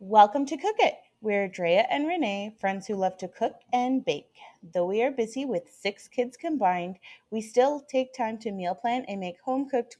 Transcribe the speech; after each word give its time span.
Welcome 0.00 0.44
to 0.46 0.56
Cook 0.56 0.76
It. 0.78 0.96
We're 1.20 1.48
Drea 1.48 1.86
and 1.90 2.06
Renee, 2.06 2.54
friends 2.60 2.86
who 2.86 2.94
love 2.96 3.16
to 3.18 3.28
cook 3.28 3.54
and 3.72 4.04
bake. 4.04 4.32
Though 4.72 4.86
we 4.86 5.02
are 5.02 5.10
busy 5.10 5.44
with 5.44 5.70
six 5.70 6.08
kids 6.08 6.36
combined, 6.36 6.98
we 7.30 7.40
still 7.40 7.80
take 7.80 8.12
time 8.12 8.38
to 8.38 8.52
meal 8.52 8.74
plan 8.74 9.04
and 9.08 9.20
make 9.20 9.40
home 9.40 9.68
cooked 9.68 9.96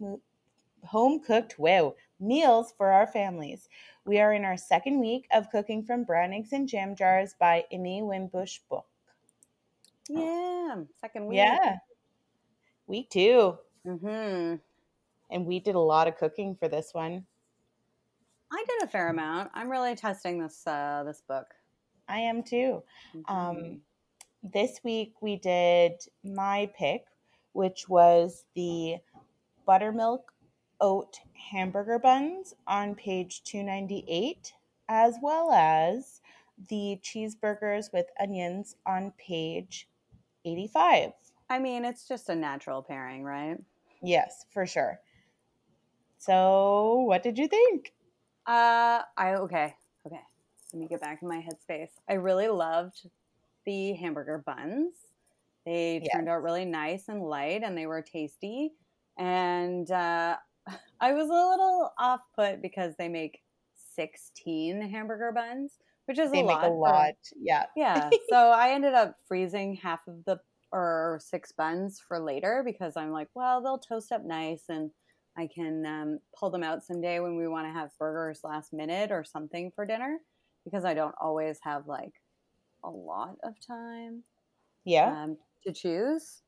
home 0.84 1.20
cooked 1.20 1.58
wow 1.58 1.94
meals 2.20 2.74
for 2.76 2.90
our 2.90 3.06
families. 3.06 3.68
We 4.04 4.20
are 4.20 4.34
in 4.34 4.44
our 4.44 4.56
second 4.56 5.00
week 5.00 5.26
of 5.32 5.50
cooking 5.50 5.82
from 5.82 6.04
brown 6.04 6.32
eggs 6.32 6.52
and 6.52 6.68
jam 6.68 6.94
jars 6.94 7.34
by 7.38 7.64
Amy 7.70 8.02
Wimbush 8.02 8.58
book. 8.68 8.86
Yeah, 10.08 10.76
second 11.00 11.26
week. 11.26 11.36
Yeah, 11.36 11.76
week 12.86 13.10
2 13.10 13.58
Mm-hmm. 13.86 14.54
and 15.30 15.46
we 15.46 15.60
did 15.60 15.74
a 15.74 15.80
lot 15.80 16.08
of 16.08 16.16
cooking 16.16 16.56
for 16.56 16.68
this 16.68 16.94
one. 16.94 17.26
I 18.54 18.64
did 18.68 18.84
a 18.84 18.90
fair 18.90 19.08
amount. 19.08 19.50
I'm 19.52 19.68
really 19.68 19.96
testing 19.96 20.38
this 20.38 20.64
uh, 20.66 21.02
this 21.04 21.22
book. 21.26 21.46
I 22.08 22.18
am 22.20 22.42
too. 22.44 22.82
Mhm. 23.14 23.30
Um, 23.30 23.80
this 24.42 24.80
week 24.84 25.14
we 25.20 25.36
did 25.36 25.92
my 26.22 26.70
pick, 26.78 27.06
which 27.52 27.88
was 27.88 28.44
the 28.54 28.98
buttermilk 29.66 30.32
oat 30.80 31.18
hamburger 31.50 31.98
buns 31.98 32.54
on 32.66 32.94
page 32.94 33.42
298, 33.42 34.52
as 34.88 35.16
well 35.20 35.50
as 35.50 36.20
the 36.68 37.00
cheeseburgers 37.02 37.92
with 37.92 38.06
onions 38.20 38.76
on 38.86 39.12
page 39.18 39.88
85. 40.44 41.12
I 41.50 41.58
mean, 41.58 41.84
it's 41.84 42.06
just 42.06 42.28
a 42.28 42.36
natural 42.36 42.82
pairing, 42.82 43.24
right? 43.24 43.58
Yes, 44.00 44.46
for 44.50 44.64
sure. 44.66 45.00
So, 46.18 47.00
what 47.00 47.22
did 47.22 47.36
you 47.36 47.48
think? 47.48 47.93
Uh, 48.46 49.02
I 49.16 49.34
okay, 49.36 49.74
okay. 50.06 50.20
Let 50.72 50.80
me 50.80 50.86
get 50.88 51.00
back 51.00 51.20
in 51.22 51.28
my 51.28 51.38
headspace. 51.42 51.90
I 52.08 52.14
really 52.14 52.48
loved 52.48 53.06
the 53.64 53.92
hamburger 53.94 54.42
buns. 54.44 54.94
They 55.64 56.00
Yes. 56.02 56.12
turned 56.12 56.28
out 56.28 56.42
really 56.42 56.64
nice 56.66 57.08
and 57.08 57.22
light, 57.22 57.62
and 57.62 57.76
they 57.76 57.86
were 57.86 58.02
tasty. 58.02 58.72
And 59.16 59.90
uh, 59.90 60.36
I 61.00 61.12
was 61.12 61.28
a 61.28 61.32
little 61.32 61.92
off 61.98 62.20
put 62.34 62.60
because 62.60 62.94
they 62.98 63.08
make 63.08 63.40
sixteen 63.94 64.82
hamburger 64.82 65.32
buns, 65.32 65.78
which 66.06 66.18
is 66.18 66.30
They 66.32 66.40
a 66.40 66.44
make 66.44 66.56
lot. 66.56 66.64
a 66.64 66.68
for- 66.68 66.76
lot. 66.80 67.14
Yeah. 67.36 67.66
yeah. 67.76 68.10
So 68.28 68.36
I 68.36 68.70
ended 68.70 68.94
up 68.94 69.16
freezing 69.26 69.76
half 69.76 70.06
of 70.06 70.24
the 70.24 70.38
or 70.72 71.20
six 71.22 71.52
buns 71.52 72.00
for 72.00 72.18
later 72.18 72.62
because 72.66 72.96
I'm 72.96 73.12
like, 73.12 73.28
well, 73.34 73.62
they'll 73.62 73.78
toast 73.78 74.10
up 74.10 74.24
nice 74.24 74.64
and 74.68 74.90
I 75.36 75.48
can 75.48 75.84
um, 75.86 76.18
pull 76.38 76.50
them 76.50 76.62
out 76.62 76.84
someday 76.84 77.20
when 77.20 77.36
we 77.36 77.48
want 77.48 77.66
to 77.66 77.72
have 77.72 77.90
burgers 77.98 78.40
last 78.44 78.72
minute 78.72 79.10
or 79.12 79.24
something 79.24 79.72
for 79.74 79.86
dinner 79.86 80.20
because 80.64 80.84
I 80.84 80.94
don't 80.94 81.14
always 81.20 81.58
have 81.62 81.86
like 81.86 82.12
a 82.84 82.90
lot 82.90 83.36
of 83.44 83.54
time 83.66 84.24
Yeah. 84.84 85.16
um, 85.16 85.38
to 85.66 85.72
choose. 85.72 86.42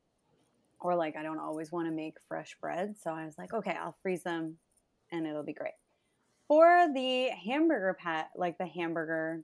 Or 0.79 0.95
like 0.95 1.15
I 1.15 1.23
don't 1.23 1.39
always 1.39 1.71
want 1.71 1.87
to 1.87 1.91
make 1.91 2.15
fresh 2.27 2.55
bread. 2.61 2.97
So 2.99 3.11
I 3.11 3.25
was 3.25 3.37
like, 3.37 3.53
okay, 3.53 3.71
I'll 3.71 3.97
freeze 4.03 4.23
them 4.23 4.59
and 5.11 5.25
it'll 5.25 5.43
be 5.43 5.53
great. 5.53 5.73
For 6.47 6.87
the 6.93 7.29
hamburger 7.29 7.95
pat, 7.99 8.31
like 8.35 8.57
the 8.57 8.67
hamburger 8.67 9.43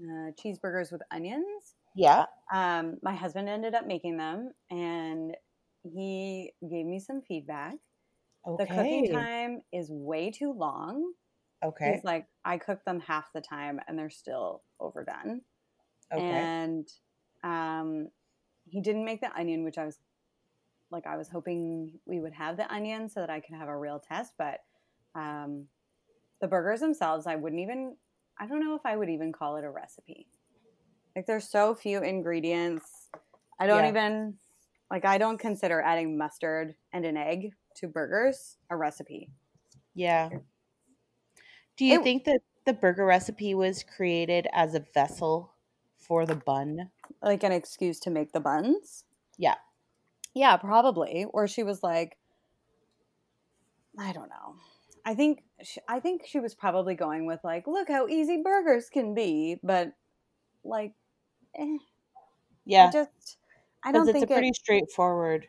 uh, 0.00 0.32
cheeseburgers 0.32 0.92
with 0.92 1.02
onions, 1.10 1.76
Yeah. 1.94 2.26
um, 2.52 2.98
my 3.02 3.14
husband 3.14 3.48
ended 3.48 3.74
up 3.74 3.86
making 3.86 4.16
them 4.18 4.52
and 4.70 5.36
he 5.84 6.52
gave 6.62 6.86
me 6.86 7.00
some 7.00 7.22
feedback. 7.22 7.76
Okay. 8.46 8.64
The 8.64 8.74
cooking 8.74 9.08
time 9.12 9.62
is 9.72 9.90
way 9.90 10.30
too 10.30 10.52
long. 10.52 11.12
Okay. 11.64 11.92
He's 11.94 12.04
like, 12.04 12.26
I 12.44 12.58
cook 12.58 12.84
them 12.84 13.00
half 13.00 13.32
the 13.34 13.40
time 13.40 13.80
and 13.86 13.98
they're 13.98 14.10
still 14.10 14.62
overdone. 14.80 15.42
Okay. 16.12 16.22
And 16.22 16.88
um, 17.42 18.08
he 18.66 18.80
didn't 18.80 19.04
make 19.04 19.20
the 19.20 19.36
onion, 19.36 19.64
which 19.64 19.78
I 19.78 19.84
was 19.84 19.98
like, 20.90 21.06
I 21.06 21.16
was 21.16 21.28
hoping 21.28 21.98
we 22.06 22.20
would 22.20 22.32
have 22.32 22.56
the 22.56 22.72
onion 22.72 23.08
so 23.08 23.20
that 23.20 23.30
I 23.30 23.40
could 23.40 23.56
have 23.56 23.68
a 23.68 23.76
real 23.76 24.00
test. 24.00 24.32
But 24.38 24.60
um, 25.14 25.66
the 26.40 26.48
burgers 26.48 26.80
themselves, 26.80 27.26
I 27.26 27.36
wouldn't 27.36 27.60
even, 27.60 27.96
I 28.38 28.46
don't 28.46 28.60
know 28.60 28.74
if 28.74 28.86
I 28.86 28.96
would 28.96 29.10
even 29.10 29.32
call 29.32 29.56
it 29.56 29.64
a 29.64 29.70
recipe. 29.70 30.28
Like, 31.14 31.26
there's 31.26 31.48
so 31.50 31.74
few 31.74 32.02
ingredients. 32.02 33.08
I 33.60 33.66
don't 33.66 33.84
Yeah. 33.84 33.88
even, 33.88 34.38
like, 34.90 35.04
I 35.04 35.18
don't 35.18 35.38
consider 35.38 35.80
adding 35.82 36.16
mustard 36.16 36.76
and 36.92 37.04
an 37.04 37.16
egg 37.16 37.50
to 37.78 37.88
burgers 37.88 38.58
a 38.70 38.76
recipe. 38.76 39.30
Yeah. 39.94 40.30
Do 41.76 41.86
you 41.86 42.00
It- 42.00 42.02
think 42.02 42.24
that 42.24 42.42
the 42.64 42.74
burger 42.74 43.06
recipe 43.06 43.54
was 43.54 43.82
created 43.82 44.46
as 44.52 44.74
a 44.74 44.80
vessel 44.80 45.54
for 45.96 46.26
the 46.26 46.36
bun? 46.36 46.90
like 47.22 47.42
an 47.42 47.52
excuse 47.52 47.98
to 48.00 48.10
make 48.10 48.32
the 48.32 48.40
buns. 48.40 49.04
Yeah. 49.38 49.56
Yeah, 50.34 50.56
probably. 50.56 51.24
Or 51.26 51.46
she 51.48 51.62
was 51.62 51.82
like, 51.82 52.18
I 53.98 54.12
don't 54.12 54.28
know. 54.28 54.56
I 55.04 55.14
think 55.14 55.42
she, 55.62 55.80
I 55.88 56.00
think 56.00 56.26
she 56.26 56.40
was 56.40 56.54
probably 56.54 56.94
going 56.94 57.26
with 57.26 57.40
like, 57.42 57.66
look 57.66 57.88
how 57.88 58.06
easy 58.08 58.42
burgers 58.42 58.88
can 58.90 59.14
be, 59.14 59.58
but 59.62 59.92
like, 60.64 60.94
eh, 61.56 61.78
I 61.78 61.78
Yeah. 62.64 62.90
just 62.90 63.38
I 63.82 63.92
don't 63.92 64.10
think 64.12 64.24
it's 64.24 64.24
a 64.24 64.26
pretty 64.26 64.50
it. 64.50 64.56
straightforward. 64.56 65.48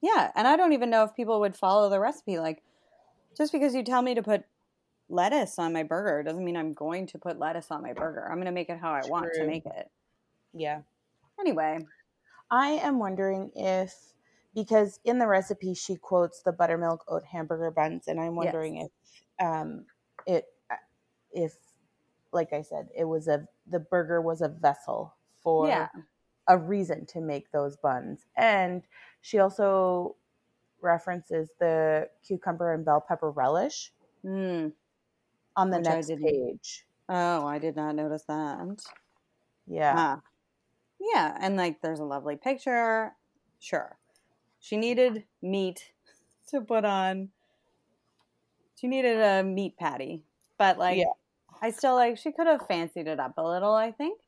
Yeah, 0.00 0.30
and 0.34 0.46
I 0.46 0.56
don't 0.56 0.72
even 0.72 0.90
know 0.90 1.04
if 1.04 1.14
people 1.14 1.40
would 1.40 1.56
follow 1.56 1.90
the 1.90 2.00
recipe. 2.00 2.38
Like, 2.38 2.62
just 3.36 3.52
because 3.52 3.74
you 3.74 3.82
tell 3.82 4.02
me 4.02 4.14
to 4.14 4.22
put 4.22 4.44
lettuce 5.08 5.58
on 5.58 5.72
my 5.72 5.82
burger 5.82 6.22
doesn't 6.22 6.44
mean 6.44 6.56
I'm 6.56 6.72
going 6.72 7.06
to 7.08 7.18
put 7.18 7.38
lettuce 7.38 7.70
on 7.70 7.82
my 7.82 7.92
burger. 7.92 8.26
I'm 8.28 8.36
going 8.36 8.46
to 8.46 8.52
make 8.52 8.68
it 8.68 8.78
how 8.78 8.92
I 8.92 9.02
want 9.06 9.32
to 9.34 9.46
make 9.46 9.66
it. 9.66 9.90
Yeah. 10.52 10.80
Anyway, 11.40 11.78
I 12.50 12.68
am 12.68 12.98
wondering 12.98 13.50
if 13.54 13.94
because 14.54 14.98
in 15.04 15.18
the 15.18 15.26
recipe 15.26 15.74
she 15.74 15.96
quotes 15.96 16.42
the 16.42 16.52
buttermilk 16.52 17.04
oat 17.08 17.24
hamburger 17.24 17.70
buns 17.70 18.08
and 18.08 18.18
I'm 18.18 18.34
wondering 18.34 18.78
if 18.78 18.90
um 19.44 19.84
it 20.26 20.46
if 21.30 21.54
like 22.32 22.52
I 22.52 22.62
said 22.62 22.88
it 22.96 23.04
was 23.04 23.28
a 23.28 23.46
the 23.66 23.78
burger 23.78 24.20
was 24.20 24.40
a 24.40 24.48
vessel 24.48 25.14
for 25.42 25.68
yeah. 25.68 25.88
A 26.48 26.58
reason 26.58 27.06
to 27.06 27.20
make 27.20 27.52
those 27.52 27.76
buns. 27.76 28.26
And 28.36 28.82
she 29.20 29.38
also 29.38 30.16
references 30.80 31.50
the 31.60 32.08
cucumber 32.26 32.72
and 32.72 32.84
bell 32.84 33.00
pepper 33.06 33.30
relish 33.30 33.92
Mm. 34.24 34.72
on 35.56 35.70
the 35.70 35.78
Which 35.78 35.86
next 35.86 36.08
page. 36.16 36.86
Oh, 37.08 37.46
I 37.46 37.58
did 37.58 37.76
not 37.76 37.94
notice 37.94 38.24
that. 38.24 38.84
Yeah. 39.66 39.94
Ah. 39.96 40.20
Yeah, 41.00 41.36
and 41.40 41.56
like 41.56 41.80
there's 41.80 42.00
a 42.00 42.04
lovely 42.04 42.36
picture. 42.36 43.14
Sure. 43.60 43.96
She 44.60 44.76
needed 44.76 45.24
meat 45.42 45.92
to 46.48 46.60
put 46.60 46.84
on. 46.84 47.30
She 48.76 48.86
needed 48.88 49.20
a 49.20 49.42
meat 49.44 49.76
patty. 49.76 50.24
But 50.58 50.78
like 50.78 50.98
Yeah. 50.98 51.12
I 51.62 51.70
still 51.70 51.94
like 51.94 52.18
she 52.18 52.32
could 52.32 52.46
have 52.46 52.66
fancied 52.66 53.06
it 53.08 53.20
up 53.20 53.34
a 53.38 53.42
little, 53.42 53.72
I 53.74 53.92
think. 53.92 54.20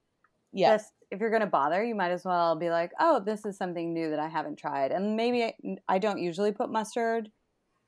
yeah. 0.52 0.76
Just 0.76 0.92
if 1.10 1.20
you're 1.20 1.30
going 1.30 1.40
to 1.40 1.46
bother, 1.46 1.82
you 1.84 1.94
might 1.94 2.10
as 2.10 2.24
well 2.24 2.54
be 2.56 2.70
like, 2.70 2.92
"Oh, 3.00 3.20
this 3.20 3.44
is 3.44 3.56
something 3.56 3.92
new 3.92 4.10
that 4.10 4.18
I 4.18 4.28
haven't 4.28 4.56
tried." 4.56 4.92
And 4.92 5.16
maybe 5.16 5.44
I, 5.44 5.54
I 5.88 5.98
don't 5.98 6.18
usually 6.18 6.52
put 6.52 6.70
mustard 6.70 7.30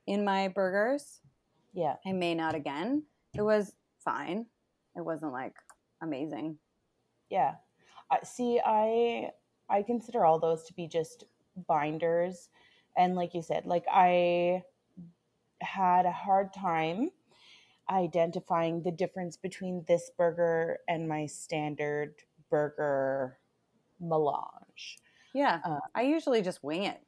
in 0.07 0.25
my 0.25 0.49
burgers. 0.49 1.21
yeah. 1.73 1.97
I 2.05 2.13
may 2.13 2.35
not 2.35 2.55
again. 2.55 3.05
It 3.35 3.43
was 3.43 3.75
fine. 4.05 4.47
It 4.97 5.05
wasn't 5.05 5.33
like 5.33 5.55
amazing. 6.03 6.59
Yeah. 7.31 7.55
Uh, 8.11 8.25
see, 8.25 8.61
I 8.65 9.31
I 9.69 9.83
consider 9.83 10.25
all 10.25 10.39
those 10.39 10.65
to 10.65 10.75
be 10.75 10.87
just 10.89 11.25
binders, 11.69 12.49
and 12.97 13.15
like 13.15 13.35
you 13.35 13.43
said, 13.43 13.67
like 13.67 13.85
I 13.91 14.63
had 15.61 16.07
a 16.07 16.13
hard 16.13 16.53
time 16.53 17.11
identifying 17.91 18.83
the 18.83 18.91
difference 18.91 19.37
between 19.37 19.85
this 19.87 20.11
burger 20.17 20.79
and 20.89 21.09
my 21.09 21.27
standard 21.27 22.15
burger 22.53 23.39
melange. 24.01 24.99
Yeah. 25.35 25.61
Uh, 25.65 25.81
I 25.97 26.03
usually 26.03 26.43
just 26.43 26.63
wing 26.63 26.85
it. 26.85 27.01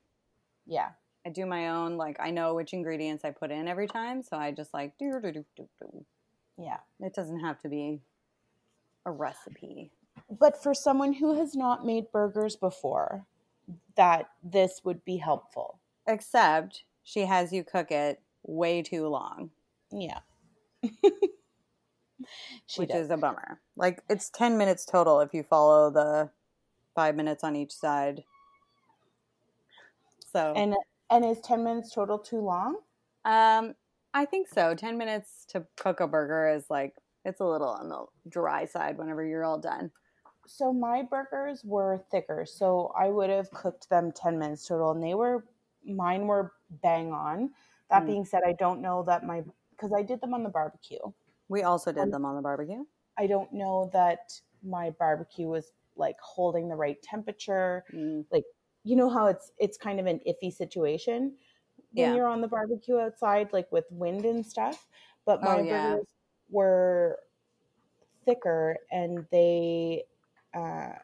Yeah. 0.66 0.90
I 1.26 1.30
do 1.30 1.46
my 1.46 1.70
own, 1.70 1.98
like, 1.98 2.18
I 2.20 2.30
know 2.32 2.54
which 2.54 2.72
ingredients 2.74 3.24
I 3.24 3.30
put 3.30 3.52
in 3.52 3.68
every 3.68 3.88
time. 3.88 4.22
So 4.22 4.38
I 4.38 4.52
just 4.52 4.74
like, 4.74 4.98
do, 4.98 5.20
do, 5.22 5.32
do, 5.32 5.44
do, 5.56 5.68
do. 5.80 6.06
Yeah. 6.58 6.78
It 7.00 7.14
doesn't 7.14 7.40
have 7.40 7.60
to 7.60 7.68
be 7.68 8.00
a 9.06 9.10
recipe. 9.12 9.90
But 10.30 10.62
for 10.62 10.74
someone 10.74 11.14
who 11.14 11.38
has 11.38 11.54
not 11.54 11.86
made 11.86 12.12
burgers 12.12 12.56
before, 12.56 13.26
that 13.96 14.30
this 14.42 14.82
would 14.84 15.04
be 15.04 15.18
helpful. 15.18 15.80
Except 16.06 16.84
she 17.04 17.22
has 17.22 17.52
you 17.52 17.64
cook 17.64 17.90
it 17.90 18.20
way 18.44 18.82
too 18.82 19.08
long, 19.08 19.50
Yeah. 19.92 20.20
she 22.66 22.80
which 22.80 22.90
does. 22.90 23.06
is 23.06 23.10
a 23.10 23.16
bummer. 23.16 23.60
Like, 23.76 24.02
it's 24.08 24.30
10 24.30 24.56
minutes 24.58 24.84
total 24.84 25.20
if 25.20 25.34
you 25.34 25.42
follow 25.42 25.90
the 25.90 26.30
five 26.94 27.16
minutes 27.16 27.42
on 27.44 27.56
each 27.56 27.72
side. 27.72 28.24
So, 30.32 30.54
and 30.56 30.74
and 31.10 31.24
is 31.24 31.40
10 31.40 31.64
minutes 31.64 31.92
total 31.92 32.18
too 32.18 32.40
long? 32.40 32.78
um, 33.24 33.74
I 34.12 34.24
think 34.24 34.48
so. 34.48 34.74
10 34.74 34.98
minutes 34.98 35.44
to 35.48 35.66
cook 35.76 36.00
a 36.00 36.06
burger 36.06 36.48
is 36.48 36.66
like 36.70 36.94
it's 37.24 37.40
a 37.40 37.44
little 37.44 37.68
on 37.68 37.88
the 37.88 38.06
dry 38.28 38.64
side 38.66 38.98
whenever 38.98 39.24
you're 39.24 39.44
all 39.44 39.58
done. 39.58 39.90
So 40.46 40.72
my 40.72 41.02
burgers 41.02 41.64
were 41.64 41.98
thicker, 42.10 42.44
so 42.46 42.92
I 42.98 43.08
would 43.08 43.30
have 43.30 43.50
cooked 43.50 43.88
them 43.88 44.12
10 44.12 44.38
minutes 44.38 44.66
total 44.66 44.90
and 44.90 45.02
they 45.02 45.14
were 45.14 45.44
mine 45.84 46.26
were 46.26 46.52
bang 46.82 47.12
on. 47.12 47.50
That 47.90 48.02
Mm. 48.02 48.06
being 48.06 48.24
said, 48.24 48.42
I 48.46 48.52
don't 48.52 48.80
know 48.80 49.02
that 49.04 49.24
my 49.24 49.42
because 49.70 49.92
I 49.92 50.02
did 50.02 50.20
them 50.20 50.34
on 50.34 50.42
the 50.42 50.48
barbecue. 50.50 50.98
We 51.48 51.62
also 51.62 51.92
did 51.92 52.02
Um, 52.02 52.10
them 52.10 52.24
on 52.24 52.36
the 52.36 52.42
barbecue. 52.42 52.84
I 53.18 53.26
don't 53.26 53.52
know 53.52 53.90
that 53.92 54.40
my 54.62 54.90
barbecue 54.90 55.46
was 55.48 55.72
like 55.96 56.18
holding 56.20 56.68
the 56.68 56.74
right 56.76 57.00
temperature. 57.02 57.84
Mm. 57.92 58.26
You 58.82 58.96
know 58.96 59.08
how 59.08 59.26
it's 59.28 59.52
it's 59.58 59.78
kind 59.78 59.98
of 60.00 60.06
an 60.06 60.20
iffy 60.26 60.52
situation 60.52 61.36
when 61.92 62.06
Yeah. 62.10 62.14
you're 62.14 62.26
on 62.26 62.40
the 62.40 62.48
barbecue 62.48 62.98
outside, 62.98 63.52
like 63.52 63.70
with 63.72 63.86
wind 63.90 64.24
and 64.24 64.44
stuff. 64.44 64.86
But 65.24 65.40
Oh, 65.42 65.56
my 65.56 65.60
yeah. 65.60 65.90
burgers 65.92 66.06
were 66.50 67.20
thicker 68.24 68.76
and 68.90 69.26
they 69.30 70.04
uh 70.54 70.94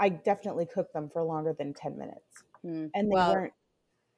I 0.00 0.08
definitely 0.10 0.66
cooked 0.66 0.92
them 0.92 1.10
for 1.10 1.22
longer 1.24 1.52
than 1.52 1.74
10 1.74 1.98
minutes. 1.98 2.44
Mm. 2.64 2.90
And 2.94 3.10
they 3.10 3.14
Well, 3.14 3.32
weren't 3.34 3.52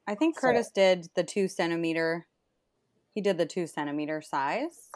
I 0.07 0.15
think 0.15 0.35
So- 0.35 0.41
Curtis 0.47 0.71
did 0.71 1.09
the 1.15 1.23
two 1.23 1.47
centimeter. 1.47 2.27
He 3.13 3.21
did 3.21 3.37
the 3.37 3.45
two 3.45 3.67
centimeter 3.67 4.21
size 4.21 4.89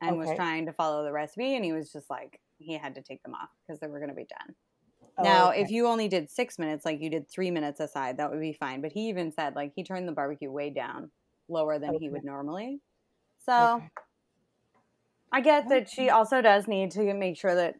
and 0.00 0.18
was 0.18 0.30
trying 0.36 0.66
to 0.66 0.72
follow 0.72 1.04
the 1.04 1.12
recipe, 1.12 1.54
and 1.54 1.64
he 1.64 1.72
was 1.72 1.92
just 1.92 2.10
like 2.10 2.40
he 2.58 2.76
had 2.76 2.94
to 2.96 3.02
take 3.02 3.22
them 3.22 3.34
off 3.34 3.48
because 3.66 3.80
they 3.80 3.86
were 3.86 3.98
going 3.98 4.10
to 4.10 4.14
be 4.14 4.26
done. 4.26 4.54
oh, 5.18 5.22
now, 5.22 5.50
okay. 5.50 5.62
if 5.62 5.70
you 5.70 5.86
only 5.86 6.08
did 6.08 6.30
six 6.30 6.58
minutes, 6.58 6.84
like 6.84 7.00
you 7.00 7.10
did 7.10 7.28
three 7.28 7.50
minutes 7.50 7.80
aside, 7.80 8.16
that 8.18 8.30
would 8.30 8.40
be 8.40 8.52
fine. 8.52 8.82
But 8.82 8.92
he 8.92 9.08
even 9.08 9.32
said 9.32 9.54
like 9.54 9.72
he 9.74 9.84
turned 9.84 10.08
the 10.08 10.12
barbecue 10.12 10.50
way 10.50 10.70
down, 10.70 11.10
lower 11.48 11.78
than 11.78 11.94
he 11.98 12.08
would 12.08 12.24
normally. 12.24 12.80
So 13.44 13.76
Okay. 13.76 13.88
I 15.32 15.40
get 15.40 15.68
that 15.70 15.88
she 15.88 16.10
also 16.10 16.42
does 16.42 16.68
need 16.68 16.90
to 16.92 17.14
make 17.14 17.38
sure 17.38 17.54
that 17.54 17.76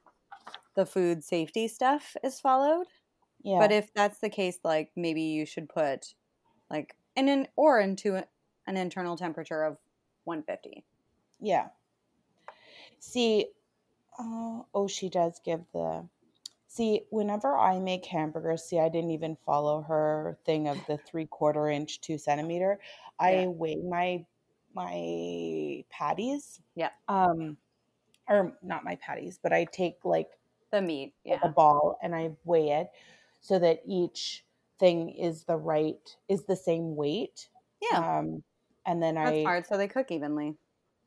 the 0.74 0.86
food 0.86 1.22
safety 1.22 1.68
stuff 1.68 2.16
is 2.24 2.40
followed. 2.40 2.86
yeah. 3.42 3.58
But 3.58 3.72
if 3.72 3.92
that's 3.94 4.18
the 4.20 4.30
case, 4.30 4.58
like 4.64 4.90
maybe 4.96 5.22
you 5.22 5.44
should 5.44 5.68
put 5.68 6.14
like 6.70 6.96
in 7.14 7.28
an 7.28 7.40
in 7.40 7.48
or 7.56 7.78
into 7.78 8.22
an 8.66 8.76
internal 8.76 9.16
temperature 9.16 9.62
of 9.64 9.76
150. 10.24 10.84
Yeah. 11.40 11.68
See, 12.98 13.46
uh, 14.18 14.60
oh, 14.74 14.86
she 14.88 15.08
does 15.08 15.40
give 15.44 15.60
the. 15.72 16.06
See, 16.68 17.02
whenever 17.10 17.58
I 17.58 17.78
make 17.80 18.06
hamburgers, 18.06 18.64
see, 18.64 18.78
I 18.78 18.88
didn't 18.88 19.10
even 19.10 19.36
follow 19.44 19.82
her 19.82 20.38
thing 20.46 20.68
of 20.68 20.78
the 20.86 20.96
three 20.98 21.26
quarter 21.26 21.68
inch, 21.68 22.00
two 22.00 22.16
centimeter. 22.16 22.78
I 23.18 23.40
Yeah. 23.40 23.46
weigh 23.48 23.76
my 23.76 24.24
my 24.74 25.84
patties. 25.90 26.60
Yeah. 26.74 26.90
Um, 27.08 27.58
or 28.26 28.56
not 28.62 28.84
my 28.84 28.96
patties, 28.96 29.38
but 29.42 29.52
I 29.52 29.64
take 29.64 30.02
like 30.04 30.30
The 30.70 30.80
meat, 30.80 31.12
yeah. 31.24 31.40
a 31.42 31.48
ball 31.50 31.98
and 32.02 32.14
I 32.14 32.30
weigh 32.44 32.70
it 32.70 32.90
so 33.40 33.58
that 33.58 33.82
each 33.86 34.46
thing 34.78 35.10
is 35.10 35.44
the 35.44 35.58
right 35.58 36.16
is 36.28 36.44
the 36.44 36.56
same 36.56 36.96
weight. 36.96 37.50
Yeah, 37.90 38.18
Um, 38.20 38.42
and 38.86 39.02
then 39.02 39.14
that's 39.14 39.38
I 39.38 39.44
hard. 39.44 39.66
So 39.66 39.76
they 39.76 39.88
cook 39.88 40.10
evenly. 40.10 40.56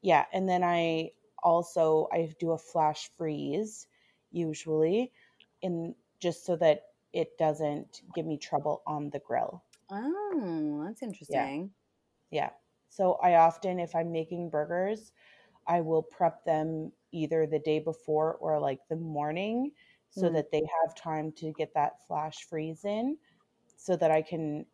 yeah 0.01 0.25
and 0.33 0.48
then 0.48 0.63
i 0.63 1.12
also 1.44 2.07
i 2.12 2.30
do 2.39 2.51
a 2.51 2.57
flash 2.57 3.10
freeze 3.18 3.88
usually 4.31 5.12
in 5.62 5.95
just 6.19 6.45
so 6.45 6.56
that 6.56 6.88
it 7.13 7.38
doesn't 7.38 8.01
give 8.13 8.25
me 8.25 8.38
trouble 8.38 8.81
on 8.88 9.10
the 9.12 9.19
grill 9.19 9.63
Oh, 9.89 10.83
that's 10.86 11.04
interesting. 11.04 11.72
yeah 12.31 12.50
so 12.89 13.13
i 13.24 13.36
often 13.36 13.80
if 13.80 13.95
i'm 13.95 14.12
making 14.12 14.50
burgers 14.50 15.12
i 15.68 15.81
will 15.81 16.01
prep 16.04 16.44
them 16.45 16.92
either 17.12 17.45
the 17.48 17.60
day 17.60 17.80
before 17.80 18.36
or 18.36 18.60
like 18.60 18.80
the 18.89 18.95
morning 18.95 19.72
so 20.10 20.30
Mm. 20.30 20.33
that 20.33 20.51
they 20.51 20.62
have 20.83 20.95
time 20.95 21.31
to 21.33 21.51
get 21.54 21.74
that 21.74 22.06
flash 22.07 22.44
freeze 22.45 22.86
in 22.86 23.18
so 23.77 23.95
that 23.95 24.12
i 24.12 24.22
can 24.22 24.66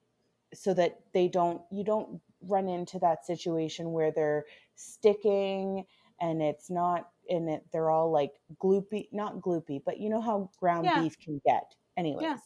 so 0.54 0.74
that 0.74 1.00
they 1.14 1.28
don't 1.28 1.62
you 1.72 1.84
don't 1.84 2.22
run 2.48 2.68
into 2.68 3.00
that 3.00 3.26
situation 3.26 3.92
where 3.92 4.12
they're 4.12 4.46
sticking 4.76 5.86
and 6.20 6.42
it's 6.42 6.70
not 6.70 7.10
and 7.30 7.50
it 7.50 7.66
they're 7.72 7.90
all 7.90 8.12
like 8.12 8.32
gloopy 8.62 9.08
not 9.12 9.40
gloopy 9.42 9.82
but 9.86 10.00
you 10.00 10.10
know 10.10 10.22
how 10.22 10.50
ground 10.60 10.86
Yeah. 10.86 11.02
beef 11.02 11.18
can 11.20 11.42
get? 11.46 11.76
Anyways. 11.98 12.40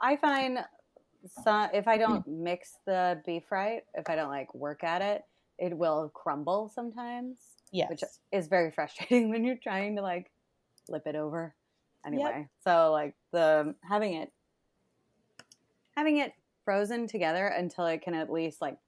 I 0.00 0.16
find 0.16 0.64
some, 1.42 1.70
if 1.72 1.88
I 1.88 1.96
mm. 1.96 2.00
don't 2.00 2.28
mix 2.28 2.76
the 2.86 3.20
beef 3.24 3.50
right, 3.50 3.82
if 3.94 4.08
I 4.08 4.16
don't 4.16 4.28
like 4.28 4.54
work 4.54 4.84
at 4.84 5.02
it, 5.02 5.24
it 5.58 5.76
will 5.76 6.10
crumble 6.14 6.70
sometimes, 6.74 7.38
yes. 7.72 7.88
which 7.88 8.02
is 8.32 8.48
very 8.48 8.70
frustrating 8.74 9.30
when 9.30 9.44
you're 9.44 9.56
trying 9.56 9.96
to 9.96 10.02
like 10.02 10.30
flip 10.86 11.06
it 11.06 11.16
over. 11.16 11.54
Anyway, 12.04 12.46
so 12.62 12.92
like 12.92 13.14
the 13.32 13.74
having 13.82 14.14
it 14.14 14.32
having 15.96 16.18
it 16.18 16.32
frozen 16.64 17.08
together 17.08 17.48
until 17.48 17.86
it 17.86 18.00
can 18.02 18.14
at 18.14 18.30
least 18.30 18.60
like 18.60 18.78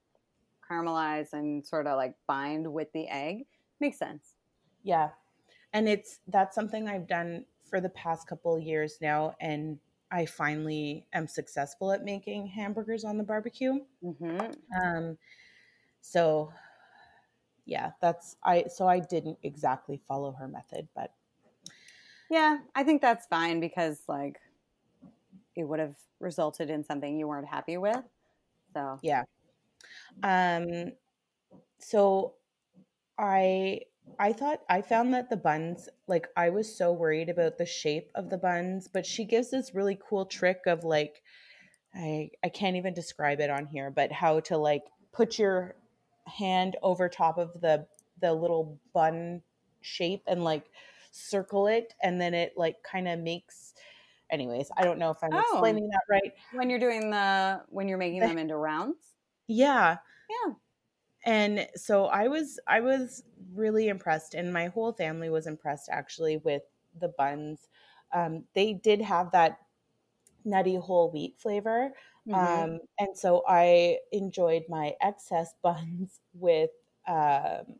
caramelize 0.69 1.33
and 1.33 1.65
sort 1.65 1.87
of 1.87 1.97
like 1.97 2.15
bind 2.27 2.71
with 2.73 2.91
the 2.93 3.07
egg 3.07 3.47
makes 3.79 3.97
sense. 3.97 4.35
Yeah. 4.83 5.11
And 5.73 5.87
it's 5.87 6.21
that's 6.27 6.55
something 6.55 6.87
I've 6.87 7.07
done 7.07 7.45
for 7.63 7.81
the 7.81 7.89
past 7.89 8.27
couple 8.27 8.55
of 8.55 8.63
years 8.63 8.99
now 9.01 9.35
and 9.39 9.79
I 10.11 10.25
finally 10.25 11.07
am 11.13 11.27
successful 11.27 11.91
at 11.91 12.03
making 12.03 12.47
hamburgers 12.47 13.03
on 13.05 13.17
the 13.17 13.23
barbecue. 13.23 13.85
hmm 14.01 14.53
Um 14.83 15.17
so 16.01 16.53
yeah, 17.65 17.91
that's 18.01 18.37
I 18.43 18.65
so 18.67 18.87
I 18.87 18.99
didn't 18.99 19.39
exactly 19.43 20.01
follow 20.07 20.31
her 20.33 20.47
method, 20.47 20.87
but 20.95 21.13
Yeah, 22.29 22.59
I 22.75 22.83
think 22.83 23.01
that's 23.01 23.25
fine 23.27 23.59
because 23.59 24.03
like 24.07 24.39
it 25.55 25.63
would 25.63 25.79
have 25.79 25.95
resulted 26.19 26.69
in 26.69 26.83
something 26.83 27.17
you 27.17 27.27
weren't 27.27 27.47
happy 27.47 27.77
with. 27.77 28.03
So 28.73 29.01
yeah. 29.01 29.23
Um 30.23 30.93
so 31.79 32.35
I 33.17 33.81
I 34.19 34.33
thought 34.33 34.61
I 34.69 34.81
found 34.81 35.13
that 35.13 35.29
the 35.29 35.37
buns 35.37 35.89
like 36.07 36.27
I 36.37 36.49
was 36.49 36.75
so 36.75 36.91
worried 36.93 37.29
about 37.29 37.57
the 37.57 37.65
shape 37.65 38.11
of 38.15 38.29
the 38.29 38.37
buns, 38.37 38.87
but 38.87 39.05
she 39.05 39.25
gives 39.25 39.51
this 39.51 39.75
really 39.75 39.99
cool 40.09 40.25
trick 40.25 40.61
of 40.67 40.83
like 40.83 41.21
I 41.95 42.31
I 42.43 42.49
can't 42.49 42.75
even 42.77 42.93
describe 42.93 43.39
it 43.39 43.49
on 43.49 43.65
here, 43.67 43.91
but 43.91 44.11
how 44.11 44.39
to 44.41 44.57
like 44.57 44.83
put 45.11 45.39
your 45.39 45.75
hand 46.27 46.77
over 46.83 47.09
top 47.09 47.37
of 47.37 47.59
the 47.61 47.87
the 48.21 48.33
little 48.33 48.79
bun 48.93 49.41
shape 49.81 50.23
and 50.27 50.43
like 50.43 50.65
circle 51.11 51.67
it 51.67 51.93
and 52.03 52.21
then 52.21 52.33
it 52.33 52.53
like 52.57 52.83
kind 52.83 53.07
of 53.07 53.19
makes 53.19 53.73
anyways, 54.29 54.69
I 54.77 54.83
don't 54.83 54.99
know 54.99 55.11
if 55.11 55.17
I'm 55.23 55.31
Oh. 55.33 55.39
explaining 55.39 55.89
that 55.89 56.01
right. 56.09 56.33
when 56.51 56.69
you're 56.69 56.79
doing 56.79 57.09
the 57.11 57.63
when 57.69 57.87
you're 57.87 57.97
making 57.97 58.21
them 58.27 58.37
into 58.37 58.55
rounds, 58.57 59.15
Yeah. 59.49 59.99
yeah, 60.29 60.53
and 61.25 61.67
so 61.75 62.05
i 62.05 62.27
was 62.27 62.59
i 62.67 62.79
was 62.79 63.23
really 63.53 63.87
impressed 63.89 64.33
and 64.33 64.53
my 64.53 64.67
whole 64.67 64.93
family 64.93 65.29
was 65.29 65.47
impressed 65.47 65.89
actually 65.91 66.37
with 66.37 66.63
the 66.99 67.09
buns 67.09 67.67
um, 68.11 68.45
they 68.55 68.73
did 68.73 69.01
have 69.01 69.31
that 69.31 69.59
nutty 70.45 70.75
whole 70.75 71.11
wheat 71.11 71.37
flavor 71.39 71.91
Mhm. 72.25 72.71
um, 72.71 72.79
and 72.99 73.17
so 73.17 73.43
i 73.47 73.99
enjoyed 74.11 74.63
my 74.69 74.95
excess 75.01 75.53
buns 75.63 76.21
with 76.33 76.71
um, 77.07 77.79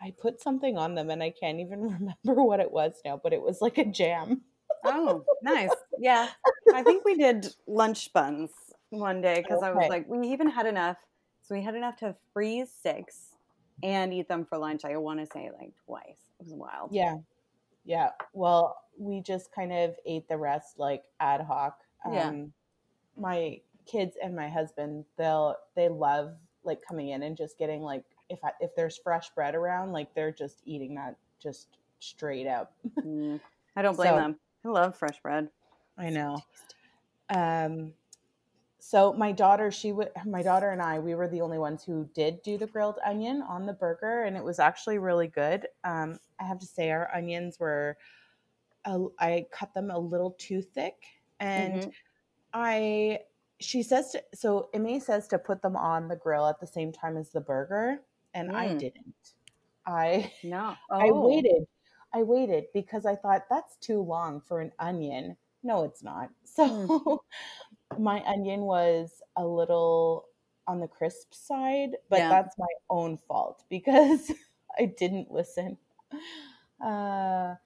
i 0.00 0.10
put 0.10 0.40
something 0.40 0.76
on 0.76 0.94
them 0.94 1.10
and 1.10 1.22
i 1.22 1.30
can't 1.30 1.60
even 1.60 1.80
remember 1.82 2.42
what 2.42 2.60
it 2.60 2.70
was 2.72 3.00
now 3.04 3.16
but 3.16 3.32
it 3.32 3.42
was 3.42 3.60
like 3.60 3.78
a 3.78 3.84
jam 3.84 4.44
oh, 4.84 5.26
nice, 5.40 5.74
yeah. 5.96 6.30
I 6.72 6.82
think 6.84 7.04
we 7.04 7.16
did 7.16 7.54
lunch 7.66 8.12
buns 8.12 8.71
one 8.92 9.20
day 9.20 9.42
because 9.42 9.62
I 9.62 9.70
was 9.72 9.88
like, 9.88 10.06
we 10.08 10.28
even 10.28 10.48
had 10.48 10.66
enough, 10.66 10.96
so 11.42 11.54
we 11.54 11.62
had 11.62 11.74
enough 11.74 11.96
to 11.96 12.14
freeze 12.32 12.70
six 12.70 13.30
and 13.82 14.12
eat 14.12 14.28
them 14.28 14.44
for 14.44 14.58
lunch. 14.58 14.84
I 14.84 14.96
want 14.96 15.20
to 15.20 15.26
say 15.26 15.50
like 15.58 15.72
twice. 15.86 16.18
It 16.40 16.44
was 16.44 16.52
wild. 16.54 16.90
Yeah. 16.92 17.16
Yeah. 17.84 18.10
Well, 18.32 18.76
we 18.98 19.20
just 19.20 19.52
kind 19.54 19.72
of 19.72 19.94
ate 20.06 20.28
the 20.28 20.36
rest 20.36 20.78
like 20.78 21.02
ad 21.20 21.40
hoc. 21.40 21.78
Um, 22.04 22.12
Yeah. 22.14 22.32
My 23.16 23.60
kids 23.86 24.16
and 24.22 24.36
my 24.36 24.48
husband, 24.48 25.04
they'll, 25.18 25.56
they 25.74 25.88
love 25.88 26.34
like 26.64 26.78
coming 26.86 27.08
in 27.08 27.22
and 27.24 27.36
just 27.36 27.58
getting 27.58 27.82
like, 27.82 28.04
if 28.28 28.38
I, 28.44 28.52
if 28.60 28.74
there's 28.76 28.96
fresh 28.98 29.30
bread 29.30 29.54
around, 29.54 29.92
like 29.92 30.14
they're 30.14 30.32
just 30.32 30.62
eating 30.64 30.94
that 30.94 31.16
just 31.42 31.66
straight 32.00 32.46
up. 32.46 32.72
Mm, 33.00 33.40
I 33.76 33.82
don't 33.82 33.96
blame 33.96 34.10
So- 34.14 34.16
them. 34.16 34.36
I 34.64 34.68
love 34.68 34.96
fresh 34.96 35.18
bread. 35.20 35.48
I 35.98 36.10
know. 36.10 36.38
Um, 37.30 37.94
so 38.84 39.12
my 39.12 39.30
daughter, 39.30 39.70
she 39.70 39.92
would, 39.92 40.10
my 40.26 40.42
daughter 40.42 40.70
and 40.70 40.82
I, 40.82 40.98
we 40.98 41.14
were 41.14 41.28
the 41.28 41.40
only 41.40 41.56
ones 41.58 41.84
who 41.84 42.08
did 42.14 42.42
do 42.42 42.58
the 42.58 42.66
grilled 42.66 42.98
onion 43.06 43.40
on 43.42 43.64
the 43.64 43.72
burger, 43.72 44.24
and 44.24 44.36
it 44.36 44.42
was 44.42 44.58
actually 44.58 44.98
really 44.98 45.28
good. 45.28 45.68
Um, 45.84 46.18
I 46.40 46.44
have 46.44 46.58
to 46.58 46.66
say, 46.66 46.90
our 46.90 47.08
onions 47.14 47.60
were, 47.60 47.96
I 48.84 49.46
cut 49.52 49.72
them 49.72 49.92
a 49.92 49.98
little 49.98 50.32
too 50.32 50.62
thick, 50.62 50.96
and 51.38 51.80
Mhm. 51.80 51.92
I, 52.52 53.20
she 53.60 53.84
says, 53.84 54.10
to, 54.12 54.24
so 54.34 54.68
Emmy 54.74 54.98
says 54.98 55.28
to 55.28 55.38
put 55.38 55.62
them 55.62 55.76
on 55.76 56.08
the 56.08 56.16
grill 56.16 56.48
at 56.48 56.58
the 56.58 56.66
same 56.66 56.90
time 56.92 57.16
as 57.16 57.30
the 57.30 57.40
burger, 57.40 58.02
and 58.34 58.50
I 58.52 58.66
Mm. 58.66 58.78
didn't. 58.80 59.34
I 59.86 60.32
No. 60.42 60.76
I 60.90 61.10
Oh. 61.10 61.22
waited. 61.22 61.68
I 62.12 62.24
waited 62.24 62.64
because 62.74 63.06
I 63.06 63.14
thought 63.14 63.44
that's 63.48 63.76
too 63.76 64.00
long 64.02 64.40
for 64.40 64.60
an 64.60 64.72
onion. 64.80 65.36
No, 65.62 65.84
it's 65.84 66.02
not. 66.02 66.30
So 66.44 67.20
my 67.98 68.22
onion 68.24 68.62
was 68.62 69.22
a 69.36 69.46
little 69.46 70.26
on 70.66 70.80
the 70.80 70.88
crisp 70.88 71.34
side, 71.34 71.96
but 72.08 72.18
Yeah. 72.18 72.28
that's 72.28 72.56
my 72.58 72.66
own 72.90 73.18
fault 73.18 73.64
because 73.70 74.32
I 74.78 74.86
didn't 74.86 75.30
listen. 75.30 75.78
Uh, 76.84 77.56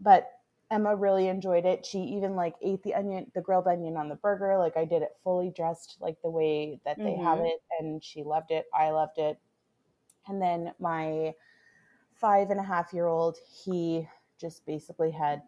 but 0.00 0.30
Emma 0.70 0.96
really 0.96 1.28
enjoyed 1.28 1.64
it. 1.66 1.84
She 1.86 1.98
even 2.00 2.36
like 2.36 2.54
ate 2.62 2.82
the 2.82 2.94
onion, 2.94 3.30
the 3.34 3.40
grilled 3.40 3.66
onion 3.66 3.96
on 3.96 4.08
the 4.08 4.16
burger. 4.16 4.56
Like 4.58 4.76
I 4.76 4.84
did 4.84 5.02
it 5.02 5.16
fully 5.22 5.50
dressed 5.50 5.98
like 6.00 6.20
the 6.22 6.30
way 6.30 6.80
that 6.84 7.02
they 7.02 7.16
have 7.16 7.38
Mhm. 7.38 7.44
it, 7.44 7.60
and 7.78 8.02
she 8.02 8.22
loved 8.22 8.50
it. 8.50 8.66
I 8.74 8.90
loved 8.90 9.18
it. 9.18 9.38
And 10.26 10.40
then 10.40 10.72
my 10.78 11.34
five 12.14 12.50
and 12.50 12.60
a 12.60 12.64
half 12.64 12.92
year 12.92 13.06
old, 13.06 13.38
he 13.64 14.08
just 14.40 14.66
basically 14.66 15.10
had 15.10 15.42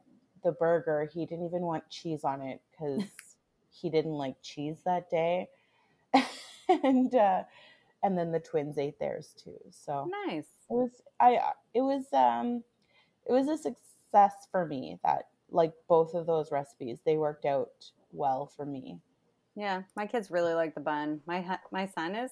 the 0.44 0.52
burger. 0.52 1.08
He 1.12 1.26
didn't 1.26 1.46
even 1.46 1.62
want 1.62 1.88
cheese 1.90 2.24
on 2.24 2.42
it 2.42 2.60
because 2.70 3.25
he 3.80 3.90
didn't 3.90 4.12
like 4.12 4.36
cheese 4.42 4.78
that 4.84 5.10
day. 5.10 5.48
and 6.68 7.14
uh, 7.14 7.42
and 8.02 8.16
then 8.16 8.32
the 8.32 8.40
twins 8.40 8.78
ate 8.78 8.98
theirs 8.98 9.34
too. 9.42 9.58
So 9.70 10.10
Nice. 10.26 10.46
it 10.70 10.74
was 10.74 10.90
I 11.20 11.40
it 11.74 11.82
was 11.82 12.04
um 12.12 12.62
it 13.26 13.32
was 13.32 13.48
a 13.48 13.56
success 13.56 14.48
for 14.50 14.66
me 14.66 14.98
that 15.04 15.28
like 15.50 15.72
both 15.88 16.14
of 16.14 16.26
those 16.26 16.50
recipes 16.50 16.98
they 17.04 17.16
worked 17.16 17.44
out 17.44 17.90
well 18.12 18.46
for 18.46 18.64
me. 18.64 19.00
Yeah, 19.54 19.82
my 19.96 20.06
kids 20.06 20.30
really 20.30 20.54
like 20.54 20.74
the 20.74 20.80
bun. 20.80 21.20
My 21.26 21.58
my 21.72 21.86
son 21.86 22.14
is, 22.14 22.30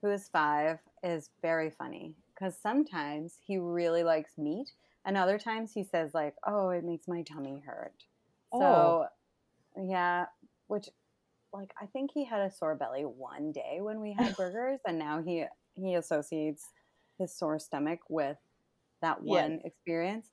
who 0.00 0.10
is 0.10 0.28
five, 0.28 0.78
is 1.02 1.30
very 1.40 1.70
funny 1.70 2.14
because 2.34 2.56
sometimes 2.56 3.38
he 3.44 3.58
really 3.58 4.04
likes 4.04 4.38
meat, 4.38 4.70
and 5.04 5.16
other 5.16 5.38
times 5.38 5.72
he 5.72 5.82
says 5.82 6.14
like, 6.14 6.36
"Oh, 6.46 6.70
it 6.70 6.84
makes 6.84 7.08
my 7.08 7.22
tummy 7.22 7.60
hurt." 7.66 8.04
So, 8.58 9.06
yeah, 9.76 10.26
which, 10.72 10.88
like, 11.52 11.74
I 11.78 11.84
think 11.84 12.12
he 12.14 12.24
had 12.24 12.40
a 12.40 12.50
sore 12.50 12.74
belly 12.74 13.02
one 13.02 13.52
day 13.52 13.80
when 13.80 14.00
we 14.00 14.14
had 14.14 14.34
burgers, 14.38 14.80
and 14.86 14.98
now 14.98 15.22
he 15.22 15.44
he 15.74 15.94
associates 15.94 16.70
his 17.18 17.36
sore 17.36 17.58
stomach 17.58 18.00
with 18.08 18.38
that 19.02 19.22
one 19.22 19.60
experience. 19.64 20.30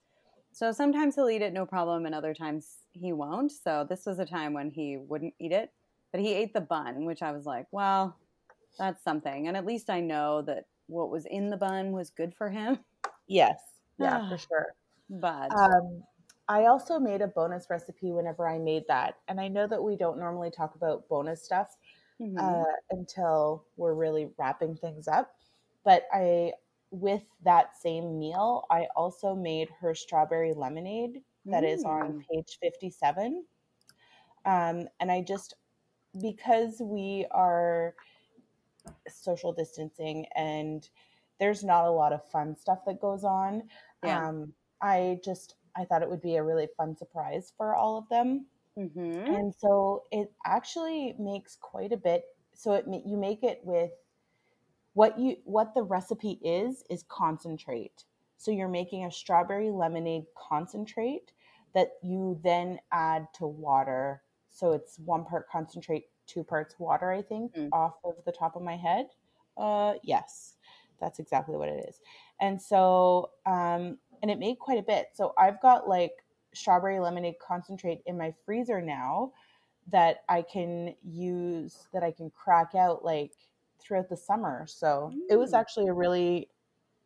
So 0.53 0.71
sometimes 0.71 1.15
he'll 1.15 1.29
eat 1.29 1.41
it 1.41 1.51
no 1.51 1.65
problem, 1.65 2.05
and 2.05 2.15
other 2.15 2.33
times 2.33 2.77
he 2.93 3.11
won't. 3.11 3.51
So 3.51 3.85
this 3.87 4.05
was 4.05 4.19
a 4.19 4.25
time 4.25 4.53
when 4.53 4.69
he 4.71 4.95
wouldn't 4.97 5.33
eat 5.39 5.51
it, 5.51 5.73
but 6.13 6.21
he 6.21 6.33
ate 6.33 6.53
the 6.53 6.61
bun, 6.61 7.03
which 7.05 7.21
I 7.21 7.33
was 7.33 7.45
like, 7.45 7.67
well, 7.71 8.15
that's 8.77 9.03
something. 9.03 9.49
And 9.49 9.57
at 9.57 9.65
least 9.65 9.89
I 9.89 9.99
know 9.99 10.41
that 10.43 10.67
what 10.87 11.11
was 11.11 11.25
in 11.25 11.49
the 11.49 11.57
bun 11.57 11.91
was 11.91 12.09
good 12.09 12.33
for 12.33 12.49
him. 12.49 12.79
Yes. 13.27 13.59
Yeah, 13.97 14.29
for 14.29 14.37
sure. 14.47 14.67
But 15.09 15.51
Um, 15.51 16.03
I 16.49 16.65
also 16.65 16.99
made 16.99 17.21
a 17.21 17.27
bonus 17.27 17.67
recipe 17.69 18.11
whenever 18.11 18.47
I 18.47 18.57
made 18.57 18.83
that. 18.87 19.19
And 19.27 19.39
I 19.39 19.47
know 19.47 19.67
that 19.67 19.83
we 19.83 19.95
don't 19.95 20.17
normally 20.17 20.49
talk 20.49 20.73
about 20.75 21.07
bonus 21.07 21.43
stuff 21.43 21.77
mhm. 22.19 22.39
uh, 22.41 22.73
until 22.89 23.65
we're 23.77 23.93
really 23.93 24.31
wrapping 24.37 24.75
things 24.75 25.07
up. 25.07 25.35
But 25.85 26.07
I, 26.11 26.53
with 26.89 27.21
that 27.43 27.77
same 27.77 28.17
meal, 28.17 28.65
I 28.71 28.87
also 28.95 29.35
made 29.35 29.69
her 29.79 29.93
strawberry 29.93 30.53
lemonade 30.53 31.21
that 31.45 31.63
is 31.63 31.83
on 31.85 32.15
Mm. 32.15 32.25
page 32.31 32.57
57. 32.59 33.45
Um, 34.45 34.87
and 34.99 35.11
I 35.11 35.21
just, 35.21 35.53
because 36.19 36.81
we 36.81 37.27
are 37.29 37.93
social 39.07 39.53
distancing 39.53 40.25
and 40.35 40.89
there's 41.39 41.63
not 41.63 41.85
a 41.85 41.91
lot 41.91 42.11
of 42.11 42.27
fun 42.29 42.55
stuff 42.55 42.79
that 42.85 42.99
goes 42.99 43.23
on, 43.23 43.69
Yeah. 44.03 44.27
um, 44.29 44.53
I 44.81 45.19
just, 45.23 45.55
I 45.75 45.85
thought 45.85 46.01
it 46.03 46.09
would 46.09 46.21
be 46.21 46.35
a 46.35 46.43
really 46.43 46.67
fun 46.77 46.95
surprise 46.97 47.53
for 47.57 47.75
all 47.75 47.97
of 47.97 48.09
them. 48.09 48.47
Mhm. 48.77 49.37
and 49.37 49.53
so 49.55 50.03
it 50.11 50.33
actually 50.45 51.13
makes 51.19 51.55
quite 51.55 51.91
a 51.93 51.97
bit 51.97 52.23
so 52.53 52.73
it 52.73 52.85
you 53.05 53.17
make 53.17 53.43
it 53.43 53.61
with 53.63 53.91
what 54.93 55.19
you 55.19 55.37
what 55.45 55.73
the 55.73 55.83
recipe 55.83 56.39
is 56.43 56.83
is 56.89 57.03
concentrate. 57.07 58.05
So 58.37 58.51
you're 58.51 58.67
making 58.69 59.05
a 59.05 59.11
strawberry 59.11 59.69
lemonade 59.69 60.25
concentrate 60.35 61.31
that 61.73 61.91
you 62.01 62.39
then 62.43 62.79
add 62.91 63.27
to 63.35 63.45
water. 63.47 64.23
So 64.49 64.71
it's 64.73 64.97
one 64.99 65.25
part 65.25 65.47
concentrate 65.49 66.05
two 66.25 66.43
parts 66.43 66.77
water 66.79 67.11
i 67.11 67.23
think 67.23 67.53
Mm. 67.55 67.69
off 67.71 67.95
of 68.03 68.13
the 68.25 68.31
top 68.31 68.55
of 68.55 68.61
my 68.61 68.77
head. 68.77 69.07
Uh 69.57 69.95
yes 70.03 70.55
that's 70.99 71.19
exactly 71.19 71.55
what 71.55 71.69
it 71.69 71.85
is. 71.87 71.99
And 72.41 72.61
so 72.61 73.31
um 73.45 73.99
and 74.21 74.29
it 74.31 74.39
made 74.39 74.57
quite 74.59 74.79
a 74.79 74.83
bit 74.83 75.07
so 75.13 75.33
i've 75.37 75.61
got 75.61 75.87
like 75.87 76.13
strawberry 76.53 76.99
lemonade 76.99 77.35
concentrate 77.39 78.01
in 78.05 78.17
my 78.17 78.33
freezer 78.45 78.81
now 78.81 79.31
that 79.91 80.23
I 80.29 80.41
can 80.41 80.95
use 81.03 81.87
that 81.93 82.03
I 82.03 82.11
can 82.11 82.29
crack 82.29 82.75
out 82.75 83.03
like 83.03 83.31
throughout 83.79 84.09
the 84.09 84.17
summer. 84.17 84.65
So 84.67 85.13
it 85.29 85.35
was 85.35 85.51
Mm. 85.51 85.59
actually 85.59 85.87
a 85.87 85.93
really 85.93 86.49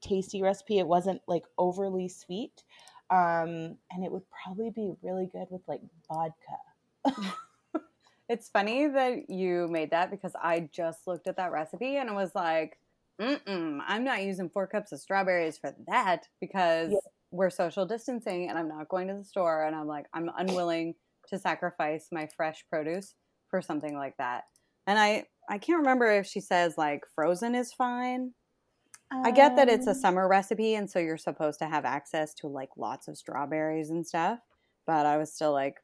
tasty 0.02 0.42
recipe. 0.42 0.80
It 0.80 0.88
wasn't 0.88 1.22
like 1.28 1.46
overly 1.58 2.08
sweet. 2.08 2.64
Um, 3.10 3.78
and 3.92 4.04
it 4.04 4.12
would 4.12 4.24
probably 4.30 4.70
be 4.70 4.94
really 5.02 5.28
good 5.28 5.48
with 5.50 5.62
like 5.68 5.82
vodka. 6.08 6.60
It's 8.30 8.48
funny 8.48 8.88
that 8.88 9.30
you 9.30 9.68
made 9.68 9.92
that 9.92 10.10
because 10.10 10.32
I 10.42 10.70
just 10.72 11.06
looked 11.08 11.28
at 11.28 11.36
that 11.36 11.52
recipe 11.52 11.98
and 11.98 12.10
it 12.10 12.16
was 12.16 12.34
like, 12.34 12.80
Mm-mm, 13.22 13.80
I'm 13.88 14.04
not 14.04 14.24
using 14.24 14.50
four 14.50 14.68
cups 14.68 14.92
of 14.92 15.00
strawberries 15.00 15.58
for 15.58 15.76
that 15.88 16.28
because 16.42 16.92
Yeah. 16.92 17.00
we're 17.32 17.50
social 17.50 17.86
distancing 17.86 18.50
and 18.50 18.58
I'm 18.58 18.68
not 18.68 18.90
going 18.90 19.08
to 19.08 19.14
the 19.16 19.24
store. 19.24 19.64
And 19.66 19.76
I'm 19.76 19.88
like, 19.88 20.06
I'm 20.14 20.30
unwilling 20.38 20.96
to 21.30 21.40
sacrifice 21.40 22.08
my 22.12 22.28
fresh 22.36 22.66
produce 22.70 23.16
for 23.50 23.62
something 23.62 23.96
like 23.96 24.18
that. 24.18 24.46
And 24.88 25.00
I, 25.00 25.28
I 25.50 25.58
can't 25.60 25.80
remember 25.80 26.12
if 26.12 26.26
she 26.26 26.42
says 26.42 26.78
like 26.78 27.02
frozen 27.16 27.56
is 27.56 27.72
fine. 27.74 28.34
I 29.24 29.32
get 29.32 29.56
that 29.58 29.70
it's 29.70 29.88
a 29.88 29.96
Um, 29.96 29.96
summer 29.96 30.28
recipe 30.28 30.76
and 30.76 30.90
so 30.90 31.00
you're 31.00 31.18
supposed 31.18 31.60
to 31.60 31.68
have 31.70 31.86
access 31.86 32.34
to 32.36 32.48
like 32.48 32.70
lots 32.78 33.08
of 33.08 33.18
strawberries 33.18 33.90
and 33.90 34.06
stuff. 34.08 34.40
But 34.88 35.06
I 35.06 35.18
was 35.18 35.34
still 35.34 35.54
like, 35.54 35.76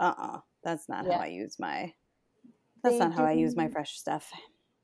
uh 0.00 0.14
uh 0.18 0.40
that's 0.64 0.88
not 0.88 1.06
Yeah. 1.06 1.12
how 1.12 1.18
I 1.20 1.26
use 1.28 1.58
my 1.58 1.94
that's 2.82 2.98
They 2.98 3.00
not 3.00 3.12
how 3.12 3.24
I 3.24 3.32
use 3.32 3.56
my 3.56 3.68
fresh 3.68 3.98
stuff. 3.98 4.32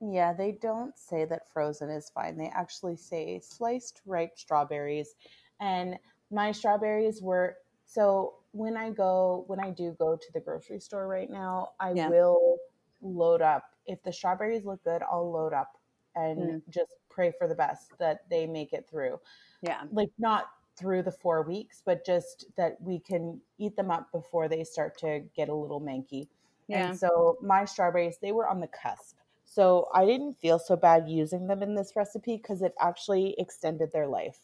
Yeah, 0.05 0.33
they 0.33 0.53
don't 0.53 0.99
say 0.99 1.25
that 1.27 1.49
frozen 1.53 1.89
is 1.89 2.11
fine. 2.11 2.37
They 2.37 2.49
actually 2.49 2.97
say 2.97 3.39
sliced 3.39 4.01
ripe 4.05 4.37
strawberries. 4.37 5.15
And 5.61 5.97
my 6.31 6.51
strawberries 6.51 7.23
were 7.23 7.59
so 7.85 8.35
when 8.51 8.77
I 8.77 8.91
go 8.91 9.45
when 9.47 9.61
I 9.61 9.71
do 9.71 9.93
go 9.93 10.17
to 10.17 10.33
the 10.33 10.41
grocery 10.41 10.81
store 10.81 11.07
right 11.07 11.31
now, 11.31 11.73
I 11.79 11.93
Yeah. 11.93 12.09
will 12.09 12.59
load 13.01 13.43
up. 13.43 13.65
If 13.87 14.03
the 14.03 14.13
strawberries 14.13 14.65
look 14.65 14.83
good, 14.83 15.03
I'll 15.03 15.31
load 15.31 15.53
up 15.53 15.79
and 16.17 16.39
Mm. 16.63 16.69
just 16.69 16.97
pray 17.09 17.31
for 17.31 17.47
the 17.47 17.55
best 17.55 17.97
that 17.99 18.29
they 18.29 18.47
make 18.47 18.73
it 18.73 18.89
through. 18.89 19.21
Yeah. 19.61 19.85
Like 19.93 20.11
not 20.19 20.47
through 20.75 21.03
the 21.03 21.13
4 21.13 21.43
weeks, 21.43 21.81
but 21.85 22.05
just 22.05 22.47
that 22.57 22.81
we 22.81 22.99
can 22.99 23.41
eat 23.59 23.77
them 23.77 23.91
up 23.91 24.11
before 24.11 24.49
they 24.49 24.65
start 24.65 24.99
to 24.99 25.21
get 25.35 25.49
a 25.49 25.55
little 25.55 25.81
manky. 25.81 26.29
Yeah. 26.67 26.89
And 26.89 26.99
so 26.99 27.39
my 27.41 27.65
strawberries, 27.67 28.19
they 28.19 28.33
were 28.33 28.49
on 28.49 28.59
the 28.61 28.69
cusp. 28.69 29.19
So 29.55 29.89
I 29.93 30.07
didn't 30.07 30.41
feel 30.41 30.59
so 30.59 30.77
bad 30.77 31.11
using 31.11 31.47
them 31.47 31.63
in 31.63 31.75
this 31.75 31.93
recipe 31.95 32.39
because 32.39 32.63
it 32.63 32.73
actually 32.81 33.35
extended 33.37 33.93
their 33.93 34.07
life. 34.07 34.39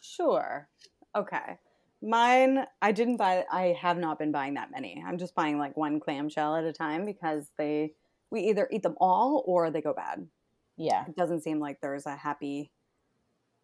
Sure. 0.00 0.68
Okay. 1.16 1.58
Mine, 2.00 2.64
I 2.80 2.92
didn't 2.92 3.16
buy, 3.16 3.44
I 3.50 3.76
have 3.80 3.98
not 3.98 4.20
been 4.20 4.30
buying 4.30 4.54
that 4.54 4.70
many. 4.70 5.02
I'm 5.04 5.18
just 5.18 5.34
buying 5.34 5.58
like 5.58 5.76
one 5.76 5.98
clamshell 5.98 6.54
at 6.54 6.62
a 6.62 6.72
time 6.72 7.04
because 7.04 7.48
they, 7.58 7.94
we 8.30 8.42
either 8.42 8.68
eat 8.70 8.84
them 8.84 8.94
all 9.00 9.42
or 9.44 9.72
they 9.72 9.80
go 9.80 9.92
bad. 9.92 10.28
Yeah. 10.76 11.04
It 11.08 11.16
doesn't 11.16 11.42
seem 11.42 11.58
like 11.58 11.80
there's 11.80 12.06
a 12.06 12.14
happy, 12.14 12.70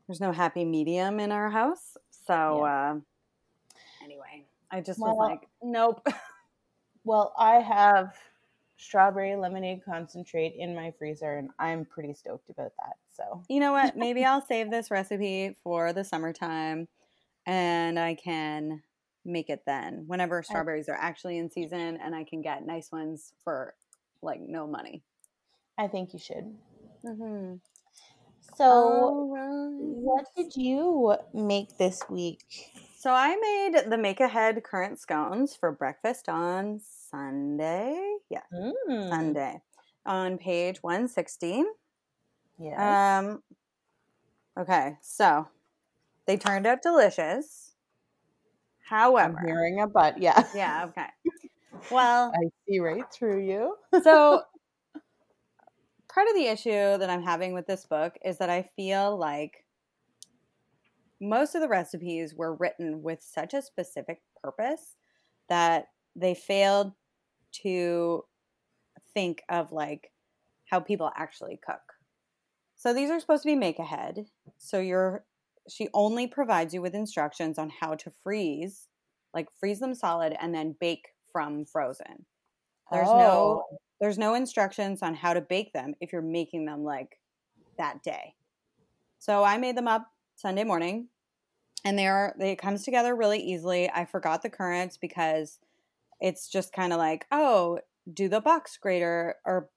there's 0.09 0.21
no 0.21 0.33
happy 0.33 0.65
medium 0.65 1.21
in 1.21 1.31
our 1.31 1.51
house. 1.51 1.97
So, 2.27 2.65
uh, 2.65 2.97
anyway, 4.03 4.45
I 4.73 4.81
just 4.81 4.99
was 4.99 5.17
like, 5.17 5.49
nope. 5.63 6.05
Well, 7.05 7.33
I 7.39 7.61
have 7.61 8.13
strawberry 8.79 9.37
lemonade 9.37 9.81
concentrate 9.85 10.55
in 10.57 10.75
my 10.75 10.93
freezer 10.99 11.37
and 11.37 11.51
I'm 11.59 11.85
pretty 11.85 12.15
stoked 12.15 12.49
about 12.49 12.73
that. 12.79 12.97
So 13.11 13.43
you 13.49 13.61
know 13.61 13.73
what? 13.73 13.97
Maybe 13.97 14.25
I'll 14.25 14.45
save 14.45 14.71
this 14.71 14.91
recipe 14.91 15.57
for 15.63 15.93
the 15.93 16.05
summertime 16.05 16.89
and 17.47 17.99
I 17.99 18.15
can 18.15 18.83
make 19.25 19.51
it 19.51 19.63
then 19.67 20.05
whenever 20.07 20.43
strawberries 20.43 20.89
are 20.89 20.97
actually 20.99 21.39
in 21.39 21.51
season 21.51 21.99
and 22.03 22.15
I 22.15 22.25
can 22.25 22.41
get 22.41 22.65
nice 22.65 22.91
ones 22.91 23.33
for 23.45 23.75
like 24.23 24.41
no 24.41 24.67
money. 24.67 25.03
I 25.77 25.89
think 25.89 26.13
you 26.13 26.19
should. 26.19 26.55
Mm-hmm. 27.05 27.57
So 28.57 29.31
right. 29.35 29.69
what 29.79 30.25
did 30.37 30.57
you 30.57 31.17
make 31.35 31.77
this 31.79 32.03
week? 32.09 32.45
So 32.99 33.13
I 33.13 33.37
made 33.37 33.91
the 33.91 33.97
Make 33.97 34.19
Ahead 34.19 34.65
currant 34.65 34.99
scones 34.99 35.55
for 35.55 35.71
breakfast 35.71 36.29
on 36.29 36.81
Sunday. 36.81 38.17
Yeah, 38.29 38.43
Mm. 38.53 39.09
Sunday 39.09 39.63
on 40.05 40.37
page 40.37 40.83
160. 40.83 41.63
Yeah. 42.59 43.19
Um, 43.21 43.43
Okay, 44.59 44.97
so 45.01 45.47
they 46.27 46.37
turned 46.37 46.67
out 46.67 46.83
delicious. 46.83 47.77
I'm 48.91 48.99
However, 48.99 49.39
hearing 49.47 49.81
a 49.81 49.87
but. 49.87 50.19
Yeah. 50.21 50.49
yeah, 50.53 50.87
okay. 50.87 51.07
Well, 51.93 52.33
I 52.35 52.51
see 52.67 52.81
right 52.81 53.05
through 53.13 53.47
you. 53.47 53.77
so 54.03 54.43
part 56.13 56.27
of 56.27 56.35
the 56.35 56.47
issue 56.47 56.99
that 56.99 57.09
I'm 57.09 57.23
having 57.23 57.53
with 57.55 57.69
this 57.69 57.87
book 57.87 58.19
is 58.25 58.39
that 58.39 58.51
I 58.51 58.63
feel 58.75 59.17
like 59.17 59.65
most 61.21 61.55
of 61.55 61.61
the 61.61 61.69
recipes 61.69 62.35
were 62.35 62.55
written 62.55 63.03
with 63.03 63.21
such 63.23 63.55
a 63.55 63.63
specific 63.63 64.21
purpose 64.43 64.97
that 65.49 65.87
they 66.15 66.35
failed 66.35 66.93
to 67.53 68.25
think 69.15 69.43
of 69.49 69.73
like 69.73 70.13
how 70.67 70.81
people 70.81 71.11
actually 71.17 71.59
cook. 71.65 71.81
So 72.77 72.95
these 72.95 73.11
are 73.11 73.19
supposed 73.19 73.43
to 73.43 73.49
be 73.49 73.57
make 73.57 73.79
ahead. 73.79 74.27
So 74.59 74.79
you're 74.81 75.25
she 75.69 75.89
only 75.93 76.27
provides 76.27 76.73
you 76.73 76.81
with 76.81 76.95
instructions 76.95 77.59
on 77.59 77.71
how 77.81 77.95
to 77.97 78.11
freeze, 78.23 78.89
like 79.35 79.49
freeze 79.59 79.81
them 79.81 79.95
solid 79.95 80.35
and 80.41 80.55
then 80.55 80.77
bake 80.81 81.09
from 81.33 81.65
frozen. 81.67 82.25
There's 82.91 83.07
no 83.09 83.65
Oh. 83.71 83.79
there's 84.01 84.19
no 84.19 84.35
instructions 84.35 85.03
on 85.03 85.15
how 85.15 85.35
to 85.35 85.41
bake 85.41 85.73
them 85.73 85.95
if 86.01 86.13
you're 86.13 86.23
making 86.23 86.65
them 86.67 86.85
like 86.85 87.21
that 87.77 88.03
day. 88.03 88.35
So 89.19 89.43
I 89.43 89.59
made 89.59 89.77
them 89.77 89.89
up 89.89 90.09
Sunday 90.39 90.63
morning 90.63 91.09
and 91.85 91.99
they 91.99 92.07
are 92.07 92.33
they 92.39 92.53
it 92.53 92.59
comes 92.59 92.85
together 92.85 93.17
really 93.17 93.41
easily. 93.41 93.91
I 93.91 94.05
forgot 94.05 94.43
the 94.43 94.51
currants 94.51 94.97
because 94.97 95.59
it's 96.21 96.49
just 96.49 96.73
kind 96.73 96.93
of 96.93 96.99
like, 96.99 97.27
oh, 97.33 97.81
do 98.13 98.29
the 98.29 98.41
box 98.41 98.79
grater 98.81 99.35
or 99.45 99.69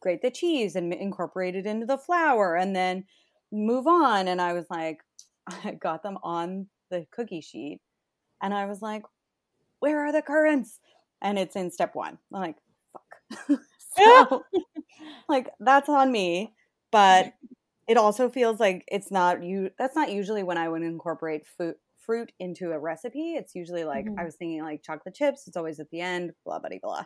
grate 0.00 0.22
the 0.22 0.30
cheese 0.30 0.76
and 0.76 0.94
incorporate 0.94 1.56
it 1.56 1.66
into 1.66 1.86
the 1.86 1.98
flour 1.98 2.54
and 2.54 2.74
then 2.74 3.04
move 3.50 3.88
on 3.88 4.28
and 4.28 4.40
I 4.40 4.52
was 4.52 4.66
like 4.70 5.00
I 5.64 5.72
got 5.72 6.04
them 6.04 6.18
on 6.22 6.68
the 6.90 7.04
cookie 7.10 7.40
sheet 7.40 7.80
and 8.40 8.54
I 8.54 8.66
was 8.66 8.82
like, 8.82 9.02
where 9.80 10.06
are 10.06 10.12
the 10.12 10.22
currants? 10.22 10.78
And 11.20 11.36
it's 11.36 11.56
in 11.56 11.70
step 11.72 11.96
1. 11.96 12.16
I'm 12.32 12.40
like, 12.40 12.56
fuck. 12.92 13.58
so 13.96 14.44
like 15.28 15.48
that's 15.58 15.88
on 15.88 16.12
me, 16.12 16.54
but 16.92 17.34
it 17.88 17.96
also 17.96 18.28
feels 18.28 18.60
like 18.60 18.84
it's 18.88 19.10
not 19.10 19.42
you 19.44 19.70
that's 19.78 19.96
not 19.96 20.12
usually 20.12 20.42
when 20.42 20.58
I 20.58 20.68
would 20.68 20.82
incorporate 20.82 21.46
fruit 21.46 21.76
fruit 21.98 22.32
into 22.38 22.70
a 22.72 22.78
recipe. 22.78 23.34
It's 23.34 23.54
usually 23.54 23.84
like 23.84 24.06
Mhm. 24.06 24.18
I 24.18 24.24
was 24.24 24.36
thinking 24.36 24.62
like 24.62 24.82
chocolate 24.82 25.14
chips, 25.14 25.46
it's 25.48 25.56
always 25.56 25.80
at 25.80 25.90
the 25.90 26.00
end, 26.00 26.32
blah 26.44 26.58
blah 26.60 26.70
blah. 26.82 27.04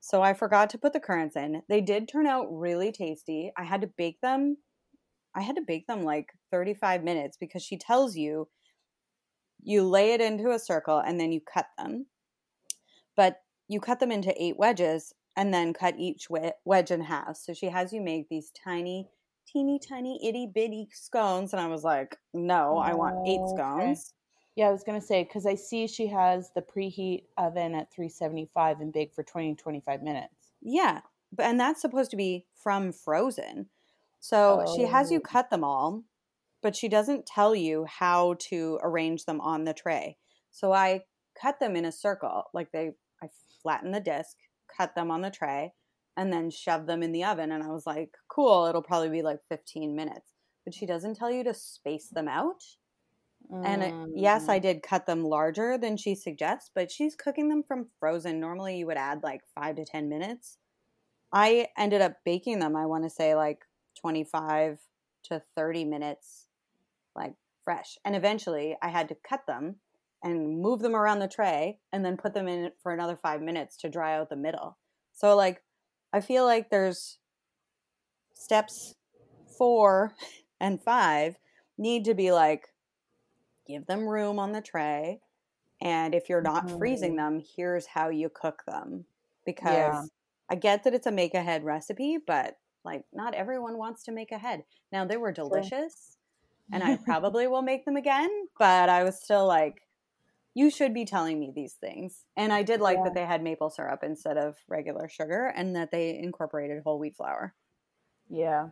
So 0.00 0.22
I 0.22 0.34
forgot 0.34 0.70
to 0.70 0.78
put 0.78 0.92
the 0.92 1.00
currants 1.00 1.36
in. 1.36 1.62
They 1.68 1.80
did 1.80 2.08
turn 2.08 2.26
out 2.26 2.46
really 2.50 2.92
tasty. 2.92 3.52
I 3.56 3.64
had 3.64 3.80
to 3.82 3.88
bake 3.88 4.20
them 4.22 4.58
I 5.34 5.42
had 5.42 5.56
to 5.56 5.62
bake 5.62 5.86
them 5.86 6.02
like 6.02 6.32
35 6.52 7.04
minutes 7.04 7.36
because 7.38 7.62
she 7.62 7.78
tells 7.78 8.16
you 8.16 8.48
you 9.62 9.84
lay 9.84 10.12
it 10.12 10.20
into 10.20 10.50
a 10.50 10.58
circle 10.58 10.98
and 10.98 11.20
then 11.20 11.30
you 11.32 11.40
cut 11.40 11.66
them. 11.76 12.06
But 13.16 13.42
you 13.66 13.80
cut 13.80 14.00
them 14.00 14.10
into 14.10 14.34
eight 14.42 14.56
wedges 14.56 15.12
and 15.36 15.52
then 15.52 15.72
cut 15.74 15.98
each 15.98 16.28
wedge 16.30 16.90
in 16.90 17.02
half. 17.02 17.36
So 17.36 17.52
she 17.52 17.66
has 17.66 17.92
you 17.92 18.00
make 18.00 18.28
these 18.28 18.50
tiny, 18.50 19.10
teeny 19.52 19.78
tiny, 19.78 20.20
itty 20.26 20.46
bitty 20.46 20.88
scones. 20.92 21.52
And 21.52 21.60
I 21.60 21.66
was 21.66 21.84
like, 21.84 22.16
no, 22.34 22.78
I 22.78 22.94
want 22.94 23.16
eight 23.24 23.40
Oh, 23.42 23.54
okay. 23.56 23.56
scones. 23.56 24.14
Yeah, 24.56 24.68
I 24.68 24.72
was 24.72 24.82
gonna 24.84 25.00
say 25.00 25.24
because 25.24 25.46
I 25.46 25.54
see 25.54 25.86
she 25.86 26.06
has 26.08 26.50
the 26.54 26.62
preheat 26.62 27.24
oven 27.36 27.74
at 27.74 27.92
375 27.92 28.80
and 28.80 28.92
bake 28.92 29.14
for 29.14 29.22
20 29.22 29.54
25 29.54 30.02
minutes. 30.02 30.52
Yeah. 30.60 31.00
But, 31.32 31.46
and 31.46 31.60
that's 31.60 31.80
supposed 31.80 32.10
to 32.10 32.16
be 32.16 32.46
from 32.54 32.92
frozen. 32.92 33.68
So 34.20 34.64
she 34.66 34.82
has 34.86 35.10
you 35.10 35.20
Oh. 35.20 35.22
cut 35.22 35.50
them 35.50 35.62
all, 35.64 36.04
but 36.62 36.74
she 36.74 36.88
doesn't 36.88 37.26
tell 37.26 37.54
you 37.54 37.84
how 37.84 38.34
to 38.50 38.78
arrange 38.82 39.24
them 39.26 39.40
on 39.40 39.64
the 39.64 39.74
tray. 39.74 40.18
So 40.50 40.72
I 40.72 41.04
cut 41.40 41.60
them 41.60 41.76
in 41.76 41.84
a 41.84 41.92
circle, 41.92 42.44
like 42.52 42.72
they, 42.72 42.92
I 43.22 43.28
flatten 43.62 43.92
the 43.92 44.00
disc, 44.00 44.36
cut 44.76 44.94
them 44.94 45.10
on 45.10 45.20
the 45.22 45.30
tray, 45.30 45.72
and 46.18 46.32
then 46.32 46.50
shove 46.50 46.86
them 46.86 47.02
in 47.02 47.12
the 47.12 47.24
oven. 47.24 47.52
And 47.52 47.62
I 47.62 47.68
was 47.68 47.86
like, 47.86 48.10
cool, 48.28 48.66
it'll 48.66 48.82
probably 48.82 49.08
be 49.08 49.22
like 49.22 49.38
15 49.48 49.94
minutes. 49.96 50.32
But 50.64 50.74
she 50.74 50.84
doesn't 50.84 51.14
tell 51.14 51.30
you 51.30 51.44
to 51.44 51.54
space 51.54 52.08
them 52.08 52.28
out. 52.28 52.62
And 53.64 53.82
it- 53.82 53.94
yes, 54.14 54.46
Mm. 54.46 54.50
I 54.50 54.58
did 54.58 54.82
cut 54.82 55.06
them 55.06 55.24
larger 55.24 55.78
than 55.78 55.96
she 55.96 56.14
suggests, 56.14 56.70
but 56.74 56.90
she's 56.90 57.14
cooking 57.14 57.48
them 57.48 57.62
from 57.62 57.86
frozen. 57.98 58.40
Normally, 58.40 58.76
you 58.78 58.86
would 58.86 58.98
add 58.98 59.22
like 59.22 59.46
five 59.54 59.76
to 59.76 59.84
10 59.86 60.08
minutes. 60.08 60.58
I 61.32 61.68
ended 61.76 62.02
up 62.02 62.24
baking 62.24 62.58
them, 62.58 62.76
I 62.76 62.86
want 62.86 63.04
to 63.04 63.10
say 63.10 63.34
like 63.34 63.64
25 63.94 64.80
to 65.24 65.42
30 65.54 65.84
minutes, 65.84 66.48
like 67.14 67.34
fresh. 67.62 67.96
And 68.04 68.16
eventually, 68.16 68.76
I 68.82 68.88
had 68.88 69.08
to 69.08 69.14
cut 69.14 69.46
them 69.46 69.80
and 70.22 70.60
move 70.60 70.80
them 70.80 70.96
around 70.96 71.20
the 71.20 71.28
tray 71.28 71.80
and 71.92 72.04
then 72.04 72.16
put 72.16 72.34
them 72.34 72.48
in 72.48 72.72
for 72.82 72.92
another 72.92 73.16
five 73.16 73.40
minutes 73.40 73.76
to 73.78 73.88
dry 73.88 74.16
out 74.16 74.30
the 74.30 74.36
middle. 74.36 74.78
So, 75.12 75.36
like, 75.36 75.62
I 76.12 76.20
feel 76.20 76.44
like 76.44 76.70
there's 76.70 77.18
steps 78.34 78.94
four 79.56 80.14
and 80.60 80.82
five 80.82 81.38
need 81.76 82.04
to 82.06 82.14
be 82.14 82.32
like, 82.32 82.68
give 83.66 83.86
them 83.86 84.08
room 84.08 84.38
on 84.38 84.52
the 84.52 84.60
tray. 84.60 85.20
And 85.80 86.14
if 86.14 86.28
you're 86.28 86.40
not 86.42 86.70
freezing 86.70 87.12
Mhm. 87.12 87.16
them, 87.16 87.42
here's 87.56 87.86
how 87.86 88.08
you 88.08 88.28
cook 88.28 88.64
them. 88.66 89.06
Because 89.46 89.72
Yeah. 89.72 90.02
I 90.50 90.54
get 90.56 90.84
that 90.84 90.94
it's 90.94 91.06
a 91.06 91.12
make 91.12 91.34
ahead 91.34 91.64
recipe, 91.64 92.18
but 92.26 92.58
like 92.84 93.04
not 93.12 93.34
everyone 93.34 93.78
wants 93.78 94.04
to 94.04 94.12
make 94.12 94.32
ahead. 94.32 94.64
Now 94.92 95.04
they 95.04 95.16
were 95.16 95.32
delicious 95.32 96.16
and 96.72 96.82
I 96.82 96.96
probably 97.04 97.46
will 97.46 97.62
make 97.62 97.84
them 97.84 97.96
again, 97.96 98.30
but 98.58 98.88
I 98.88 99.04
was 99.04 99.22
still 99.22 99.46
like, 99.46 99.82
you 100.54 100.70
should 100.70 100.94
be 100.94 101.04
telling 101.04 101.38
me 101.40 101.52
these 101.54 101.74
things. 101.74 102.24
And 102.36 102.52
I 102.52 102.62
did 102.62 102.80
like 102.80 102.98
Yeah. 102.98 103.04
that 103.04 103.14
they 103.14 103.24
had 103.26 103.42
maple 103.42 103.70
syrup 103.70 104.02
instead 104.02 104.36
of 104.38 104.56
regular 104.68 105.08
sugar 105.08 105.46
and 105.54 105.76
that 105.76 105.90
they 105.90 106.18
incorporated 106.18 106.82
whole 106.82 106.98
wheat 106.98 107.16
flour. 107.16 107.54
Yeah. 108.28 108.70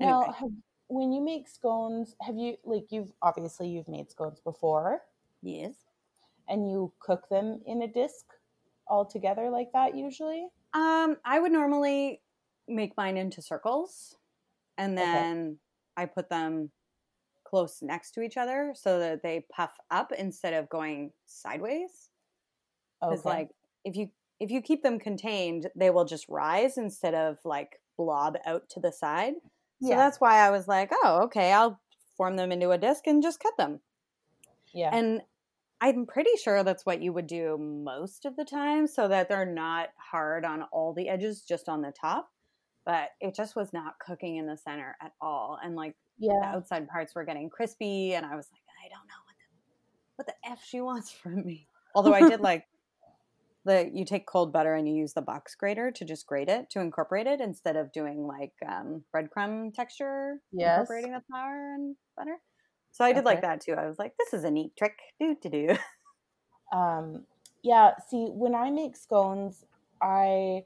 Now, 0.00 0.30
have, 0.32 0.50
when 0.88 1.12
you 1.12 1.22
make 1.22 1.48
scones, 1.48 2.16
have 2.22 2.36
you 2.36 2.56
like 2.64 2.86
you've 2.90 3.12
obviously 3.22 3.68
you've 3.68 3.88
made 3.88 4.10
scones 4.10 4.40
before, 4.40 5.02
Yes. 5.42 5.84
and 6.48 6.70
you 6.70 6.92
cook 6.98 7.28
them 7.30 7.62
in 7.64 7.80
a 7.82 7.88
disc 7.88 8.26
all 8.86 9.06
together 9.06 9.48
like 9.50 9.72
that 9.72 9.96
usually? 9.96 10.48
Um, 10.72 11.16
I 11.24 11.38
would 11.40 11.52
normally 11.52 12.22
make 12.68 12.96
mine 12.96 13.16
into 13.16 13.42
circles 13.42 14.16
and 14.78 14.96
Okay. 15.00 15.24
then 15.24 15.58
I 15.96 16.06
put 16.06 16.28
them 16.30 16.70
close 17.50 17.82
next 17.82 18.12
to 18.12 18.22
each 18.22 18.36
other 18.36 18.72
so 18.76 18.98
that 19.00 19.22
they 19.22 19.46
puff 19.52 19.76
up 19.90 20.12
instead 20.12 20.54
of 20.54 20.68
going 20.70 21.12
sideways. 21.26 22.10
Because 23.00 23.20
Okay. 23.20 23.28
like 23.28 23.50
if 23.84 23.96
you 23.96 24.10
if 24.38 24.50
you 24.50 24.62
keep 24.62 24.82
them 24.82 24.98
contained, 24.98 25.68
they 25.76 25.90
will 25.90 26.04
just 26.06 26.28
rise 26.28 26.78
instead 26.78 27.14
of 27.14 27.38
like 27.44 27.80
blob 27.98 28.36
out 28.46 28.68
to 28.70 28.80
the 28.80 28.92
side. 28.92 29.34
So 29.82 29.88
yeah, 29.88 29.96
that's 29.96 30.20
why 30.20 30.38
I 30.38 30.50
was 30.50 30.68
like, 30.68 30.90
oh, 30.92 31.22
okay, 31.24 31.52
I'll 31.52 31.80
form 32.16 32.36
them 32.36 32.52
into 32.52 32.70
a 32.70 32.78
disc 32.78 33.06
and 33.06 33.22
just 33.22 33.40
cut 33.40 33.56
them. 33.56 33.80
yeah, 34.72 34.90
And 34.92 35.22
I'm 35.80 36.06
pretty 36.06 36.36
sure 36.42 36.62
that's 36.64 36.86
what 36.86 37.02
you 37.02 37.12
would 37.12 37.26
do 37.26 37.56
most 37.58 38.26
of 38.26 38.36
the 38.36 38.44
time 38.44 38.86
so 38.86 39.08
that 39.08 39.28
they're 39.28 39.46
not 39.46 39.90
hard 39.96 40.44
on 40.44 40.62
all 40.72 40.92
the 40.94 41.08
edges, 41.08 41.42
just 41.42 41.68
on 41.68 41.82
the 41.82 41.92
top. 41.92 42.30
But 42.84 43.10
it 43.20 43.34
just 43.34 43.56
was 43.56 43.72
not 43.72 43.98
cooking 43.98 44.36
in 44.36 44.46
the 44.46 44.56
center 44.56 44.96
at 45.02 45.12
all. 45.20 45.58
And 45.62 45.76
like 45.76 45.96
the 46.20 46.26
yeah. 46.26 46.52
outside 46.54 46.88
parts 46.88 47.14
were 47.14 47.24
getting 47.24 47.50
crispy. 47.50 48.14
And 48.14 48.24
I 48.24 48.36
was 48.36 48.48
like, 48.52 48.62
I 48.84 48.88
don't 48.88 49.06
know 49.06 49.14
what 49.24 49.36
the, 49.38 50.16
what 50.16 50.26
the 50.26 50.50
F 50.52 50.64
she 50.64 50.80
wants 50.80 51.10
from 51.22 51.44
me. 51.44 51.66
Although 51.94 52.14
I 52.14 52.28
did 52.28 52.40
like 52.40 52.66
the, 53.64 53.90
you 53.92 54.04
take 54.04 54.26
cold 54.26 54.52
butter 54.52 54.74
and 54.74 54.88
you 54.88 54.94
use 54.94 55.12
the 55.12 55.22
box 55.22 55.54
grater 55.54 55.90
to 55.90 56.04
just 56.04 56.26
grate 56.26 56.48
it, 56.48 56.70
to 56.70 56.80
incorporate 56.80 57.26
it 57.26 57.40
instead 57.40 57.76
of 57.76 57.92
doing 57.92 58.26
like 58.26 58.52
um, 58.66 59.02
breadcrumb 59.14 59.74
texture, 59.74 60.40
Yes. 60.52 60.80
incorporating 60.80 61.12
the 61.12 61.22
flour 61.30 61.74
and 61.74 61.96
butter. 62.16 62.36
So 62.92 63.04
I 63.04 63.12
did 63.12 63.24
like 63.24 63.42
that 63.42 63.60
too. 63.60 63.74
I 63.74 63.86
was 63.86 63.98
like, 63.98 64.14
this 64.18 64.34
is 64.34 64.44
a 64.44 64.50
neat 64.50 64.76
trick. 64.76 64.98
Do 65.20 65.36
to 65.42 65.48
do. 65.48 65.76
Um, 66.72 67.24
yeah. 67.62 67.92
See, 68.08 68.26
when 68.32 68.54
I 68.54 68.70
make 68.70 68.96
scones, 68.96 69.64
I 70.00 70.64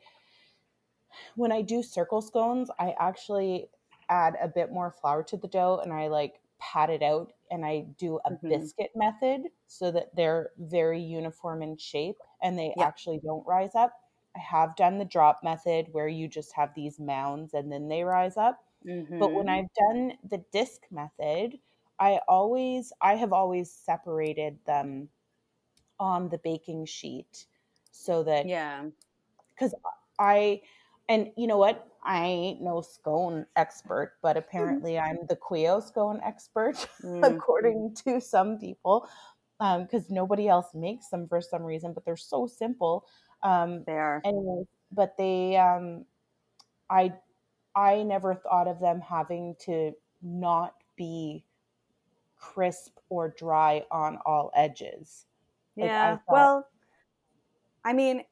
when 1.36 1.52
I 1.52 1.62
do 1.62 1.82
circle 1.82 2.20
scones, 2.20 2.70
I 2.78 2.94
actually 2.98 3.68
add 4.14 4.36
a 4.40 4.48
bit 4.48 4.72
more 4.72 4.90
flour 4.90 5.22
to 5.24 5.36
the 5.36 5.48
dough, 5.48 5.80
and 5.82 5.92
I 5.92 6.08
like 6.08 6.40
pat 6.58 6.90
it 6.90 7.02
out, 7.02 7.32
and 7.50 7.64
I 7.66 7.80
do 7.98 8.20
a 8.24 8.30
Mhm. 8.30 8.44
biscuit 8.48 8.90
method 8.94 9.42
so 9.66 9.90
that 9.92 10.14
they're 10.16 10.52
very 10.58 11.00
uniform 11.00 11.62
in 11.62 11.76
shape 11.76 12.16
and 12.42 12.58
they 12.58 12.74
Yeah. 12.74 12.86
actually 12.86 13.20
don't 13.20 13.46
rise 13.46 13.74
up. 13.74 13.92
I 14.36 14.40
have 14.40 14.76
done 14.76 14.98
the 14.98 15.04
drop 15.04 15.40
method 15.44 15.88
where 15.92 16.08
you 16.08 16.28
just 16.28 16.52
have 16.54 16.74
these 16.74 16.98
mounds 17.00 17.54
and 17.54 17.70
then 17.72 17.88
they 17.88 18.04
rise 18.04 18.36
up. 18.36 18.64
But 19.18 19.34
when 19.34 19.48
Mhm. 19.48 19.48
I've 19.48 19.72
done 19.74 20.18
the 20.24 20.38
disc 20.52 20.82
method, 20.90 21.60
I 21.98 22.20
always 22.28 22.92
I 23.00 23.14
have 23.16 23.32
always 23.32 23.72
separated 23.72 24.58
them 24.66 25.10
on 25.98 26.28
the 26.30 26.38
baking 26.38 26.86
sheet 26.86 27.46
so 27.92 28.22
that 28.24 28.50
yeah, 28.50 28.90
because 29.54 29.74
I 30.18 30.62
and 31.08 31.32
you 31.36 31.46
know 31.46 31.58
what 31.58 31.93
I 32.04 32.26
ain't 32.26 32.60
no 32.60 32.80
scone 32.82 33.46
expert, 33.56 34.14
but 34.22 34.36
apparently 34.36 34.98
I'm 35.06 35.18
the 35.28 35.36
Quio 35.36 35.80
scone 35.80 36.20
expert, 36.24 36.76
Mm. 37.04 37.24
according 37.36 37.94
to 38.04 38.20
some 38.20 38.58
people, 38.58 39.08
because 39.58 40.10
nobody 40.10 40.48
else 40.48 40.68
makes 40.74 41.08
them 41.08 41.26
for 41.28 41.40
some 41.40 41.62
reason. 41.62 41.92
But 41.92 42.04
they're 42.04 42.16
so 42.16 42.46
simple. 42.46 43.06
Um, 43.42 43.84
They 43.84 43.92
are. 43.92 44.20
anyways, 44.24 44.66
but 44.92 45.16
they, 45.16 45.56
um, 45.56 46.04
I, 46.90 47.12
I 47.74 48.02
never 48.02 48.34
thought 48.34 48.68
of 48.68 48.80
them 48.80 49.00
having 49.00 49.56
to 49.66 49.92
not 50.22 50.74
be 50.96 51.44
crisp 52.36 52.98
or 53.08 53.28
dry 53.36 53.84
on 53.90 54.18
all 54.26 54.50
edges. 54.54 55.26
Like, 55.76 55.90
I 55.90 55.94
Yeah. 56.10 56.16
thought- 56.16 56.32
well, 56.32 56.68
I 57.84 57.92
mean, 57.92 58.24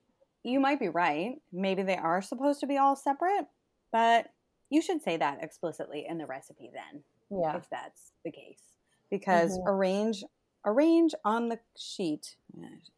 you 0.45 0.61
might 0.61 0.81
be 0.81 0.89
right. 0.89 1.41
Maybe 1.53 1.83
they 1.83 1.97
are 1.97 2.23
supposed 2.23 2.61
to 2.61 2.67
be 2.67 2.79
all 2.79 2.97
separate, 2.97 3.47
but 3.93 4.29
you 4.71 4.81
should 4.83 5.03
say 5.03 5.17
that 5.19 5.43
explicitly 5.45 6.07
in 6.09 6.19
the 6.19 6.27
recipe 6.27 6.71
then, 6.73 7.05
Yeah, 7.31 7.57
if 7.57 7.69
that's 7.71 8.13
the 8.25 8.31
case. 8.33 8.63
Because 9.11 9.59
Mhm. 9.59 9.67
arrange 9.67 10.25
arrange 10.65 11.13
on 11.25 11.49
the 11.49 11.61
sheet, 11.77 12.37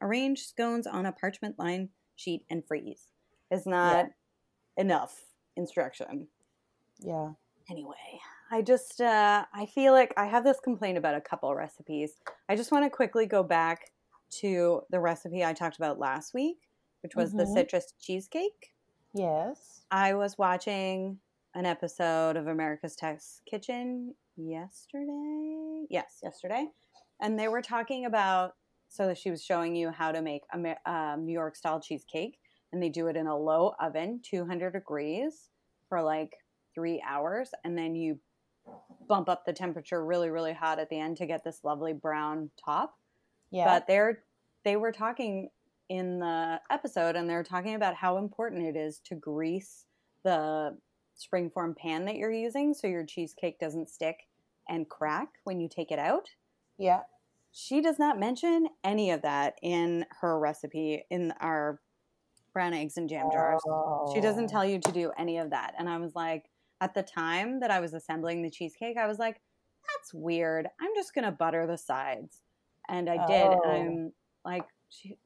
arrange 0.00 0.46
scones 0.46 0.86
on 0.86 1.06
a 1.06 1.12
parchment 1.12 1.58
lined 1.58 1.88
sheet 2.14 2.44
and 2.50 2.64
freeze 2.66 3.10
is 3.50 3.66
not 3.66 4.06
enough 4.76 5.24
instruction. 5.56 6.28
yeah, 6.98 7.32
Anyway, 7.70 8.20
I 8.50 8.60
just 8.62 9.00
uh, 9.00 9.46
I 9.52 9.64
feel 9.66 9.92
like 9.94 10.12
I 10.18 10.26
have 10.26 10.44
this 10.44 10.60
complaint 10.60 10.98
about 10.98 11.14
a 11.14 11.20
couple 11.20 11.54
recipes. 11.54 12.20
I 12.48 12.56
just 12.56 12.70
want 12.70 12.84
to 12.84 12.90
quickly 12.90 13.24
go 13.26 13.42
back 13.42 13.90
to 14.40 14.82
the 14.90 15.00
recipe 15.00 15.42
I 15.44 15.54
talked 15.54 15.76
about 15.76 15.98
last 15.98 16.34
week, 16.34 16.68
which 17.02 17.16
was 17.16 17.32
the 17.32 17.44
Mhm. 17.44 17.54
citrus 17.54 17.92
cheesecake. 17.98 18.73
Yes, 19.14 19.82
I 19.90 20.14
was 20.14 20.36
watching 20.36 21.18
an 21.54 21.66
episode 21.66 22.36
of 22.36 22.46
America's 22.46 22.96
Test 22.96 23.42
Kitchen 23.48 24.14
yesterday. 24.36 25.84
Yes, 25.88 26.18
yesterday. 26.22 26.66
And 27.20 27.38
they 27.38 27.48
were 27.48 27.62
talking 27.62 28.04
about, 28.06 28.54
so 28.88 29.14
she 29.14 29.30
was 29.30 29.44
showing 29.44 29.74
you 29.74 29.90
how 29.90 30.12
to 30.12 30.20
make 30.20 30.42
a 30.52 30.90
um, 30.90 31.24
New 31.24 31.32
York 31.32 31.56
style 31.56 31.80
cheesecake. 31.80 32.38
And 32.72 32.82
they 32.82 32.88
do 32.88 33.06
it 33.06 33.16
in 33.16 33.28
a 33.28 33.36
low 33.36 33.74
oven, 33.80 34.20
200 34.28 34.72
degrees, 34.72 35.48
for 35.88 36.02
like 36.02 36.32
three 36.74 37.02
hours. 37.08 37.50
And 37.62 37.78
then 37.78 37.94
you 37.94 38.18
bump 39.08 39.28
up 39.28 39.44
the 39.46 39.52
temperature 39.52 40.04
really, 40.04 40.28
really 40.28 40.52
hot 40.52 40.80
at 40.80 40.90
the 40.90 40.98
end 40.98 41.18
to 41.18 41.26
get 41.26 41.44
this 41.44 41.60
lovely 41.62 41.92
brown 41.92 42.50
top 42.62 42.96
yeah, 43.54 43.66
but 43.66 43.86
they're 43.86 44.18
they 44.64 44.74
were 44.76 44.90
talking 44.90 45.48
in 45.88 46.18
the 46.18 46.60
episode 46.70 47.16
and 47.16 47.28
they're 47.28 47.42
talking 47.42 47.74
about 47.74 47.94
how 47.94 48.16
important 48.16 48.64
it 48.66 48.76
is 48.76 49.00
to 49.04 49.14
grease 49.14 49.84
the 50.24 50.76
springform 51.18 51.76
pan 51.76 52.04
that 52.04 52.16
you're 52.16 52.32
using 52.32 52.74
so 52.74 52.86
your 52.86 53.04
cheesecake 53.04 53.58
doesn't 53.58 53.88
stick 53.88 54.16
and 54.68 54.88
crack 54.88 55.28
when 55.44 55.60
you 55.60 55.68
take 55.68 55.90
it 55.90 55.98
out 55.98 56.28
yeah. 56.78 57.00
she 57.52 57.80
does 57.80 57.98
not 57.98 58.18
mention 58.18 58.66
any 58.82 59.10
of 59.10 59.22
that 59.22 59.54
in 59.62 60.04
her 60.20 60.38
recipe 60.38 61.04
in 61.10 61.32
our 61.40 61.80
brown 62.52 62.72
eggs 62.72 62.96
and 62.96 63.08
jam 63.08 63.28
jars 63.32 63.60
she 64.14 64.20
doesn't 64.20 64.44
Oh. 64.44 64.48
tell 64.48 64.64
you 64.64 64.78
to 64.80 64.92
do 64.92 65.12
any 65.18 65.38
of 65.38 65.50
that 65.50 65.74
and 65.78 65.88
i 65.88 65.98
was 65.98 66.14
like 66.14 66.46
at 66.80 66.94
the 66.94 67.02
time 67.02 67.60
that 67.60 67.70
i 67.70 67.78
was 67.80 67.92
assembling 67.94 68.42
the 68.42 68.50
cheesecake 68.50 68.96
i 68.96 69.06
was 69.06 69.18
like 69.18 69.40
that's 69.92 70.14
weird 70.14 70.66
i'm 70.80 70.90
just 70.96 71.14
gonna 71.14 71.30
butter 71.32 71.66
the 71.66 71.76
sides 71.78 72.40
and 72.88 73.08
i 73.10 73.24
did 73.26 73.46
Oh. 73.46 73.60
and 73.64 73.72
i'm 73.72 74.06
oh. 74.06 74.48
like 74.48 74.64
she, 74.88 75.16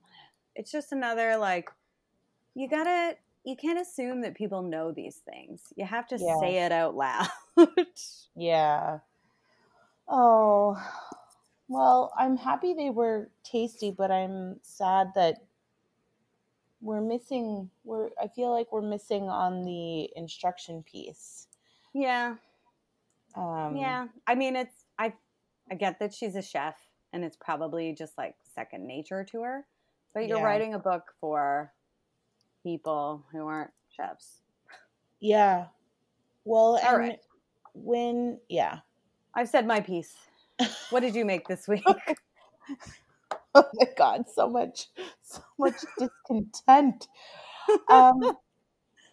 it's 0.59 0.71
just 0.73 0.93
another 0.93 1.37
like 1.39 1.71
you 2.55 2.69
gotta 2.69 3.17
you 3.45 3.57
can't 3.57 3.81
assume 3.81 4.21
that 4.21 4.35
people 4.35 4.61
know 4.63 4.93
these 4.93 5.17
things 5.17 5.63
you 5.77 5.87
have 5.87 6.07
to 6.09 6.19
Yeah. 6.19 6.39
say 6.41 6.59
it 6.59 6.73
out 6.73 6.95
loud 6.97 7.29
Yeah. 8.37 8.99
Oh, 10.09 10.77
well, 11.69 12.13
I'm 12.19 12.37
happy 12.37 12.73
they 12.73 12.89
were 12.91 13.29
tasty, 13.45 13.91
but 13.91 14.11
I'm 14.11 14.59
sad 14.63 15.09
that 15.17 15.43
we're 16.81 17.01
missing. 17.03 17.71
We're. 17.85 18.11
I 18.23 18.29
feel 18.29 18.51
like 18.51 18.73
we're 18.73 18.81
missing 18.81 19.29
on 19.29 19.65
the 19.65 20.09
instruction 20.17 20.83
piece. 20.83 21.47
yeah 21.93 22.37
Um, 23.37 23.77
yeah 23.77 24.07
i 24.27 24.35
mean 24.35 24.57
it's 24.57 24.85
i 24.99 25.13
i 25.71 25.75
get 25.75 25.99
that 25.99 26.15
she's 26.15 26.35
a 26.37 26.43
chef 26.43 26.77
and 27.13 27.25
it's 27.25 27.37
probably 27.37 27.93
just 27.93 28.17
like 28.17 28.35
second 28.55 28.87
nature 28.87 29.25
to 29.25 29.43
her 29.43 29.67
but 30.15 30.27
you're 30.27 30.39
Yeah. 30.39 30.45
writing 30.45 30.75
a 30.75 30.79
book 30.79 31.03
for 31.21 31.73
people 32.63 33.25
who 33.33 33.47
aren't 33.47 33.71
chefs 33.91 34.43
Yeah. 35.21 35.67
Well, 36.45 36.79
All 36.83 36.95
and 36.95 36.99
right. 36.99 37.21
when 37.75 38.41
yeah. 38.49 38.81
i've 39.35 39.49
said 39.49 39.67
my 39.67 39.81
piece 39.81 40.15
what 40.91 41.01
did 41.01 41.15
you 41.15 41.25
make 41.25 41.47
this 41.49 41.69
week 41.69 41.85
Oh 43.55 43.65
my 43.75 43.87
god, 43.97 44.25
so 44.29 44.49
much, 44.49 44.89
so 45.23 45.41
much 45.59 45.75
discontent. 45.99 47.09
Um, 47.91 48.37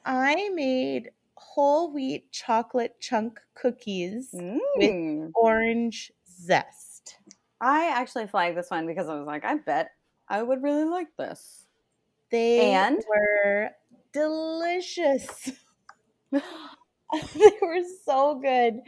I 0.05 0.49
made 0.53 1.11
whole 1.37 1.91
wheat 1.93 2.31
chocolate 2.31 2.95
chunk 2.99 3.41
cookies 3.55 4.33
Mm. 4.33 5.31
orange 5.35 6.11
zest. 6.29 7.17
i 7.61 7.87
actually 7.89 8.25
flagged 8.27 8.57
this 8.57 8.69
one 8.71 8.87
because 8.87 9.09
i 9.09 9.15
was 9.15 9.27
like 9.27 9.43
i 9.45 9.55
bet 9.55 9.91
i 10.29 10.41
would 10.41 10.63
really 10.63 10.85
like 10.85 11.15
this 11.17 11.67
They 12.31 12.85
And? 12.85 13.01
were 13.07 13.71
delicious. 14.13 15.51
they 16.31 17.57
were 17.61 17.83
so 18.05 18.39
good. 18.39 18.81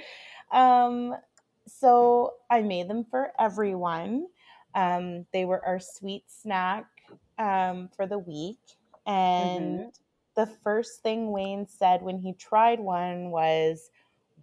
Um, 0.52 1.16
so 1.68 2.34
I 2.50 2.62
made 2.62 2.90
them 2.90 3.06
for 3.06 3.32
everyone. 3.40 4.28
Um, 4.76 5.26
they 5.34 5.46
were 5.46 5.66
our 5.66 5.80
sweet 5.80 6.26
snack 6.30 6.86
um, 7.38 7.90
for 7.96 8.08
the 8.08 8.20
week. 8.20 8.60
And 9.06 9.82
Mhm. 9.82 9.92
the 10.36 10.48
first 10.64 11.02
thing 11.02 11.32
Wayne 11.32 11.68
said 11.68 12.02
when 12.02 12.20
he 12.20 12.34
tried 12.34 12.80
one 12.80 13.32
was, 13.32 13.90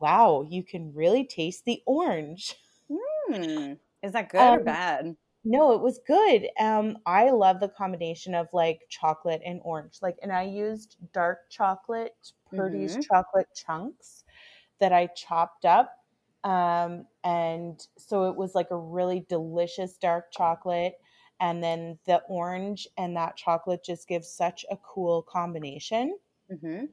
Wow, 0.00 0.46
you 0.48 0.62
can 0.62 0.92
really 0.94 1.24
taste 1.24 1.64
the 1.64 1.82
orange. 1.86 2.56
Hmm. 2.90 3.74
is 4.02 4.12
that 4.12 4.30
good 4.30 4.52
or 4.52 4.60
Um, 4.60 4.60
bad 4.60 5.16
No, 5.44 5.72
it 5.72 5.80
was 5.82 5.98
good. 6.06 6.48
Um, 6.58 6.98
I 7.06 7.30
love 7.30 7.60
the 7.60 7.68
combination 7.68 8.34
of 8.34 8.48
like 8.52 8.86
chocolate 8.88 9.42
and 9.44 9.60
orange. 9.62 10.00
Like, 10.00 10.18
and 10.22 10.32
I 10.32 10.42
used 10.44 10.96
dark 11.12 11.50
chocolate, 11.50 12.32
Purdy's 12.46 12.96
Mhm. 12.96 13.06
chocolate 13.10 13.48
chunks 13.54 14.24
that 14.80 14.92
I 14.92 15.08
chopped 15.08 15.64
up. 15.66 16.04
Um, 16.44 17.08
and 17.24 17.86
so 17.98 18.30
it 18.30 18.36
was 18.36 18.54
like 18.54 18.70
a 18.70 18.78
really 18.78 19.20
delicious 19.28 19.98
dark 19.98 20.32
chocolate. 20.32 20.96
And 21.40 21.64
then 21.64 21.98
the 22.06 22.22
orange 22.28 22.88
and 22.98 23.16
that 23.16 23.36
chocolate 23.36 23.84
just 23.84 24.08
gives 24.08 24.30
such 24.30 24.64
a 24.70 24.76
cool 24.78 25.22
combination. 25.22 26.18
hmm 26.48 26.84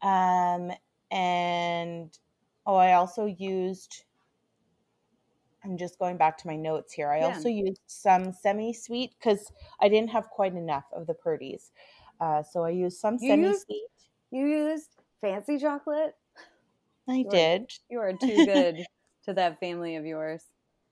Um, 0.00 0.72
and 1.10 2.16
oh, 2.66 2.76
I 2.76 2.94
also 2.94 3.26
used. 3.26 4.04
I'm 5.64 5.76
just 5.78 5.98
going 5.98 6.16
back 6.16 6.36
to 6.38 6.46
my 6.46 6.56
notes 6.56 6.92
here. 6.92 7.10
I 7.10 7.20
Yeah. 7.20 7.26
also 7.28 7.48
used 7.48 7.80
some 7.86 8.32
semi-sweet 8.32 9.14
because 9.18 9.52
I 9.80 9.88
didn't 9.88 10.10
have 10.10 10.28
quite 10.30 10.54
enough 10.54 10.84
of 10.92 11.06
the 11.06 11.14
Purdy's, 11.14 11.70
uh, 12.20 12.42
so 12.42 12.64
I 12.64 12.70
used 12.70 12.98
some 12.98 13.18
semi-sweet. 13.18 13.88
you 14.30 14.46
used 14.46 14.90
fancy 15.20 15.58
chocolate 15.58 16.16
I 17.08 17.16
you 17.16 17.26
are- 17.28 17.30
did, 17.30 17.72
you 17.88 18.00
are 18.00 18.12
too 18.12 18.44
good 18.44 18.84
to 19.24 19.34
that 19.34 19.60
family 19.60 19.96
of 19.96 20.04
yours 20.06 20.44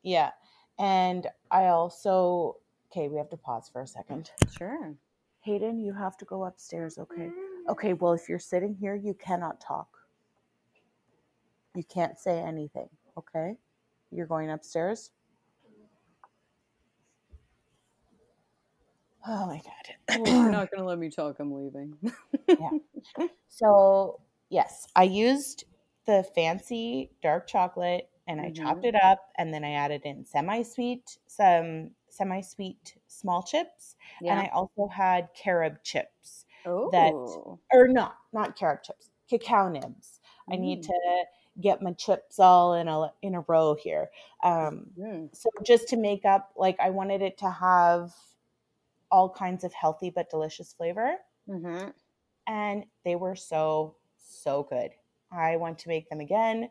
yeah, 0.02 0.30
and 0.78 1.26
I 1.50 1.66
also. 1.66 2.56
Okay, 2.90 3.08
we 3.08 3.18
have 3.18 3.28
to 3.30 3.36
pause 3.36 3.68
for 3.68 3.82
a 3.82 3.86
second. 3.86 4.30
sure 4.50 4.94
Hayden, 5.42 5.78
you 5.78 5.92
have 5.92 6.16
to 6.18 6.24
go 6.24 6.44
upstairs. 6.44 6.98
Okay. 6.98 7.30
Okay. 7.68 7.92
Well, 7.92 8.12
if 8.14 8.28
you're 8.28 8.38
sitting 8.38 8.74
here, 8.74 8.94
you 8.94 9.14
cannot 9.14 9.60
talk. 9.60 9.88
You 11.74 11.84
can't 11.84 12.18
say 12.18 12.40
anything. 12.40 12.88
Okay. 13.16 13.56
You're 14.10 14.26
going 14.26 14.50
upstairs. 14.50 15.10
Oh 19.26 19.46
my 19.46 19.60
Well, 20.08 20.24
god. 20.24 20.26
you're 20.26 20.50
not 20.50 20.70
gonna 20.70 20.86
let 20.86 20.98
me 20.98 21.10
talk 21.10 21.36
i'm 21.40 21.52
leaving 21.52 21.94
so 23.48 24.20
yes, 24.48 24.86
I 24.96 25.04
used 25.04 25.64
the 26.06 26.24
fancy 26.34 27.10
dark 27.22 27.46
chocolate 27.46 28.08
and 28.26 28.40
I 28.40 28.50
chopped 28.50 28.84
it 28.84 28.94
up 28.94 29.20
and 29.38 29.52
then 29.52 29.62
I 29.64 29.72
added 29.72 30.02
in 30.04 30.24
semi-sweet, 30.24 31.18
some 31.26 31.90
semi-sweet 32.08 32.96
small 33.08 33.42
chips, 33.42 33.96
and 34.24 34.38
I 34.40 34.46
also 34.54 34.88
had 34.88 35.28
carob 35.34 35.82
chips. 35.84 36.46
oh 36.66 36.88
that- 36.92 37.12
or 37.78 37.88
not 37.88 38.16
not 38.32 38.56
carob 38.56 38.82
chips 38.82 39.10
cacao 39.28 39.68
nibs 39.68 40.20
i 40.50 40.56
need 40.56 40.80
Mm. 40.82 40.86
to 40.86 41.24
get 41.60 41.82
my 41.82 41.92
chips 41.92 42.38
all 42.38 42.74
in 42.74 42.88
a 42.88 43.12
in 43.22 43.34
a 43.34 43.40
row 43.48 43.74
here 43.74 44.10
um 44.42 44.90
Mm. 44.96 45.30
so 45.32 45.50
just 45.64 45.88
to 45.88 45.96
make 45.96 46.24
up 46.24 46.52
like 46.56 46.76
i 46.80 46.90
wanted 46.90 47.22
it 47.22 47.38
to 47.38 47.50
have 47.50 48.12
all 49.10 49.28
kinds 49.30 49.64
of 49.64 49.72
healthy 49.72 50.10
but 50.10 50.30
delicious 50.30 50.72
flavor 50.72 51.16
hmm 51.46 51.90
and 52.46 52.84
they 53.04 53.16
were 53.16 53.36
so 53.36 53.96
so 54.18 54.66
good. 54.68 54.90
I 55.32 55.56
want 55.56 55.78
to 55.80 55.88
make 55.88 56.08
them 56.08 56.20
again, 56.20 56.70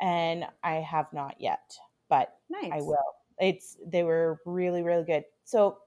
and 0.00 0.46
I 0.62 0.76
have 0.76 1.12
not 1.12 1.40
yet, 1.40 1.76
but 2.08 2.34
Nice. 2.50 2.72
I 2.72 2.82
will. 2.82 2.98
It's 3.38 3.76
they 3.86 4.02
were 4.04 4.40
really 4.44 4.82
really 4.82 5.04
good. 5.04 5.24
So 5.44 5.78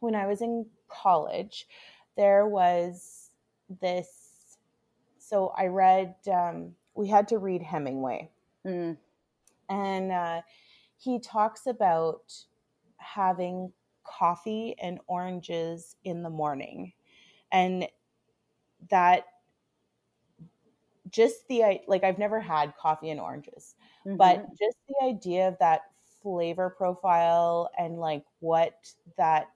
when 0.00 0.14
I 0.14 0.26
was 0.26 0.42
in 0.42 0.66
college, 0.88 1.66
there 2.16 2.46
was 2.46 3.30
this. 3.80 4.58
So 5.18 5.52
I 5.56 5.66
read. 5.66 6.14
Um, 6.30 6.74
we 6.94 7.08
had 7.08 7.28
to 7.28 7.38
read 7.38 7.62
Hemingway, 7.62 8.30
Mm, 8.66 8.96
and 9.68 10.12
uh, 10.12 10.42
he 10.98 11.18
talks 11.18 11.66
about 11.66 12.32
having 12.96 13.72
coffee 14.04 14.74
and 14.82 15.00
oranges 15.06 15.96
in 16.04 16.22
the 16.22 16.30
morning, 16.30 16.92
and 17.52 17.88
that 18.90 19.24
just 21.10 21.46
the 21.48 21.80
like 21.86 22.04
I've 22.04 22.18
never 22.18 22.40
had 22.40 22.76
coffee 22.76 23.10
and 23.10 23.20
oranges, 23.20 23.74
but 24.16 24.40
mhm. 24.40 24.58
just 24.58 24.76
the 24.88 25.06
idea 25.06 25.48
of 25.48 25.58
that 25.58 25.82
flavor 26.22 26.70
profile 26.70 27.70
and 27.78 27.98
like 27.98 28.24
what 28.40 28.92
that 29.16 29.50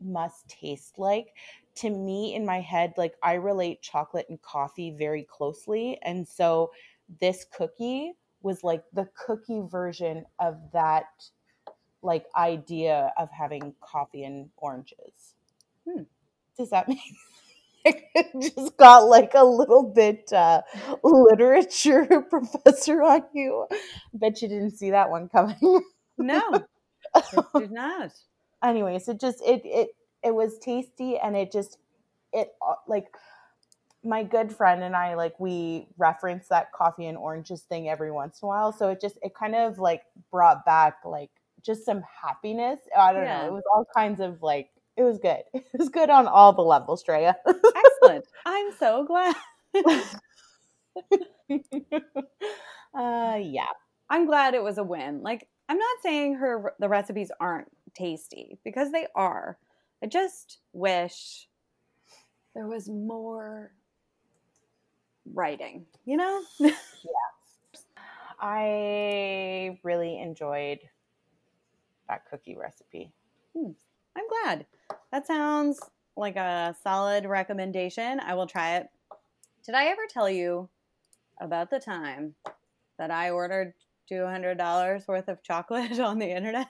must 0.00 0.48
taste 0.48 0.98
like 0.98 1.34
to 1.76 1.90
me 1.90 2.34
in 2.34 2.46
my 2.46 2.60
head 2.60 2.92
like 2.96 3.14
i 3.22 3.34
relate 3.34 3.82
chocolate 3.82 4.26
and 4.28 4.40
coffee 4.42 4.94
very 4.98 5.24
closely 5.24 5.98
and 6.02 6.26
so 6.26 6.70
this 7.20 7.46
cookie 7.56 8.12
was 8.42 8.64
like 8.64 8.84
the 8.92 9.08
cookie 9.26 9.62
version 9.70 10.24
of 10.40 10.58
that 10.72 11.06
like 12.02 12.26
idea 12.36 13.12
of 13.18 13.30
having 13.30 13.74
coffee 13.80 14.24
and 14.24 14.50
oranges 14.56 15.34
Hmm. 15.88 16.02
does 16.58 16.70
that 16.70 16.88
make 16.88 17.00
just 18.40 18.76
got 18.76 19.04
like 19.08 19.32
a 19.34 19.44
little 19.44 19.84
bit 19.84 20.32
uh 20.32 20.62
literature 21.04 22.06
professor 22.30 23.02
on 23.02 23.22
you 23.34 23.66
bet 24.14 24.42
you 24.42 24.48
didn't 24.48 24.76
see 24.76 24.90
that 24.90 25.10
one 25.10 25.28
coming 25.28 25.82
no, 26.18 26.66
it 27.32 27.46
did 27.54 27.70
not. 27.72 28.12
anyways 28.62 29.08
it 29.08 29.20
just 29.20 29.40
it 29.42 29.62
it 29.64 29.88
it 30.24 30.34
was 30.34 30.58
tasty 30.58 31.18
and 31.18 31.36
it 31.36 31.52
just 31.52 31.78
it 32.32 32.52
uh, 32.66 32.74
like 32.86 33.06
my 34.04 34.22
good 34.22 34.52
friend 34.54 34.82
and 34.82 34.94
i 34.96 35.14
like 35.14 35.38
we 35.40 35.86
reference 35.98 36.48
that 36.48 36.72
coffee 36.72 37.06
and 37.06 37.18
oranges 37.18 37.62
thing 37.62 37.88
every 37.88 38.12
once 38.12 38.40
in 38.42 38.46
a 38.46 38.48
while 38.48 38.72
so 38.72 38.88
it 38.90 39.00
just 39.00 39.18
it 39.22 39.34
kind 39.34 39.54
of 39.54 39.78
like 39.78 40.02
brought 40.30 40.64
back 40.64 40.98
like 41.04 41.30
just 41.64 41.84
some 41.84 42.02
happiness 42.22 42.80
i 42.96 43.12
don't 43.12 43.24
Yeah. 43.24 43.40
know 43.42 43.46
it 43.48 43.52
was 43.52 43.64
all 43.74 43.86
kinds 43.96 44.20
of 44.20 44.42
like 44.42 44.70
it 44.96 45.02
was 45.02 45.18
good 45.18 45.42
it 45.54 45.66
was 45.78 45.88
good 45.88 46.10
on 46.10 46.26
all 46.28 46.52
the 46.52 46.62
levels 46.62 47.02
Drea. 47.02 47.36
Excellent. 47.46 48.24
I'm 48.46 48.72
so 48.78 49.04
glad. 49.04 49.34
uh 52.94 53.38
yeah 53.40 53.66
I'm 54.08 54.26
glad 54.26 54.54
it 54.54 54.62
was 54.62 54.78
a 54.78 54.84
win. 54.84 55.22
Like 55.22 55.48
I'm 55.68 55.78
not 55.78 55.96
saying 56.02 56.34
her 56.36 56.72
the 56.78 56.88
recipes 56.88 57.30
aren't 57.40 57.68
tasty 57.94 58.58
because 58.64 58.92
they 58.92 59.06
are. 59.14 59.58
I 60.02 60.06
just 60.06 60.58
wish 60.72 61.48
there 62.54 62.66
was 62.66 62.88
more 62.88 63.72
writing, 65.32 65.86
you 66.04 66.16
know? 66.16 66.42
Yeah. 66.58 66.70
I 68.40 69.78
really 69.82 70.20
enjoyed 70.20 70.80
that 72.08 72.28
cookie 72.30 72.56
recipe 72.56 73.10
hmm. 73.56 73.70
I'm 74.16 74.24
glad. 74.28 74.66
That 75.12 75.26
sounds 75.26 75.80
like 76.16 76.36
a 76.36 76.74
solid 76.82 77.26
recommendation. 77.26 78.20
I 78.20 78.34
will 78.34 78.46
try 78.46 78.76
it. 78.76 78.88
Did 79.64 79.74
I 79.74 79.86
ever 79.86 80.02
tell 80.08 80.30
you 80.30 80.68
about 81.40 81.70
the 81.70 81.80
time 81.80 82.34
that 82.98 83.10
I 83.10 83.30
ordered 83.30 83.74
$200 84.10 85.08
worth 85.08 85.28
of 85.28 85.42
chocolate 85.42 85.98
on 86.00 86.18
the 86.18 86.30
internet? 86.30 86.68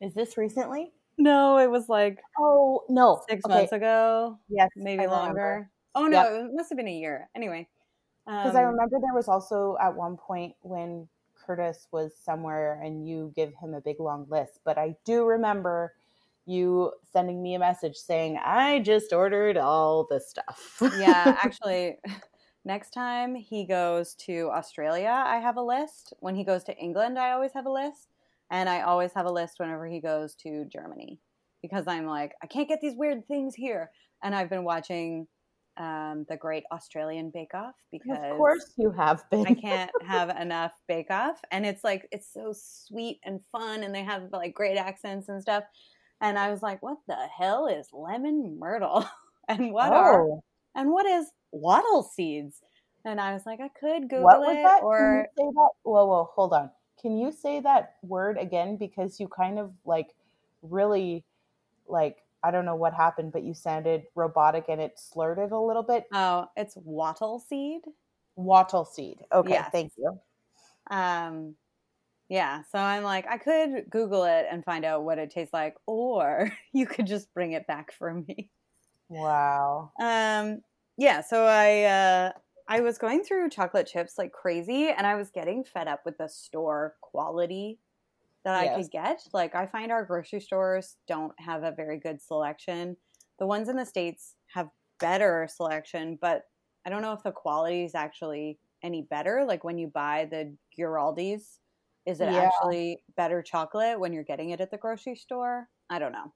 is 0.00 0.14
this 0.14 0.38
recently 0.38 0.92
No, 1.20 1.58
it 1.58 1.70
was 1.70 1.88
like 1.88 2.22
oh 2.38 2.84
no 2.88 3.22
six 3.28 3.46
Okay, 3.46 3.48
months 3.48 3.72
ago, 3.72 4.38
yes 4.48 4.70
maybe 4.76 5.02
I 5.02 5.04
remember. 5.06 5.38
longer. 5.38 5.70
Oh 5.94 6.06
no, 6.08 6.46
it 6.46 6.54
must 6.54 6.70
have 6.70 6.76
been 6.78 6.88
a 6.88 6.92
year. 6.98 7.28
Anyway, 7.34 7.68
Because 8.38 8.54
I 8.54 8.62
um, 8.62 8.62
remember 8.62 8.98
there 9.00 9.14
was 9.14 9.28
also 9.28 9.76
at 9.80 9.94
one 9.94 10.16
point 10.16 10.54
when 10.62 11.08
Curtis 11.34 11.88
was 11.92 12.14
somewhere 12.16 12.80
and 12.82 13.06
you 13.06 13.32
give 13.36 13.52
him 13.60 13.74
a 13.74 13.80
big 13.80 14.00
long 14.00 14.26
list. 14.30 14.60
But 14.64 14.78
I 14.78 14.96
do 15.04 15.24
remember 15.26 15.94
you 16.46 16.92
sending 17.12 17.42
me 17.42 17.54
a 17.54 17.58
message 17.58 17.96
saying, 17.96 18.38
I 18.42 18.80
just 18.80 19.12
ordered 19.12 19.56
all 19.56 20.06
the 20.08 20.20
stuff. 20.20 20.82
yeah, 20.90 21.34
actually, 21.42 21.98
next 22.64 22.90
time 22.90 23.34
he 23.34 23.64
goes 23.64 24.14
to 24.16 24.50
Australia, 24.52 25.22
I 25.26 25.38
have 25.38 25.56
a 25.56 25.62
list. 25.62 26.12
When 26.20 26.34
he 26.36 26.44
goes 26.44 26.64
to 26.64 26.76
England, 26.76 27.18
I 27.18 27.32
always 27.32 27.52
have 27.52 27.66
a 27.66 27.72
list. 27.72 28.09
And 28.50 28.68
I 28.68 28.82
always 28.82 29.12
have 29.14 29.26
a 29.26 29.32
list 29.32 29.54
whenever 29.58 29.86
he 29.86 30.00
goes 30.00 30.34
to 30.36 30.64
Germany 30.64 31.20
because 31.62 31.86
I'm 31.86 32.06
like, 32.06 32.32
I 32.42 32.46
can't 32.46 32.68
get 32.68 32.80
these 32.80 32.96
weird 32.96 33.26
things 33.26 33.54
here. 33.54 33.90
And 34.22 34.34
I've 34.34 34.50
been 34.50 34.64
watching 34.64 35.26
um, 35.76 36.26
the 36.28 36.36
Great 36.36 36.64
Australian 36.72 37.30
Bake 37.30 37.54
Off 37.54 37.74
because 37.90 38.18
of 38.18 38.36
course 38.36 38.74
you 38.76 38.90
have 38.90 39.22
been. 39.30 39.46
I 39.46 39.54
can't 39.54 39.90
have 40.06 40.30
enough 40.30 40.72
Bake 40.88 41.10
Off. 41.10 41.40
And 41.50 41.64
it's 41.64 41.84
like, 41.84 42.08
it's 42.10 42.32
so 42.32 42.52
sweet 42.54 43.20
and 43.24 43.40
fun. 43.52 43.82
And 43.82 43.94
they 43.94 44.02
have 44.02 44.24
like 44.32 44.52
great 44.54 44.76
accents 44.76 45.28
and 45.28 45.40
stuff. 45.40 45.64
And 46.20 46.38
I 46.38 46.50
was 46.50 46.62
like, 46.62 46.82
what 46.82 46.98
the 47.06 47.16
hell 47.38 47.66
is 47.66 47.88
lemon 47.92 48.58
myrtle? 48.58 49.08
and 49.48 49.72
what 49.72 49.92
are 49.92 50.22
oh, 50.22 50.42
and 50.74 50.90
what 50.90 51.06
is 51.06 51.26
wattle 51.52 52.02
seeds? 52.02 52.60
And 53.04 53.20
I 53.20 53.32
was 53.32 53.46
like, 53.46 53.60
I 53.60 53.68
could 53.68 54.10
Google 54.10 54.24
what 54.24 54.40
was 54.40 54.56
it 54.56 54.84
or 54.84 54.98
Can 55.38 55.46
you 55.46 55.50
say 55.50 55.54
that? 55.54 55.70
Whoa, 55.84 56.06
whoa, 56.06 56.30
hold 56.34 56.52
on. 56.52 56.70
Can 57.00 57.16
you 57.18 57.32
say 57.32 57.60
that 57.60 57.96
word 58.02 58.36
again? 58.38 58.76
Because 58.76 59.18
you 59.20 59.28
kind 59.28 59.58
of 59.58 59.72
like 59.84 60.14
really 60.62 61.24
like 61.88 62.24
I 62.42 62.50
don't 62.50 62.64
know 62.64 62.74
what 62.76 62.94
happened, 62.94 63.32
but 63.32 63.42
you 63.42 63.52
sounded 63.54 64.04
robotic 64.14 64.66
and 64.68 64.80
it 64.80 64.98
slurred 64.98 65.38
it 65.38 65.52
a 65.52 65.58
little 65.60 65.82
bit. 65.82 66.06
oh, 66.12 66.46
it's 66.56 66.76
wattle 66.76 67.38
seed. 67.38 67.82
Wattle 68.36 68.84
seed. 68.84 69.24
Okay, 69.32 69.54
Yes. 69.54 69.70
thank 69.72 69.92
you. 69.98 70.18
Um, 70.90 71.56
yeah, 72.28 72.62
so 72.70 72.78
I'm 72.78 73.02
like, 73.02 73.26
I 73.28 73.38
could 73.38 73.90
Google 73.90 74.24
it 74.24 74.46
and 74.50 74.64
find 74.64 74.84
out 74.84 75.04
what 75.04 75.18
it 75.18 75.30
tastes 75.30 75.52
like, 75.52 75.76
or 75.86 76.50
you 76.72 76.86
could 76.86 77.06
just 77.06 77.32
bring 77.34 77.52
it 77.52 77.66
back 77.66 77.92
for 77.92 78.14
me. 78.14 78.50
Wow. 79.08 79.92
Um, 80.00 80.62
yeah, 80.96 81.20
so 81.22 81.44
I 81.44 81.82
uh, 81.84 82.32
I 82.70 82.80
was 82.80 82.98
going 82.98 83.24
through 83.24 83.50
chocolate 83.50 83.88
chips 83.88 84.16
like 84.16 84.32
crazy, 84.32 84.88
and 84.88 85.04
I 85.06 85.16
was 85.16 85.30
getting 85.30 85.64
fed 85.64 85.88
up 85.88 86.06
with 86.06 86.18
the 86.18 86.28
store 86.28 86.96
quality 87.00 87.80
that 88.44 88.54
I 88.54 88.68
could 88.76 88.90
get. 88.90 89.26
Like, 89.32 89.56
I 89.56 89.66
find 89.66 89.90
our 89.90 90.04
grocery 90.04 90.40
stores 90.40 90.96
don't 91.08 91.38
have 91.40 91.64
a 91.64 91.72
very 91.72 91.98
good 91.98 92.22
selection. 92.22 92.96
The 93.40 93.46
ones 93.46 93.68
in 93.68 93.76
the 93.76 93.84
states 93.84 94.36
have 94.54 94.70
better 95.00 95.48
selection, 95.50 96.16
but 96.20 96.44
I 96.86 96.90
don't 96.90 97.02
know 97.02 97.12
if 97.12 97.24
the 97.24 97.32
quality 97.32 97.84
is 97.84 97.96
actually 97.96 98.60
any 98.84 99.02
better. 99.02 99.44
Like 99.44 99.64
when 99.64 99.76
you 99.76 99.88
buy 99.88 100.26
the 100.30 100.56
Ghirardelli's, 100.78 101.58
is 102.06 102.20
it 102.20 102.28
Yeah. 102.28 102.48
actually 102.48 103.02
better 103.16 103.42
chocolate 103.42 103.98
when 103.98 104.12
you're 104.12 104.24
getting 104.24 104.50
it 104.50 104.60
at 104.60 104.70
the 104.70 104.78
grocery 104.78 105.16
store? 105.16 105.68
I 105.90 105.98
don't 105.98 106.12
know. 106.12 106.32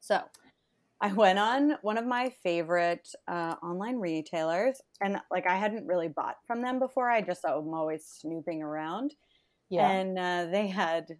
So 0.00 0.22
I 1.00 1.12
went 1.12 1.38
on 1.38 1.76
one 1.82 1.98
of 1.98 2.06
my 2.06 2.32
favorite 2.42 3.06
uh, 3.28 3.56
online 3.62 3.96
retailers, 3.96 4.80
and 5.02 5.18
like 5.30 5.46
I 5.46 5.56
hadn't 5.56 5.86
really 5.86 6.08
bought 6.08 6.36
from 6.46 6.62
them 6.62 6.78
before. 6.78 7.10
I 7.10 7.20
just 7.20 7.44
I'm 7.44 7.74
always 7.74 8.06
snooping 8.06 8.62
around, 8.62 9.14
Yeah. 9.68 9.90
and 9.90 10.18
uh, 10.18 10.46
they 10.50 10.66
had 10.68 11.18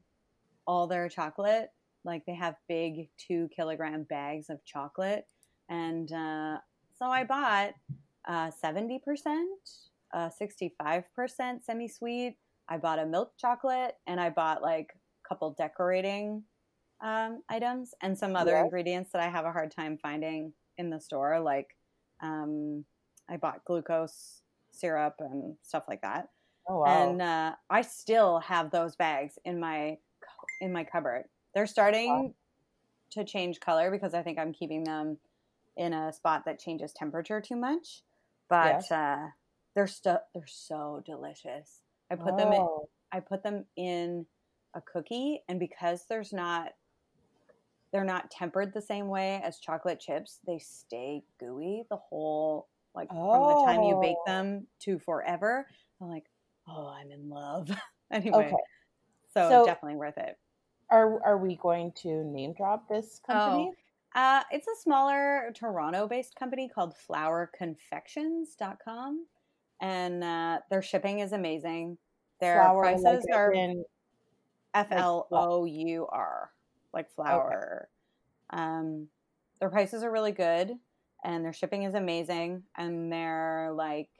all 0.66 0.86
their 0.86 1.08
chocolate. 1.08 1.68
Like 2.04 2.24
they 2.26 2.34
have 2.34 2.54
big 2.68 3.10
two 3.18 3.48
kilogram 3.54 4.04
bags 4.04 4.48
of 4.48 4.64
chocolate, 4.64 5.26
and 5.68 6.10
uh, 6.10 6.56
so 6.98 7.06
I 7.06 7.24
bought 7.24 7.74
uh, 8.26 8.50
seventy 8.50 8.98
percent, 9.04 9.50
uh, 10.14 10.30
sixty 10.30 10.74
five 10.82 11.04
percent 11.14 11.64
semi 11.64 11.88
sweet. 11.88 12.36
I 12.68 12.78
bought 12.78 12.98
a 12.98 13.06
milk 13.06 13.32
chocolate, 13.38 13.96
and 14.06 14.20
I 14.20 14.30
bought 14.30 14.62
like 14.62 14.88
a 14.94 15.28
couple 15.28 15.50
decorating 15.58 16.44
um, 17.02 17.42
items 17.48 17.94
and 18.02 18.16
some 18.16 18.36
other 18.36 18.56
ingredients 18.56 19.12
that 19.12 19.22
I 19.22 19.28
have 19.28 19.44
a 19.44 19.52
hard 19.52 19.70
time 19.70 19.98
finding 20.02 20.52
in 20.78 20.90
the 20.90 21.00
store. 21.00 21.40
Like 21.40 21.68
um, 22.22 22.84
I 23.28 23.36
bought 23.36 23.64
glucose 23.64 24.42
syrup 24.72 25.14
and 25.20 25.56
stuff 25.62 25.84
like 25.88 26.02
that 26.02 26.28
oh 26.68 26.80
wow. 26.80 27.10
and 27.10 27.22
uh, 27.22 27.52
I 27.70 27.82
still 27.82 28.40
have 28.40 28.70
those 28.70 28.96
bags 28.96 29.38
in 29.44 29.60
my 29.60 29.98
in 30.60 30.72
my 30.72 30.84
cupboard. 30.84 31.24
They're 31.54 31.66
starting 31.66 32.34
to 33.12 33.24
change 33.24 33.60
color 33.60 33.90
because 33.90 34.14
I 34.14 34.22
think 34.22 34.38
I'm 34.38 34.52
keeping 34.52 34.84
them 34.84 35.18
in 35.76 35.92
a 35.92 36.12
spot 36.12 36.44
that 36.46 36.58
changes 36.58 36.92
temperature 36.92 37.40
too 37.40 37.56
much. 37.56 38.02
But 38.48 38.82
Yes. 38.88 38.92
uh, 38.92 39.28
they're 39.74 39.86
still 39.86 40.18
they're 40.34 40.46
so 40.46 41.02
delicious. 41.04 41.80
I 42.10 42.16
put 42.16 42.36
them 42.36 42.52
in, 42.52 42.60
Oh, 42.60 42.88
I 43.12 43.20
put 43.20 43.42
them 43.42 43.64
in 43.76 44.26
a 44.74 44.80
cookie, 44.80 45.42
and 45.48 45.58
because 45.58 46.04
there's 46.08 46.32
not 46.32 46.72
they're 47.96 48.04
not 48.04 48.30
tempered 48.30 48.74
the 48.74 48.82
same 48.82 49.08
way 49.08 49.40
as 49.42 49.58
chocolate 49.58 49.98
chips, 49.98 50.38
they 50.46 50.58
stay 50.58 51.22
gooey 51.40 51.84
the 51.88 51.96
whole 51.96 52.68
like 52.94 53.08
from 53.08 53.16
the 53.18 53.64
time 53.64 53.82
you 53.82 53.98
bake 54.02 54.16
Oh. 54.20 54.24
them 54.26 54.66
to 54.80 54.98
forever. 54.98 55.66
I'm 56.00 56.08
like, 56.10 56.26
oh, 56.68 56.88
I'm 56.88 57.10
in 57.10 57.30
love. 57.30 57.70
anyway, 58.10 58.48
Okay. 58.48 58.56
so, 59.32 59.48
So- 59.48 59.64
definitely 59.64 59.96
worth 59.96 60.18
it. 60.18 60.38
Are 60.90 61.22
are 61.24 61.38
we 61.38 61.56
going 61.56 61.92
to 62.02 62.22
name 62.24 62.52
drop 62.52 62.86
this 62.86 63.18
company? 63.26 63.72
Uh, 64.14 64.42
it's 64.50 64.66
a 64.68 64.76
smaller 64.82 65.50
Toronto-based 65.54 66.36
company 66.36 66.68
called 66.68 66.92
FlourConfections.com, 67.08 69.26
and 69.80 70.22
uh, 70.22 70.58
their 70.70 70.82
shipping 70.82 71.20
is 71.20 71.32
amazing. 71.32 71.96
Their 72.40 72.58
like 72.74 73.00
prices 73.02 73.26
are 73.32 73.52
in- 73.52 73.84
F 74.74 74.88
L 74.90 75.26
O 75.32 75.64
U 75.64 76.06
R, 76.12 76.50
like 76.96 77.10
flour. 77.12 77.88
Um, 78.50 79.08
their 79.60 79.70
prices 79.70 80.02
are 80.02 80.10
really 80.10 80.32
good, 80.32 80.72
and 81.24 81.44
their 81.44 81.52
shipping 81.52 81.84
is 81.84 81.94
amazing. 81.94 82.64
And 82.76 83.12
they're 83.12 83.70
like, 83.72 84.10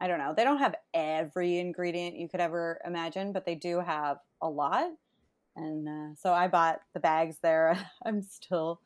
I 0.00 0.08
don't 0.08 0.18
know, 0.18 0.34
they 0.36 0.44
don't 0.44 0.58
have 0.58 0.74
every 0.92 1.58
ingredient 1.58 2.16
you 2.16 2.28
could 2.28 2.40
ever 2.40 2.80
imagine, 2.84 3.32
but 3.32 3.46
they 3.46 3.54
do 3.54 3.80
have 3.80 4.18
a 4.42 4.48
lot. 4.48 4.90
And 5.56 5.88
uh, 5.88 6.14
so 6.16 6.32
I 6.32 6.48
bought 6.48 6.80
the 6.94 7.00
bags 7.00 7.38
there. 7.42 7.78
I'm 8.06 8.22
still 8.22 8.80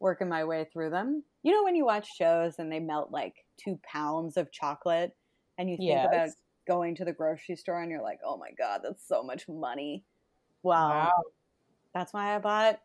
working 0.00 0.28
my 0.28 0.44
way 0.44 0.66
through 0.72 0.90
them. 0.90 1.22
You 1.42 1.52
know, 1.52 1.64
when 1.64 1.76
you 1.76 1.84
watch 1.84 2.08
shows 2.16 2.58
and 2.58 2.72
they 2.72 2.80
melt 2.80 3.12
like 3.12 3.34
two 3.58 3.78
pounds 3.84 4.36
of 4.36 4.50
chocolate, 4.52 5.14
and 5.58 5.70
you 5.70 5.76
think 5.76 5.88
Yes. 5.88 6.04
about 6.04 6.30
going 6.66 6.94
to 6.96 7.04
the 7.04 7.12
grocery 7.12 7.56
store 7.56 7.82
and 7.82 7.90
you're 7.90 8.02
like, 8.02 8.20
oh 8.24 8.36
my 8.38 8.50
God, 8.58 8.80
that's 8.82 9.06
so 9.06 9.22
much 9.22 9.48
money. 9.48 10.04
Well, 10.62 10.88
wow. 10.88 11.12
That's 11.94 12.12
why 12.12 12.34
I 12.34 12.38
bought 12.38 12.80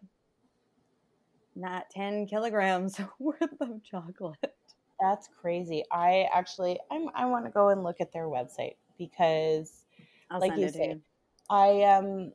not 1.56 1.90
10 1.92 2.26
kilograms 2.26 3.00
worth 3.20 3.62
of 3.62 3.84
chocolate. 3.84 4.58
That's 5.00 5.28
crazy. 5.42 5.84
I 5.92 6.28
actually 6.32 6.80
I'm 6.92 7.10
I 7.16 7.26
want 7.26 7.46
to 7.46 7.52
go 7.52 7.70
and 7.70 7.84
look 7.84 8.02
at 8.02 8.12
their 8.12 8.26
website 8.28 8.76
because 8.98 9.86
I'll 10.30 10.42
Like 10.42 10.58
you 10.58 10.68
say. 10.68 11.02
I 11.50 11.84
um 11.84 12.34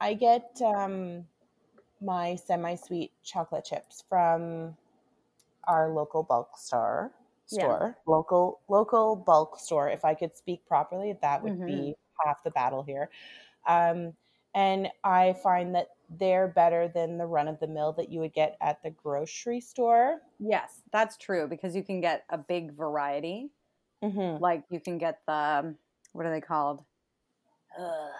I 0.00 0.14
get 0.14 0.60
um 0.62 1.26
my 2.00 2.36
semi-sweet 2.36 3.12
chocolate 3.24 3.64
chips 3.64 4.04
from 4.08 4.76
our 5.64 5.92
local 5.92 6.22
bulk 6.22 6.58
store 6.58 7.12
Yeah. 7.50 7.94
local 8.06 8.60
local 8.68 9.16
bulk 9.16 9.58
store 9.58 9.88
if 9.90 10.04
i 10.04 10.14
could 10.14 10.36
speak 10.36 10.66
properly 10.66 11.14
that 11.22 11.42
would 11.42 11.52
Mhm. 11.52 11.66
be 11.66 11.94
half 12.24 12.42
the 12.44 12.50
battle 12.50 12.82
here 12.82 13.10
um 13.66 14.14
and 14.54 14.88
i 15.04 15.32
find 15.34 15.74
that 15.74 15.88
they're 16.18 16.48
better 16.48 16.88
than 16.88 17.18
the 17.18 17.26
run 17.26 17.48
of 17.48 17.58
the 17.60 17.66
mill 17.66 17.92
that 17.94 18.10
you 18.10 18.20
would 18.20 18.32
get 18.34 18.56
at 18.60 18.82
the 18.82 18.90
grocery 18.90 19.60
store 19.60 20.20
Yes, 20.38 20.82
that's 20.92 21.16
true 21.16 21.46
because 21.48 21.74
you 21.74 21.82
can 21.82 22.00
get 22.00 22.24
a 22.30 22.38
big 22.38 22.76
variety. 22.76 23.50
mm-hmm. 24.02 24.42
Like 24.42 24.64
you 24.70 24.80
can 24.80 24.98
get 24.98 25.20
the, 25.26 25.32
um, 25.32 25.76
what 26.12 26.26
are 26.26 26.30
they 26.30 26.40
called? 26.40 26.84
Ugh. 27.78 28.10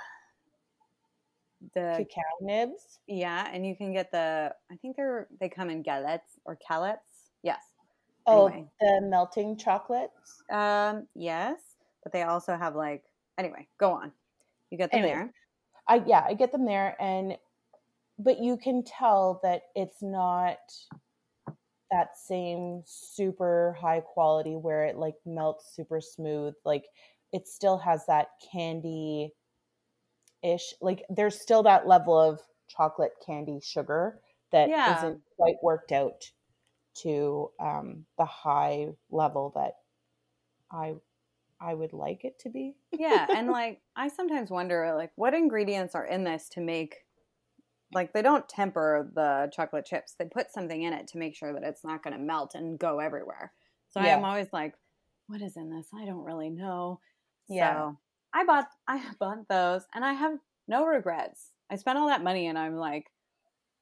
The 1.74 2.06
cacao 2.10 2.22
nibs 2.42 2.98
yeah, 3.06 3.48
and 3.52 3.66
you 3.66 3.74
can 3.74 3.92
get 3.92 4.10
the. 4.12 4.54
I 4.70 4.76
think 4.76 4.96
they're 4.96 5.28
they 5.40 5.48
come 5.48 5.70
in 5.70 5.82
galettes 5.82 6.38
or 6.44 6.58
calettes. 6.68 7.30
Yes. 7.42 7.62
oh 8.26 8.46
Anyway. 8.48 8.68
the 8.80 9.00
melting 9.02 9.56
chocolates 9.56 10.42
Um. 10.50 11.06
Yes, 11.14 11.60
but 12.02 12.12
they 12.12 12.22
also 12.22 12.56
have 12.56 12.76
like. 12.76 13.04
Anyway, 13.38 13.66
go 13.78 13.92
on. 13.92 14.12
You 14.70 14.76
get 14.78 14.90
them 14.90 15.04
Anyways, 15.04 15.16
there. 15.16 15.32
I 15.88 16.02
yeah, 16.06 16.24
I 16.28 16.34
get 16.34 16.52
them 16.52 16.66
there 16.66 16.96
and 17.00 17.36
but 18.18 18.38
you 18.40 18.56
can 18.56 18.82
tell 18.84 19.40
that 19.42 19.62
it's 19.74 20.02
not 20.02 20.58
that 21.90 22.16
same 22.16 22.82
super 22.86 23.76
high 23.80 24.00
quality 24.00 24.56
where 24.56 24.84
it 24.84 24.96
like 24.96 25.16
melts 25.24 25.74
super 25.74 26.00
smooth. 26.00 26.54
Like 26.64 26.86
it 27.32 27.46
still 27.46 27.78
has 27.78 28.06
that 28.06 28.28
candy 28.52 29.34
ish. 30.42 30.74
Like 30.80 31.04
there's 31.08 31.40
still 31.40 31.62
that 31.64 31.86
level 31.86 32.18
of 32.18 32.40
chocolate 32.68 33.12
candy 33.24 33.60
sugar 33.60 34.20
that 34.52 34.68
Yeah. 34.68 35.02
not 35.02 35.16
quite 35.36 35.56
worked 35.62 35.92
out 35.92 36.30
to 36.96 37.50
um, 37.60 38.06
the 38.18 38.24
high 38.26 38.88
level 39.10 39.52
that 39.56 39.74
I 40.70 40.96
I 41.60 41.74
would 41.74 41.92
like 41.92 42.24
it 42.24 42.38
to 42.40 42.50
be. 42.50 42.76
yeah 42.92 43.28
and 43.32 43.50
like 43.50 43.82
i 43.96 44.08
sometimes 44.08 44.50
wonder 44.50 44.94
like 44.94 45.12
what 45.16 45.34
ingredients 45.34 45.94
are 45.94 46.06
in 46.06 46.24
this 46.24 46.48
to 46.50 46.60
make 46.60 47.03
like 47.92 48.12
they 48.12 48.22
don't 48.22 48.48
temper 48.48 49.10
the 49.14 49.50
chocolate 49.52 49.84
chips 49.84 50.14
they 50.18 50.24
put 50.24 50.52
something 50.52 50.82
in 50.82 50.92
it 50.92 51.06
to 51.08 51.18
make 51.18 51.34
sure 51.36 51.52
that 51.52 51.62
it's 51.62 51.84
not 51.84 52.02
going 52.02 52.16
to 52.16 52.22
melt 52.22 52.54
and 52.54 52.78
go 52.78 52.98
everywhere 52.98 53.52
so 53.90 54.00
Yeah. 54.00 54.16
i'm 54.16 54.24
always 54.24 54.48
like 54.52 54.74
what 55.26 55.42
is 55.42 55.56
in 55.56 55.70
this 55.70 55.88
i 55.94 56.04
don't 56.04 56.24
really 56.24 56.50
know 56.50 57.00
Yeah. 57.48 57.74
so 57.74 57.98
i 58.32 58.44
bought 58.44 58.68
i 58.88 59.02
bought 59.18 59.48
those 59.48 59.82
and 59.94 60.04
i 60.04 60.12
have 60.12 60.38
no 60.68 60.84
regrets 60.86 61.50
i 61.70 61.76
spent 61.76 61.98
all 61.98 62.08
that 62.08 62.22
money 62.24 62.46
and 62.46 62.58
i'm 62.58 62.76
like 62.76 63.06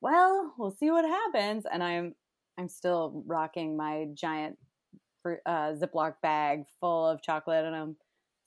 well 0.01 0.53
we'll 0.59 0.73
see 0.73 0.91
what 0.91 1.05
happens 1.05 1.65
and 1.71 1.83
i'm 1.83 2.15
i'm 2.59 2.69
still 2.69 3.23
rocking 3.27 3.77
my 3.77 4.09
giant 4.15 4.59
uh, 5.47 5.73
ziploc 5.75 6.15
bag 6.23 6.65
full 6.81 7.07
of 7.07 7.23
chocolate 7.23 7.65
and 7.65 7.77
i'm 7.77 7.97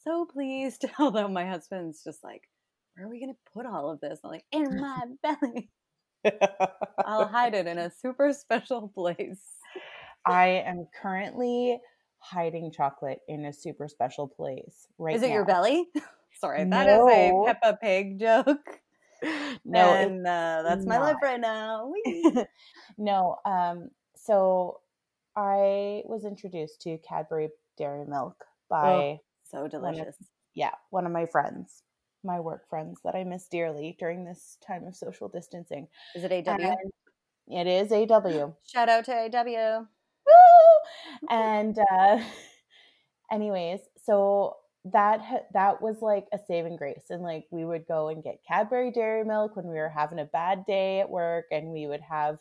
so 0.03 0.23
pleased. 0.25 0.85
Although 0.99 1.27
my 1.27 1.47
husband's 1.47 2.03
just 2.03 2.23
like, 2.23 2.43
where 2.95 3.05
are 3.05 3.09
we 3.09 3.19
going 3.19 3.33
to 3.33 3.51
put 3.53 3.65
all 3.65 3.89
of 3.91 3.99
this? 3.99 4.19
I'm 4.23 4.31
like, 4.31 4.45
in 4.51 4.77
my 4.81 5.01
belly. 5.21 5.69
I'll 7.05 7.27
hide 7.27 7.53
it 7.53 7.67
in 7.67 7.77
a 7.77 7.91
super 8.01 8.33
special 8.33 8.87
place. 8.87 9.41
I 10.25 10.63
am 10.65 10.87
currently 11.01 11.79
hiding 12.19 12.71
chocolate 12.71 13.19
in 13.27 13.45
a 13.45 13.53
super 13.53 13.87
special 13.87 14.27
place 14.27 14.87
right 14.97 15.15
Is 15.15 15.21
it 15.21 15.29
your 15.29 15.45
belly? 15.45 15.85
Sorry, 16.39 16.63
that 16.63 16.87
is 16.87 16.97
No. 16.97 17.43
a 17.47 17.53
Peppa 17.53 17.77
Pig 17.81 18.19
joke. 18.19 18.79
No, 19.63 19.93
and 19.93 20.25
uh, 20.25 20.63
that's 20.65 20.85
my 20.85 20.97
not. 20.97 21.15
right 21.21 21.39
now. 21.39 21.91
No. 22.97 23.37
Um, 23.45 23.89
so 24.15 24.79
I 25.35 26.01
was 26.05 26.25
introduced 26.25 26.81
to 26.81 26.97
Cadbury 26.97 27.49
Dairy 27.77 28.05
Milk 28.05 28.43
by 28.69 29.19
so 29.43 29.67
delicious. 29.67 30.15
yeah 30.55 30.71
one 30.89 31.05
of 31.05 31.11
my 31.11 31.25
friends, 31.27 31.83
my 32.25 32.39
work 32.39 32.67
friends 32.69 32.99
that 33.03 33.15
I 33.15 33.23
miss 33.23 33.47
dearly 33.47 33.95
during 33.99 34.25
this 34.25 34.57
time 34.65 34.85
of 34.85 34.95
social 34.95 35.29
distancing. 35.29 35.87
Is 36.15 36.23
it 36.23 36.31
AW? 36.31 36.55
And 36.57 36.77
it 37.49 37.67
is 37.67 37.91
AW. 37.91 38.53
Shout 38.65 38.89
out 38.89 39.05
to 39.05 39.13
AW. 39.13 39.79
Woo! 40.25 41.29
and 41.29 41.77
uh 41.91 42.19
anyways 43.31 43.79
so 44.03 44.55
that 44.85 45.21
ha- 45.21 45.45
that 45.53 45.81
was 45.81 46.01
like 46.01 46.27
a 46.31 46.37
saving 46.47 46.75
grace 46.75 47.05
and 47.09 47.23
like 47.23 47.45
we 47.51 47.65
would 47.65 47.87
go 47.87 48.09
and 48.09 48.23
get 48.23 48.43
cadbury 48.47 48.91
dairy 48.91 49.23
milk 49.23 49.55
when 49.55 49.65
we 49.65 49.75
were 49.75 49.89
having 49.89 50.19
a 50.19 50.25
bad 50.25 50.65
day 50.65 50.99
at 50.99 51.09
work 51.09 51.45
and 51.51 51.69
we 51.69 51.87
would 51.87 52.01
have 52.01 52.37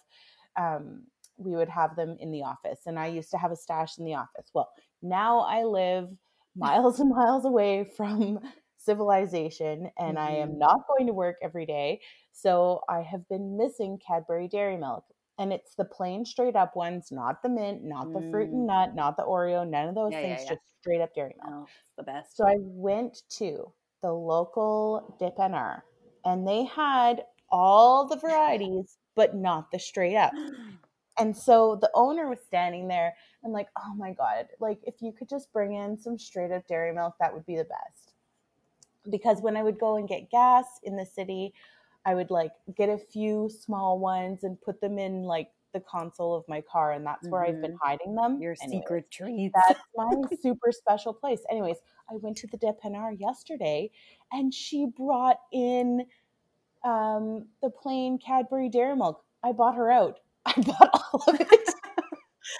um 0.58 1.02
we 1.36 1.52
would 1.52 1.68
have 1.68 1.96
them 1.96 2.16
in 2.20 2.30
the 2.30 2.42
office 2.42 2.80
and 2.86 2.98
i 2.98 3.06
used 3.06 3.30
to 3.30 3.38
have 3.38 3.50
a 3.50 3.56
stash 3.56 3.98
in 3.98 4.04
the 4.04 4.14
office 4.14 4.50
well 4.52 4.70
now 5.02 5.40
i 5.40 5.64
live 5.64 6.08
miles 6.54 7.00
and 7.00 7.10
miles 7.10 7.44
away 7.44 7.90
from 7.96 8.38
civilization 8.84 9.90
and 9.98 10.18
i 10.18 10.30
am 10.30 10.50
Mhm. 10.50 10.58
not 10.58 10.86
going 10.88 11.06
to 11.06 11.12
work 11.12 11.36
every 11.42 11.66
day 11.66 12.00
so 12.32 12.82
i 12.88 13.00
have 13.00 13.26
been 13.28 13.56
missing 13.56 13.98
cadbury 13.98 14.48
dairy 14.48 14.76
milk 14.76 15.04
and 15.38 15.52
it's 15.52 15.74
the 15.74 15.84
plain 15.84 16.24
straight 16.24 16.54
up 16.54 16.76
ones, 16.76 17.10
not 17.10 17.42
the 17.42 17.48
mint, 17.48 17.82
not 17.82 18.12
the 18.12 18.22
fruit 18.30 18.50
and 18.52 18.62
Mm. 18.62 18.66
nut, 18.68 18.94
not 18.94 19.16
the 19.16 19.24
Oreo, 19.24 19.68
none 19.68 19.88
of 19.88 19.94
those 19.96 20.12
Yeah, 20.12 20.20
yeah, 20.20 20.28
things, 20.28 20.44
yeah. 20.44 20.50
just 20.50 20.62
straight 20.80 21.00
up 21.00 21.12
dairy 21.14 21.34
milk. 21.42 21.52
Oh, 21.52 21.68
the 21.96 22.04
best. 22.04 22.36
So 22.36 22.46
I 22.46 22.54
went 22.58 23.22
to 23.30 23.72
the 24.00 24.12
local 24.12 25.16
dépanneur 25.20 25.82
and 26.24 26.46
they 26.46 26.64
had 26.64 27.26
all 27.50 28.06
the 28.06 28.16
varieties, 28.16 28.98
but 29.16 29.34
not 29.34 29.70
the 29.70 29.78
straight 29.78 30.16
up. 30.16 30.32
And 31.16 31.36
so 31.36 31.76
the 31.76 31.90
owner 31.94 32.28
was 32.28 32.40
standing 32.44 32.88
there 32.88 33.14
and 33.44 33.52
like, 33.52 33.68
oh 33.78 33.94
my 33.94 34.12
God, 34.12 34.48
like 34.58 34.80
if 34.82 35.00
you 35.00 35.12
could 35.12 35.28
just 35.28 35.52
bring 35.52 35.72
in 35.74 35.96
some 35.96 36.18
straight 36.18 36.50
up 36.50 36.66
dairy 36.66 36.92
milk, 36.92 37.14
that 37.20 37.32
would 37.32 37.46
be 37.46 37.56
the 37.56 37.64
best. 37.64 38.03
Because 39.10 39.40
when 39.40 39.56
I 39.56 39.62
would 39.62 39.78
go 39.78 39.96
and 39.96 40.08
get 40.08 40.30
gas 40.30 40.64
in 40.82 40.96
the 40.96 41.06
city, 41.06 41.52
I 42.06 42.14
would 42.14 42.30
like 42.30 42.52
get 42.76 42.88
a 42.88 42.98
few 42.98 43.50
small 43.50 43.98
ones 43.98 44.44
and 44.44 44.60
put 44.60 44.80
them 44.80 44.98
in 44.98 45.22
like 45.22 45.48
the 45.74 45.80
console 45.80 46.34
of 46.34 46.44
my 46.48 46.62
car, 46.62 46.92
and 46.92 47.04
that's 47.04 47.28
where 47.28 47.44
I've 47.44 47.60
been 47.60 47.76
hiding 47.82 48.14
them. 48.14 48.40
Your 48.40 48.54
Anyways, 48.62 48.82
secret 48.82 49.10
treats. 49.10 49.54
That's 49.66 49.80
my 49.96 50.14
super 50.42 50.72
special 50.72 51.12
place. 51.12 51.40
Anyways, 51.50 51.76
I 52.10 52.14
went 52.16 52.36
to 52.38 52.46
the 52.46 52.56
dépanneur 52.56 53.18
yesterday, 53.18 53.90
and 54.32 54.54
she 54.54 54.86
brought 54.86 55.38
in 55.52 56.06
um, 56.84 57.46
the 57.60 57.70
plain 57.70 58.18
Cadbury 58.18 58.68
Dairy 58.68 58.96
Milk. 58.96 59.22
I 59.42 59.52
bought 59.52 59.74
her 59.74 59.90
out. 59.90 60.20
I 60.46 60.60
bought 60.62 60.90
all 61.12 61.24
of 61.26 61.40
it. 61.40 61.53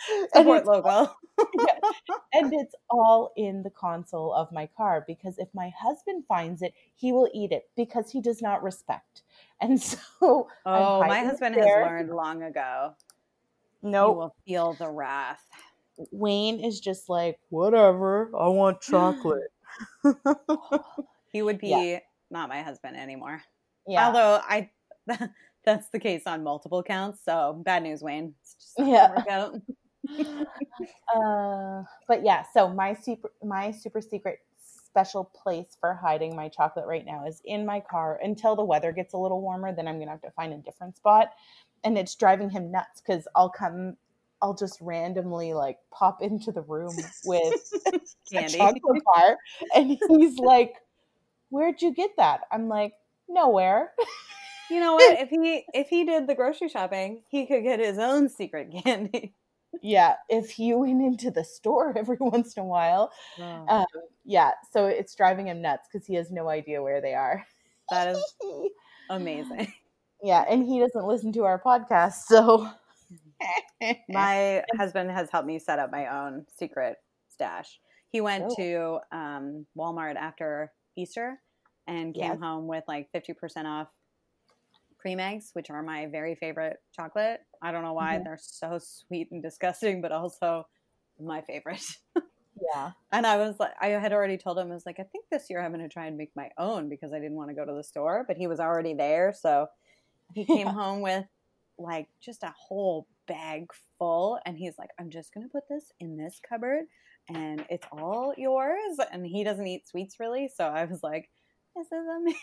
and, 0.13 0.29
Support 0.35 0.59
it's, 0.59 0.69
local. 0.69 1.17
and 2.33 2.53
it's 2.53 2.75
all 2.91 3.33
in 3.37 3.63
the 3.63 3.71
console 3.71 4.33
of 4.33 4.51
my 4.53 4.69
car 4.77 5.05
because 5.07 5.39
if 5.39 5.49
my 5.55 5.71
husband 5.79 6.25
finds 6.29 6.63
it, 6.63 6.75
he 6.95 7.13
will 7.13 7.29
eat 7.35 7.53
it 7.53 7.69
because 7.77 8.11
he 8.11 8.21
does 8.21 8.41
not 8.43 8.63
respect. 8.63 9.23
And 9.61 9.81
so, 9.83 10.49
Oh, 10.67 11.01
my 11.01 11.21
husband 11.21 11.55
has 11.57 11.65
learned 11.65 12.11
long 12.11 12.43
ago. 12.43 12.95
No, 13.83 14.13
will 14.13 14.35
feel 14.47 14.73
the 14.75 14.89
wrath. 14.89 15.43
Wayne 16.11 16.59
is 16.65 16.81
just 16.81 17.09
like, 17.09 17.39
whatever, 17.51 18.31
I 18.39 18.49
want 18.49 18.81
chocolate. 18.81 19.53
he 21.33 21.43
would 21.43 21.59
be 21.59 21.69
Yeah. 21.69 21.99
not 22.31 22.49
my 22.49 22.63
husband 22.63 22.97
anymore. 22.97 23.43
yeah. 23.87 24.07
Although 24.07 24.41
I 24.43 24.71
that's 25.65 25.89
the 25.89 25.99
case 25.99 26.23
on 26.27 26.43
multiple 26.43 26.83
counts. 26.83 27.21
So 27.25 27.61
bad 27.65 27.83
news, 27.83 28.03
Wayne. 28.03 28.35
It's 28.41 28.55
just 28.55 28.79
not 28.79 28.89
Yeah. 29.27 29.51
Gonna 30.17 30.39
work 30.39 30.49
out. 31.15 31.17
uh, 31.17 31.85
but 32.09 32.25
yeah, 32.25 32.45
so 32.53 32.69
my 32.69 32.95
super 32.95 33.33
my 33.43 33.71
super 33.71 34.01
secret 34.01 34.41
special 34.95 35.25
place 35.25 35.77
for 35.81 35.95
hiding 35.95 36.37
my 36.37 36.49
chocolate 36.49 36.87
right 36.87 37.05
now 37.05 37.27
is 37.27 37.43
in 37.45 37.67
my 37.67 37.81
car 37.81 38.21
until 38.23 38.55
the 38.55 38.65
weather 38.65 38.93
gets 38.93 39.13
a 39.13 39.19
little 39.19 39.41
warmer. 39.41 39.75
Then 39.75 39.89
I'm 39.89 39.99
gonna 39.99 40.13
have 40.13 40.23
to 40.23 40.31
find 40.31 40.53
a 40.53 40.59
different 40.59 40.97
spot, 40.97 41.31
and 41.83 41.99
it's 41.99 42.15
driving 42.15 42.51
him 42.51 42.71
nuts 42.71 43.01
because 43.01 43.27
I'll 43.35 43.51
come, 43.51 43.97
I'll 44.41 44.55
just 44.55 44.81
randomly 44.81 45.53
like 45.53 45.79
pop 45.91 46.23
into 46.23 46.53
the 46.53 46.63
room 46.63 46.95
with 47.25 47.73
a 47.87 48.01
Candy. 48.31 48.59
chocolate 48.59 49.03
bar, 49.15 49.37
and 49.75 49.99
he's 50.09 50.39
like, 50.39 50.75
"Where'd 51.51 51.83
you 51.83 51.93
get 51.93 52.11
that?" 52.17 52.43
I'm 52.53 52.69
like, 52.69 52.95
"Nowhere." 53.29 53.93
You 54.71 54.81
know 54.81 54.95
what? 54.95 55.19
If 55.21 55.31
he 55.31 55.65
if 55.75 55.89
he 55.89 56.05
did 56.05 56.27
the 56.27 56.35
grocery 56.35 56.69
shopping, 56.69 57.23
he 57.29 57.47
could 57.47 57.65
get 57.65 57.81
his 57.81 57.99
own 57.99 58.29
secret 58.29 58.73
candy. 58.85 59.35
Yeah, 59.83 60.17
if 60.29 60.51
he 60.51 60.73
went 60.75 61.03
into 61.03 61.31
the 61.31 61.45
store 61.45 61.93
every 61.99 62.17
once 62.21 62.55
in 62.57 62.63
a 62.63 62.67
while, 62.67 63.13
um, 63.69 63.85
yeah. 64.25 64.53
So 64.73 64.87
it's 64.87 65.15
driving 65.15 65.47
him 65.49 65.61
nuts 65.63 65.89
because 65.93 66.07
he 66.07 66.15
has 66.15 66.31
no 66.31 66.49
idea 66.49 66.83
where 66.83 67.01
they 67.01 67.15
are. 67.15 67.45
that 67.91 68.09
is 68.09 68.35
amazing. 69.11 69.73
yeah, 70.23 70.45
and 70.49 70.65
he 70.67 70.81
doesn't 70.81 71.07
listen 71.07 71.33
to 71.33 71.45
our 71.45 71.61
podcast, 71.61 72.23
so 72.27 72.69
My 74.09 74.63
husband 74.77 75.11
has 75.11 75.29
helped 75.31 75.47
me 75.47 75.59
set 75.59 75.79
up 75.79 75.91
my 75.93 76.07
own 76.07 76.47
secret 76.57 76.97
stash. 77.29 77.79
He 78.11 78.21
went 78.21 78.45
Oh. 78.49 78.55
to 78.57 78.99
um, 79.17 79.67
Walmart 79.77 80.17
after 80.17 80.73
Easter 80.97 81.41
and 81.87 82.15
came 82.15 82.31
Yes. 82.33 82.41
home 82.41 82.67
with 82.67 82.85
like 82.89 83.09
50% 83.13 83.67
off 83.67 83.89
cream 85.05 85.21
eggs, 85.21 85.51
which 85.53 85.71
are 85.71 85.83
my 85.83 86.07
very 86.07 86.35
favorite 86.35 86.79
chocolate. 86.97 87.41
I 87.63 87.73
don't 87.73 87.83
know 87.83 87.93
why 87.93 88.19
Mhm. 88.19 88.25
they're 88.25 88.39
so 88.41 88.79
sweet 88.81 89.29
and 89.33 89.43
disgusting, 89.43 90.01
but 90.01 90.13
also 90.13 90.67
my 91.21 91.43
favorite. 91.43 91.85
yeah, 92.61 92.93
And 93.13 93.27
I 93.27 93.37
was 93.37 93.61
like, 93.61 93.73
I 93.81 93.89
had 93.89 94.13
already 94.13 94.39
told 94.39 94.59
him, 94.59 94.71
I 94.71 94.75
was 94.75 94.87
like, 94.87 94.99
I 94.99 95.05
think 95.05 95.27
this 95.31 95.47
year 95.51 95.61
I'm 95.61 95.73
going 95.73 95.83
to 95.87 95.93
try 95.93 96.07
and 96.07 96.17
make 96.17 96.33
my 96.35 96.51
own 96.59 96.89
because 96.89 97.13
I 97.13 97.19
didn't 97.21 97.37
want 97.37 97.51
to 97.51 97.55
go 97.55 97.65
to 97.65 97.73
the 97.75 97.85
store, 97.85 98.25
but 98.27 98.37
he 98.37 98.47
was 98.47 98.61
already 98.61 98.95
there. 98.95 99.33
So 99.39 99.69
he 100.35 100.45
came 100.47 100.69
Yeah. 100.69 100.75
home 100.75 101.03
with 101.03 101.27
like 101.79 102.09
just 102.23 102.43
a 102.45 102.55
whole 102.57 103.09
bag 103.29 103.67
full. 103.99 104.39
And 104.47 104.57
he's 104.59 104.79
like, 104.79 104.91
I'm 104.99 105.11
just 105.11 105.35
going 105.35 105.47
to 105.47 105.53
put 105.53 105.65
this 105.71 105.93
in 106.01 106.17
this 106.17 106.41
cupboard 106.49 106.87
and 107.29 107.65
it's 107.71 107.87
all 107.93 108.35
yours. 108.37 108.99
And 109.13 109.27
he 109.27 109.45
doesn't 109.45 109.67
eat 109.67 109.89
sweets 109.89 110.17
really. 110.21 110.49
So 110.55 110.65
I 110.65 110.85
was 110.87 111.03
like, 111.03 111.31
this 111.77 111.87
is 111.87 111.93
amazing. 112.21 112.41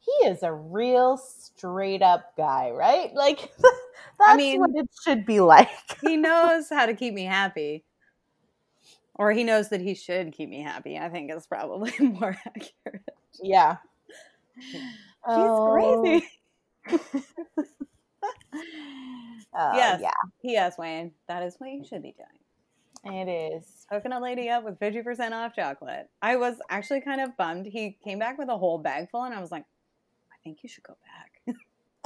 He 0.00 0.26
is 0.28 0.42
a 0.42 0.52
real 0.52 1.16
straight 1.16 2.02
up 2.02 2.36
guy, 2.36 2.70
right? 2.70 3.10
Like 3.14 3.50
that's 4.18 4.36
mean- 4.36 4.60
what 4.60 4.70
it 4.74 4.88
should 5.04 5.26
be 5.26 5.40
like. 5.40 5.68
he 6.02 6.16
knows 6.16 6.68
how 6.70 6.86
to 6.86 6.94
keep 6.94 7.12
me 7.14 7.24
happy. 7.24 7.84
Or 9.18 9.32
he 9.32 9.44
knows 9.44 9.70
that 9.70 9.80
he 9.80 9.94
should 9.94 10.32
keep 10.32 10.48
me 10.48 10.60
happy. 10.62 10.98
I 10.98 11.08
think 11.08 11.30
is 11.32 11.46
probably 11.46 11.92
more 12.00 12.36
accurate. 12.46 13.02
yeah, 13.42 13.76
He's 14.56 14.80
Oh, 15.26 15.70
crazy. 15.72 16.26
oh, 19.54 19.72
Yes. 19.74 20.00
yeah, 20.02 20.10
P.S. 20.42 20.78
Wayne, 20.78 21.12
that 21.28 21.42
is 21.42 21.56
what 21.58 21.70
you 21.70 21.84
should 21.84 22.02
be 22.02 22.14
doing. 22.14 23.16
it 23.26 23.28
is. 23.54 23.86
Hooking 23.90 24.12
a 24.12 24.20
lady 24.20 24.48
up 24.50 24.64
with 24.64 24.78
50% 24.78 25.32
off 25.32 25.54
chocolate. 25.54 26.08
I 26.22 26.36
was 26.36 26.56
actually 26.70 27.00
kind 27.00 27.20
of 27.20 27.36
bummed. 27.36 27.66
He 27.66 27.96
came 28.04 28.18
back 28.18 28.38
with 28.38 28.48
a 28.48 28.56
whole 28.56 28.78
bag 28.78 29.08
full, 29.10 29.24
and 29.24 29.34
I 29.34 29.40
was 29.40 29.50
like, 29.50 29.62
I 29.62 29.66
think 30.46 30.62
you 30.62 30.68
should 30.68 30.84
go 30.84 30.96
back 31.10 31.56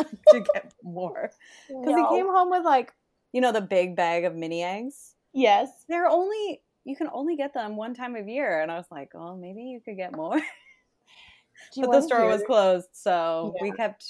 to 0.32 0.40
get 0.54 0.72
more. 0.82 1.30
Because 1.68 1.94
No. 1.94 2.08
he 2.10 2.16
came 2.16 2.26
home 2.26 2.50
with, 2.50 2.64
like, 2.64 2.92
you 3.32 3.40
know, 3.40 3.52
the 3.52 3.60
big 3.60 3.94
bag 3.96 4.24
of 4.24 4.34
mini 4.34 4.62
eggs. 4.64 5.14
Yes. 5.34 5.84
They're 5.88 6.08
only, 6.08 6.62
you 6.84 6.96
can 6.96 7.08
only 7.12 7.36
get 7.36 7.52
them 7.54 7.76
one 7.76 7.94
time 7.94 8.16
of 8.16 8.26
year. 8.28 8.62
And 8.62 8.72
I 8.72 8.76
was 8.76 8.86
like, 8.90 9.10
oh, 9.14 9.36
maybe 9.36 9.62
you 9.62 9.80
could 9.80 9.96
get 9.96 10.16
more. 10.16 10.40
But 11.76 11.90
the 11.92 12.00
store 12.00 12.20
hear- 12.20 12.28
was 12.30 12.42
closed. 12.42 12.88
So 12.92 13.54
we 13.60 13.70
kept, 13.72 14.04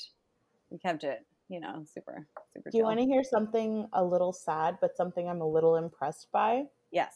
we 0.70 0.78
kept 0.78 1.02
it, 1.02 1.26
you 1.48 1.58
know, 1.58 1.84
super, 1.92 2.24
super 2.54 2.70
Do 2.70 2.78
you 2.78 2.82
chill. 2.82 2.86
want 2.88 3.00
to 3.00 3.06
hear 3.06 3.24
something 3.24 3.88
a 3.92 4.04
little 4.04 4.32
sad, 4.32 4.78
but 4.80 4.96
something 4.96 5.28
I'm 5.28 5.40
a 5.40 5.46
little 5.48 5.74
impressed 5.76 6.28
by? 6.30 6.66
Yes. 6.92 7.12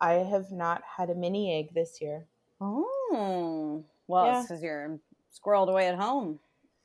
I 0.00 0.12
have 0.14 0.52
not 0.52 0.82
had 0.96 1.10
a 1.10 1.14
mini 1.16 1.58
egg 1.58 1.74
this 1.74 2.00
year. 2.00 2.26
Oh, 2.60 3.84
well, 4.06 4.26
Yeah. 4.26 4.38
it's 4.38 4.48
because 4.48 4.62
you're 4.62 4.98
squirreled 5.32 5.70
away 5.70 5.88
at 5.88 5.98
home. 5.98 6.40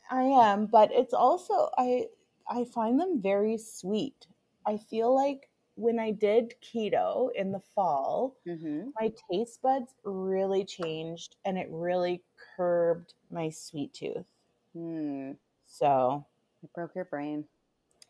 I 0.09 0.23
am, 0.23 0.65
but 0.67 0.91
it's 0.91 1.13
also 1.13 1.69
I 1.77 2.09
I 2.45 2.65
find 2.65 2.99
them 2.99 3.21
very 3.21 3.57
sweet. 3.57 4.27
I 4.65 4.75
feel 4.77 5.13
like 5.15 5.49
when 5.75 5.97
I 5.99 6.11
did 6.11 6.55
keto 6.61 7.31
in 7.33 7.51
the 7.53 7.59
fall, 7.61 8.35
Mm-hmm. 8.45 8.89
my 8.99 9.13
taste 9.31 9.61
buds 9.61 9.95
really 10.03 10.65
changed 10.65 11.37
and 11.45 11.57
it 11.57 11.69
really 11.71 12.23
curbed 12.57 13.13
my 13.29 13.49
sweet 13.49 13.93
tooth. 13.93 14.27
Hmm. 14.73 15.33
So 15.65 16.25
It 16.63 16.71
broke 16.73 16.95
your 16.95 17.05
brain. 17.05 17.49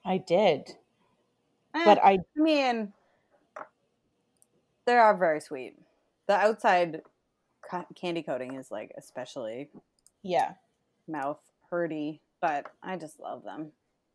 I 0.03 0.17
did. 0.17 0.79
Eh, 1.73 1.79
But 1.83 1.97
I 2.03 2.19
I 2.37 2.39
mean, 2.39 2.93
they 4.85 4.97
are 4.97 5.15
very 5.17 5.41
sweet. 5.41 5.77
The 6.27 6.35
outside 6.35 7.01
ca- 7.61 7.87
candy 7.95 8.23
coating 8.23 8.55
is 8.55 8.71
like 8.71 8.93
especially 8.97 9.69
yeah. 10.27 10.53
mouth 11.07 11.39
hurty, 11.71 12.19
but 12.41 12.65
I 12.83 12.97
just 12.97 13.19
love 13.19 13.43
them. 13.43 13.71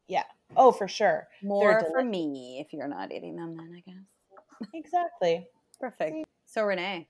Yeah 0.08 0.24
oh, 0.56 0.72
for 0.72 0.88
sure. 0.88 1.28
More 1.42 1.80
for 1.80 1.88
delicious. 2.02 2.10
me 2.10 2.64
if 2.64 2.72
you're 2.72 2.88
not 2.88 3.12
eating 3.12 3.36
them, 3.36 3.56
then 3.56 3.72
I 3.76 3.80
guess. 3.90 4.68
Exactly. 4.74 5.46
Perfect. 5.80 6.26
So 6.46 6.62
Renee, 6.62 7.08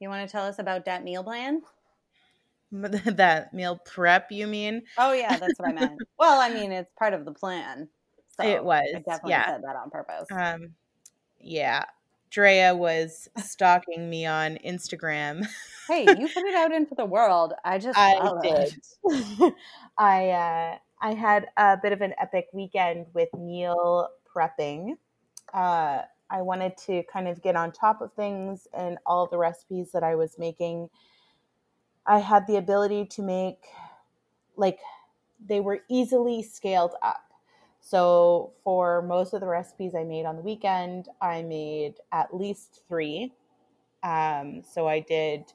you 0.00 0.08
want 0.08 0.26
to 0.26 0.32
tell 0.32 0.46
us 0.46 0.58
about 0.58 0.84
that 0.86 1.04
meal 1.04 1.22
plan? 1.22 1.62
that 2.72 3.52
meal 3.52 3.78
prep, 3.84 4.32
you 4.32 4.46
mean? 4.46 4.82
Oh 4.96 5.12
yeah, 5.12 5.36
that's 5.36 5.58
what 5.58 5.68
I 5.68 5.72
meant. 5.72 6.00
well, 6.18 6.40
I 6.40 6.52
mean, 6.52 6.72
it's 6.72 6.90
part 6.98 7.12
of 7.12 7.24
the 7.24 7.32
plan. 7.32 7.88
So 8.40 8.46
It 8.46 8.64
was, 8.64 8.84
I 8.94 8.98
definitely 8.98 9.30
yeah. 9.30 9.46
said 9.46 9.62
that 9.64 9.76
on 9.76 9.90
purpose. 9.90 10.26
Um, 10.32 10.70
yeah. 11.40 11.84
Drea 12.34 12.74
was 12.74 13.28
stalking 13.38 14.10
me 14.10 14.26
on 14.26 14.58
Instagram. 14.66 15.46
hey, 15.88 16.02
you 16.18 16.28
put 16.28 16.44
it 16.44 16.54
out 16.56 16.72
into 16.72 16.96
the 16.96 17.04
world. 17.04 17.54
I 17.64 17.78
just 17.78 17.96
I 17.96 18.18
followed. 18.18 18.42
did. 18.42 19.54
I 19.98 20.30
uh, 20.30 20.78
I 21.00 21.14
had 21.14 21.46
a 21.56 21.78
bit 21.80 21.92
of 21.92 22.00
an 22.00 22.12
epic 22.20 22.46
weekend 22.52 23.06
with 23.14 23.28
meal 23.34 24.08
prepping. 24.34 24.96
Uh, 25.52 26.02
I 26.28 26.42
wanted 26.42 26.76
to 26.86 27.04
kind 27.12 27.28
of 27.28 27.40
get 27.40 27.54
on 27.54 27.70
top 27.70 28.00
of 28.00 28.12
things 28.14 28.66
and 28.76 28.98
all 29.06 29.28
the 29.28 29.38
recipes 29.38 29.92
that 29.92 30.02
I 30.02 30.16
was 30.16 30.36
making. 30.36 30.88
I 32.04 32.18
had 32.18 32.48
the 32.48 32.56
ability 32.56 33.06
to 33.12 33.22
make 33.22 33.64
like 34.56 34.80
they 35.46 35.60
were 35.60 35.80
easily 35.88 36.42
scaled 36.42 36.94
up. 37.00 37.23
So 37.86 38.52
for 38.64 39.02
most 39.02 39.34
of 39.34 39.42
the 39.42 39.46
recipes 39.46 39.94
I 39.94 40.04
made 40.04 40.24
on 40.24 40.36
the 40.36 40.42
weekend, 40.42 41.10
I 41.20 41.42
made 41.42 41.96
at 42.12 42.34
least 42.34 42.80
three. 42.88 43.30
Um, 44.02 44.62
so 44.62 44.88
I 44.88 45.00
did 45.00 45.52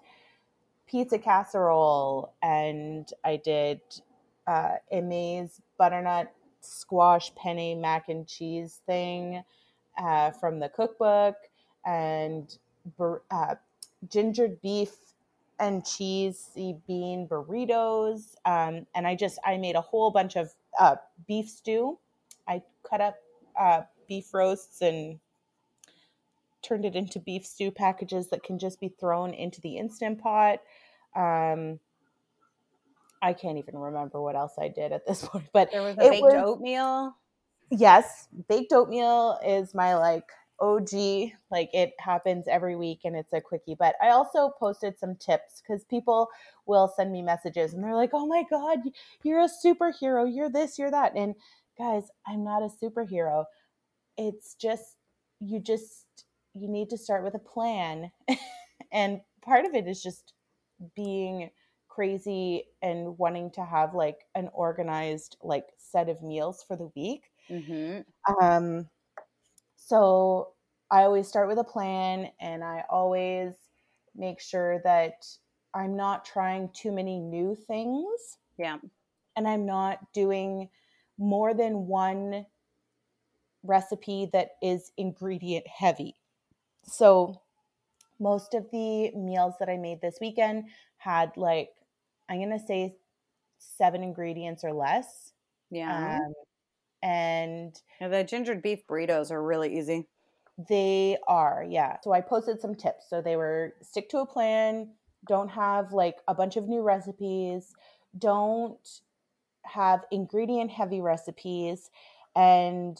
pizza 0.87 1.17
casserole 1.17 2.33
and 2.43 3.11
I 3.25 3.37
did 3.37 3.81
uh, 4.45 4.75
Aimée's 4.93 5.59
butternut 5.79 6.31
squash 6.61 7.33
penne 7.33 7.81
mac 7.81 8.09
and 8.09 8.27
cheese 8.27 8.81
thing 8.85 9.43
uh, 9.97 10.29
from 10.29 10.59
the 10.59 10.69
cookbook 10.69 11.35
and 11.83 12.59
uh, 13.31 13.55
gingered 14.07 14.61
beef 14.61 14.93
and 15.59 15.83
cheesy 15.83 16.77
bean 16.85 17.27
burritos. 17.27 18.35
Um, 18.45 18.85
and 18.93 19.07
I 19.07 19.15
just, 19.15 19.39
I 19.43 19.57
made 19.57 19.75
a 19.75 19.81
whole 19.81 20.11
bunch 20.11 20.35
of 20.35 20.53
uh, 20.79 20.97
beef 21.27 21.49
stew. 21.49 21.97
Cut 22.89 23.01
up 23.01 23.15
uh, 23.59 23.81
beef 24.07 24.33
roasts 24.33 24.81
and 24.81 25.19
turned 26.61 26.85
it 26.85 26.95
into 26.95 27.19
beef 27.19 27.45
stew 27.45 27.71
packages 27.71 28.29
that 28.29 28.43
can 28.43 28.59
just 28.59 28.79
be 28.79 28.89
thrown 28.99 29.33
into 29.33 29.61
the 29.61 29.77
instant 29.77 30.19
pot. 30.21 30.59
Um, 31.15 31.79
I 33.21 33.33
can't 33.33 33.57
even 33.57 33.77
remember 33.77 34.21
what 34.21 34.35
else 34.35 34.53
I 34.59 34.67
did 34.69 34.91
at 34.91 35.05
this 35.05 35.25
point, 35.27 35.45
but 35.53 35.71
There 35.71 35.81
was 35.81 35.95
a 35.97 36.09
baked 36.09 36.23
was- 36.23 36.33
oatmeal. 36.35 37.15
yes, 37.69 38.27
baked 38.47 38.73
oatmeal 38.73 39.39
is 39.45 39.73
my 39.73 39.95
like 39.95 40.25
OG. 40.61 40.89
Like 41.51 41.69
it 41.73 41.93
happens 41.99 42.47
every 42.49 42.75
week 42.75 43.01
and 43.05 43.15
it's 43.15 43.31
a 43.33 43.39
quickie. 43.41 43.75
But 43.77 43.95
I 44.01 44.09
also 44.09 44.51
posted 44.59 44.97
some 44.99 45.15
tips 45.15 45.61
because 45.61 45.83
people 45.85 46.29
will 46.65 46.91
send 46.95 47.11
me 47.11 47.21
messages 47.21 47.73
and 47.73 47.83
they're 47.83 47.95
like, 47.95 48.11
oh 48.13 48.25
my 48.25 48.43
God, 48.49 48.79
you're 49.23 49.39
a 49.41 49.49
superhero. 49.65 50.29
You're 50.33 50.49
this, 50.49 50.77
you're 50.77 50.91
that. 50.91 51.13
And 51.15 51.35
guys, 51.79 52.03
I'm 52.27 52.43
not 52.43 52.61
a 52.61 52.69
superhero. 52.69 53.45
It's 54.17 54.53
just 54.55 54.97
you 55.39 55.59
just 55.59 56.05
you 56.53 56.67
need 56.67 56.89
to 56.89 56.97
start 56.97 57.23
with 57.23 57.35
a 57.35 57.39
plan. 57.39 58.11
and 58.91 59.21
part 59.41 59.65
of 59.65 59.73
it 59.73 59.87
is 59.87 60.03
just 60.03 60.33
being 60.95 61.49
crazy 61.87 62.65
and 62.81 63.17
wanting 63.17 63.51
to 63.51 63.63
have 63.65 63.93
like 63.95 64.19
an 64.35 64.49
organized 64.53 65.37
like 65.41 65.67
set 65.77 66.09
of 66.09 66.21
meals 66.21 66.63
for 66.67 66.75
the 66.75 66.91
week. 66.95 67.23
Mm-hmm. 67.49 68.43
Um, 68.43 68.87
so 69.75 70.49
I 70.91 71.03
always 71.03 71.27
start 71.27 71.47
with 71.47 71.57
a 71.57 71.63
plan 71.63 72.29
and 72.39 72.63
I 72.63 72.83
always 72.89 73.53
make 74.15 74.39
sure 74.39 74.81
that 74.83 75.25
I'm 75.73 75.95
not 75.95 76.25
trying 76.25 76.69
too 76.73 76.91
many 76.91 77.19
new 77.19 77.55
things 77.55 78.37
Yeah. 78.57 78.77
and 79.35 79.47
I'm 79.47 79.65
not 79.65 79.99
doing 80.13 80.69
more 81.19 81.53
than 81.53 81.85
one 81.85 82.45
recipe 83.63 84.29
that 84.33 84.51
is 84.63 84.91
ingredient 84.97 85.67
heavy. 85.67 86.15
So 86.83 87.41
most 88.19 88.53
of 88.53 88.71
the 88.71 89.11
meals 89.11 89.55
that 89.59 89.69
I 89.69 89.77
made 89.77 90.01
this 90.01 90.17
weekend 90.19 90.65
had 90.97 91.35
like 91.37 91.69
I'm 92.29 92.37
going 92.37 92.57
to 92.57 92.65
say 92.65 92.95
7 93.57 94.01
ingredients 94.01 94.63
or 94.63 94.71
less. 94.71 95.33
Yeah. 95.71 96.19
Um, 96.19 96.33
and 97.01 97.81
yeah 97.99 98.07
the 98.07 98.23
gingered 98.23 98.61
beef 98.61 98.85
burritos 98.87 99.31
are 99.31 99.43
really 99.43 99.77
easy. 99.77 100.07
They 100.67 101.17
are, 101.27 101.65
yeah. 101.67 101.97
So 102.03 102.11
I 102.11 102.21
posted 102.21 102.59
some 102.59 102.75
tips. 102.75 103.09
So 103.09 103.21
they 103.21 103.35
were 103.35 103.75
stick 103.81 104.09
to 104.09 104.19
a 104.19 104.25
plan, 104.25 104.89
don't 105.27 105.49
have 105.49 105.93
like 105.93 106.17
a 106.27 106.35
bunch 106.35 106.57
of 106.57 106.67
new 106.67 106.81
recipes, 106.81 107.73
don't 108.17 108.77
have 109.63 110.05
ingredient 110.11 110.71
heavy 110.71 111.01
recipes, 111.01 111.89
and 112.35 112.97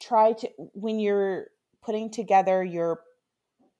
try 0.00 0.32
to, 0.32 0.48
when 0.72 0.98
you're 0.98 1.46
putting 1.82 2.10
together 2.10 2.62
your 2.64 3.00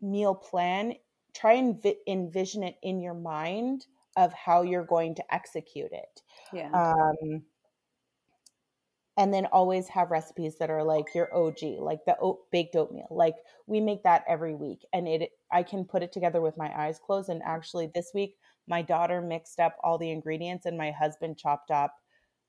meal 0.01 0.35
plan, 0.35 0.95
try 1.35 1.55
and 1.55 1.83
vi- 1.83 1.97
envision 2.07 2.63
it 2.63 2.77
in 2.83 3.01
your 3.01 3.15
mind 3.15 3.87
of 4.17 4.33
how 4.33 4.63
you're 4.63 4.85
going 4.85 5.15
to 5.15 5.35
execute 5.35 5.91
it 5.93 6.23
Yeah. 6.53 6.69
um, 6.73 7.43
and 9.17 9.33
then 9.33 9.47
always 9.47 9.89
have 9.89 10.11
recipes 10.11 10.57
that 10.59 10.71
are 10.71 10.83
like 10.83 11.15
your 11.15 11.35
OG, 11.35 11.79
like 11.79 12.05
the 12.07 12.17
oat, 12.19 12.51
baked 12.51 12.77
oatmeal. 12.77 13.09
Like 13.11 13.37
we 13.67 13.81
make 13.81 14.03
that 14.05 14.25
every 14.27 14.55
week, 14.55 14.87
and 14.93 15.07
it 15.07 15.31
I 15.51 15.63
can 15.63 15.85
put 15.85 16.03
it 16.03 16.13
together 16.13 16.41
with 16.41 16.57
my 16.57 16.73
eyes 16.75 16.99
closed. 16.99 17.29
And 17.29 17.43
actually, 17.43 17.91
this 17.95 18.13
week 18.15 18.37
my 18.73 18.83
daughter 18.83 19.21
mixed 19.21 19.61
up 19.61 19.77
all 19.85 19.99
the 19.99 20.11
ingredients, 20.11 20.67
and 20.67 20.79
my 20.79 20.91
husband 20.93 21.39
chopped 21.39 21.71
up 21.71 21.93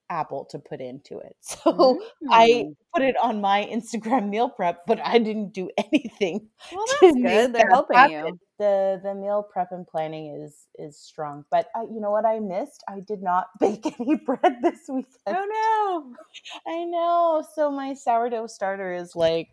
apple 0.09 0.45
to 0.51 0.59
put 0.59 0.79
into 0.81 1.19
it. 1.19 1.35
So 1.63 1.99
I 2.31 2.63
Mm. 2.63 2.75
put 2.93 3.03
it 3.03 3.15
on 3.21 3.41
my 3.41 3.59
Instagram 3.77 4.29
meal 4.29 4.49
prep, 4.49 4.85
but 4.87 4.99
I 5.03 5.17
didn't 5.17 5.53
do 5.53 5.69
anything. 5.85 6.49
Well, 6.71 6.85
that's 6.87 7.15
good. 7.27 7.53
They're 7.53 7.69
helping 7.77 7.97
happen. 7.97 8.33
you. 8.33 8.39
The 8.59 9.01
the 9.03 9.13
meal 9.15 9.41
prep 9.51 9.71
and 9.71 9.85
planning 9.87 10.25
is 10.43 10.67
is 10.77 10.97
strong, 10.97 11.43
but 11.51 11.67
uh, 11.75 11.81
you 11.93 11.99
know 11.99 12.11
what 12.11 12.25
I 12.25 12.39
missed? 12.39 12.83
I 12.87 12.99
did 13.11 13.21
not 13.21 13.47
bake 13.59 13.85
any 13.99 14.15
bread 14.15 14.57
this 14.61 14.81
weekend. 14.87 15.09
Oh 15.27 15.45
no. 15.59 16.73
I 16.73 16.83
know. 16.85 17.43
So 17.55 17.71
my 17.71 17.93
sourdough 17.93 18.47
starter 18.47 18.93
is 18.93 19.15
like 19.15 19.49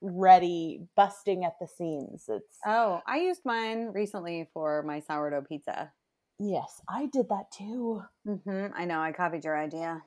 ready, 0.00 0.80
busting 0.96 1.44
at 1.44 1.54
the 1.60 1.66
seams. 1.66 2.24
It's. 2.28 2.58
Oh, 2.66 3.00
I 3.06 3.18
used 3.18 3.42
mine 3.44 3.90
recently 3.92 4.48
for 4.54 4.82
my 4.82 5.00
sourdough 5.00 5.44
pizza. 5.48 5.92
Yes, 6.38 6.80
I 6.88 7.06
did 7.06 7.28
that 7.28 7.50
too. 7.56 8.02
hmm 8.26 8.66
I 8.74 8.84
know. 8.84 9.00
I 9.00 9.12
copied 9.12 9.44
your 9.44 9.56
idea. 9.58 10.02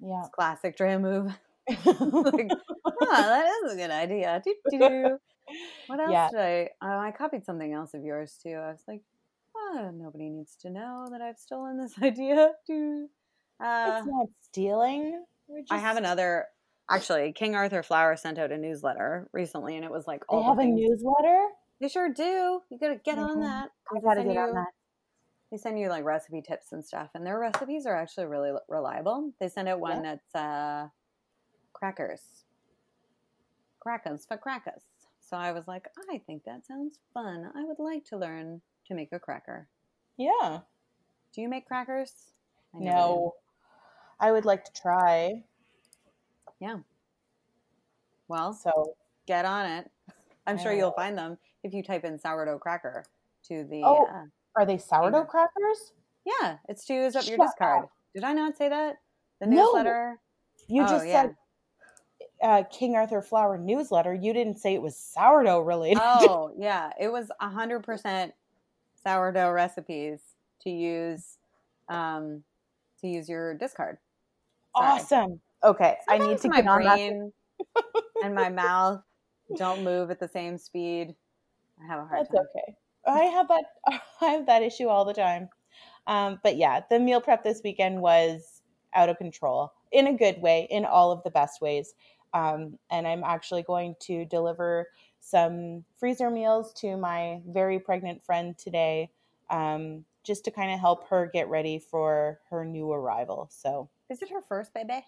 Yeah. 0.00 0.20
It's 0.20 0.30
classic 0.34 0.76
Drea 0.76 0.98
move. 0.98 1.32
like, 1.68 1.86
oh, 1.86 2.92
that 3.10 3.46
is 3.66 3.72
a 3.72 3.76
good 3.76 3.90
idea. 3.90 4.42
Doo-doo. 4.70 5.18
What 5.86 6.00
else 6.00 6.12
Yeah. 6.12 6.28
did 6.30 6.40
I? 6.40 6.68
Oh, 6.82 6.98
I 6.98 7.12
copied 7.12 7.44
something 7.44 7.72
else 7.72 7.94
of 7.94 8.02
yours 8.04 8.38
too. 8.42 8.54
I 8.54 8.70
was 8.72 8.82
like, 8.88 9.02
oh, 9.56 9.90
nobody 9.94 10.28
needs 10.30 10.56
to 10.62 10.70
know 10.70 11.06
that 11.10 11.20
I've 11.20 11.38
stolen 11.38 11.78
this 11.78 11.94
idea. 12.02 12.52
Uh, 13.60 13.98
it's 13.98 14.06
not 14.06 14.26
stealing. 14.42 15.24
We're 15.48 15.62
I 15.70 15.78
have 15.78 15.96
another. 15.96 16.46
Actually, 16.88 17.32
King 17.32 17.56
Arthur 17.56 17.82
Flour 17.82 18.14
sent 18.16 18.38
out 18.38 18.52
a 18.52 18.56
newsletter 18.56 19.28
recently, 19.32 19.74
and 19.76 19.84
it 19.84 19.90
was 19.90 20.06
like 20.06 20.22
They 20.30 20.40
have 20.42 20.56
the 20.56 20.62
a 20.62 20.66
newsletter. 20.66 21.48
They 21.80 21.88
sure 21.88 22.12
do. 22.12 22.60
You 22.70 22.78
gotta 22.80 23.00
get 23.04 23.18
on 23.18 23.36
Mhm. 23.36 23.42
that. 23.42 23.70
I 23.94 24.00
gotta 24.00 24.22
get 24.22 24.36
on 24.36 24.54
that. 24.54 24.70
They 25.50 25.56
send 25.56 25.78
you 25.78 25.88
like 25.88 26.04
recipe 26.04 26.42
tips 26.42 26.72
and 26.72 26.84
stuff, 26.84 27.10
and 27.14 27.24
their 27.24 27.38
recipes 27.38 27.86
are 27.86 27.94
actually 27.94 28.26
really 28.26 28.50
reliable. 28.68 29.32
They 29.38 29.48
send 29.48 29.68
out 29.68 29.78
one 29.78 30.02
that's 30.02 30.34
uh, 30.34 30.88
crackers, 31.72 32.20
crackers 33.78 34.26
for 34.26 34.36
crackers. 34.36 34.82
So 35.20 35.36
I 35.36 35.52
was 35.52 35.66
like, 35.68 35.86
I 36.10 36.18
think 36.18 36.44
that 36.44 36.66
sounds 36.66 36.98
fun. 37.12 37.50
I 37.54 37.64
would 37.64 37.78
like 37.78 38.04
to 38.06 38.16
learn 38.16 38.60
to 38.86 38.94
make 38.94 39.12
a 39.12 39.18
cracker. 39.18 39.68
Yeah. 40.16 40.60
Do 41.32 41.40
you 41.40 41.48
make 41.48 41.66
crackers? 41.66 42.12
I 42.74 42.78
No. 42.78 43.34
I 44.18 44.32
would 44.32 44.44
like 44.44 44.64
to 44.64 44.72
try. 44.72 45.42
Yeah. 46.60 46.78
Well, 48.28 48.52
So 48.52 48.94
get 49.26 49.44
on 49.44 49.66
it. 49.66 49.90
I'm 50.46 50.58
I 50.58 50.62
sure 50.62 50.72
you'll 50.72 50.92
find 50.92 51.18
them 51.18 51.38
if 51.62 51.74
you 51.74 51.82
type 51.82 52.04
in 52.04 52.18
sourdough 52.18 52.58
cracker 52.58 53.04
to 53.48 53.64
the. 53.64 53.82
Oh. 53.84 54.06
uh, 54.06 54.24
are 54.56 54.66
they 54.66 54.78
sourdough 54.78 55.24
crackers? 55.24 55.92
yeah, 56.24 56.56
it's 56.68 56.84
to 56.86 56.94
use 56.94 57.14
up 57.14 57.26
your 57.26 57.36
Shut 57.36 57.46
discard. 57.48 57.84
Did 58.14 58.24
I 58.24 58.32
not 58.32 58.56
say 58.56 58.68
that? 58.68 58.96
The 59.40 59.46
newsletter. 59.46 60.18
No. 60.68 60.74
You 60.76 60.82
Oh, 60.82 60.88
just 60.88 61.06
yeah. 61.06 61.22
said 61.22 61.36
uh, 62.42 62.62
King 62.70 62.96
Arthur 62.96 63.22
Flour 63.22 63.58
newsletter. 63.58 64.12
You 64.12 64.32
didn't 64.32 64.58
say 64.58 64.74
it 64.74 64.82
was 64.82 64.96
sourdough 64.96 65.60
related. 65.60 66.00
Oh 66.02 66.52
yeah, 66.58 66.90
it 66.98 67.08
was 67.12 67.30
a 67.40 67.48
hundred 67.48 67.84
percent 67.84 68.32
sourdough 69.04 69.50
recipes 69.52 70.20
to 70.62 70.70
use, 70.70 71.38
um, 71.88 72.42
to 73.00 73.06
use 73.06 73.28
your 73.28 73.54
discard. 73.54 73.98
Sorry. 74.76 74.88
awesome. 75.00 75.40
Okay, 75.62 75.96
I 76.08 76.18
need 76.18 76.38
to 76.40 76.48
my 76.48 76.60
get 76.62 76.68
on 76.68 76.82
that. 76.82 76.98
and 78.24 78.34
my 78.34 78.48
mouth 78.48 79.02
don't 79.56 79.84
move 79.84 80.10
at 80.10 80.18
the 80.18 80.28
same 80.28 80.58
speed. 80.58 81.14
I 81.82 81.86
have 81.86 82.00
a 82.00 82.06
hard 82.06 82.10
time. 82.10 82.18
That's 82.32 82.34
time. 82.34 82.46
okay. 82.56 82.76
I 83.06 83.24
have 83.24 83.48
that. 83.48 83.64
I 84.20 84.26
have 84.26 84.46
that 84.46 84.62
issue 84.62 84.88
all 84.88 85.04
the 85.04 85.14
time. 85.14 85.48
Um, 86.06 86.38
but 86.42 86.56
yeah, 86.56 86.80
the 86.88 86.98
meal 86.98 87.20
prep 87.20 87.42
this 87.42 87.60
weekend 87.64 88.00
was 88.00 88.62
out 88.94 89.08
of 89.08 89.18
control 89.18 89.72
in 89.92 90.06
a 90.06 90.14
good 90.14 90.40
way, 90.40 90.66
in 90.70 90.84
all 90.84 91.10
of 91.12 91.22
the 91.22 91.30
best 91.30 91.60
ways. 91.60 91.94
Um, 92.34 92.78
and 92.90 93.06
I'm 93.06 93.24
actually 93.24 93.62
going 93.62 93.96
to 94.00 94.24
deliver 94.26 94.88
some 95.20 95.84
freezer 95.98 96.30
meals 96.30 96.72
to 96.74 96.96
my 96.96 97.40
very 97.48 97.78
pregnant 97.78 98.24
friend 98.24 98.56
today, 98.58 99.10
um, 99.50 100.04
just 100.22 100.44
to 100.44 100.50
kind 100.50 100.72
of 100.72 100.78
help 100.78 101.08
her 101.08 101.30
get 101.32 101.48
ready 101.48 101.78
for 101.78 102.40
her 102.50 102.64
new 102.64 102.92
arrival. 102.92 103.48
So 103.50 103.88
Is 104.10 104.22
it 104.22 104.30
her 104.30 104.42
first 104.42 104.72
baby? 104.74 105.04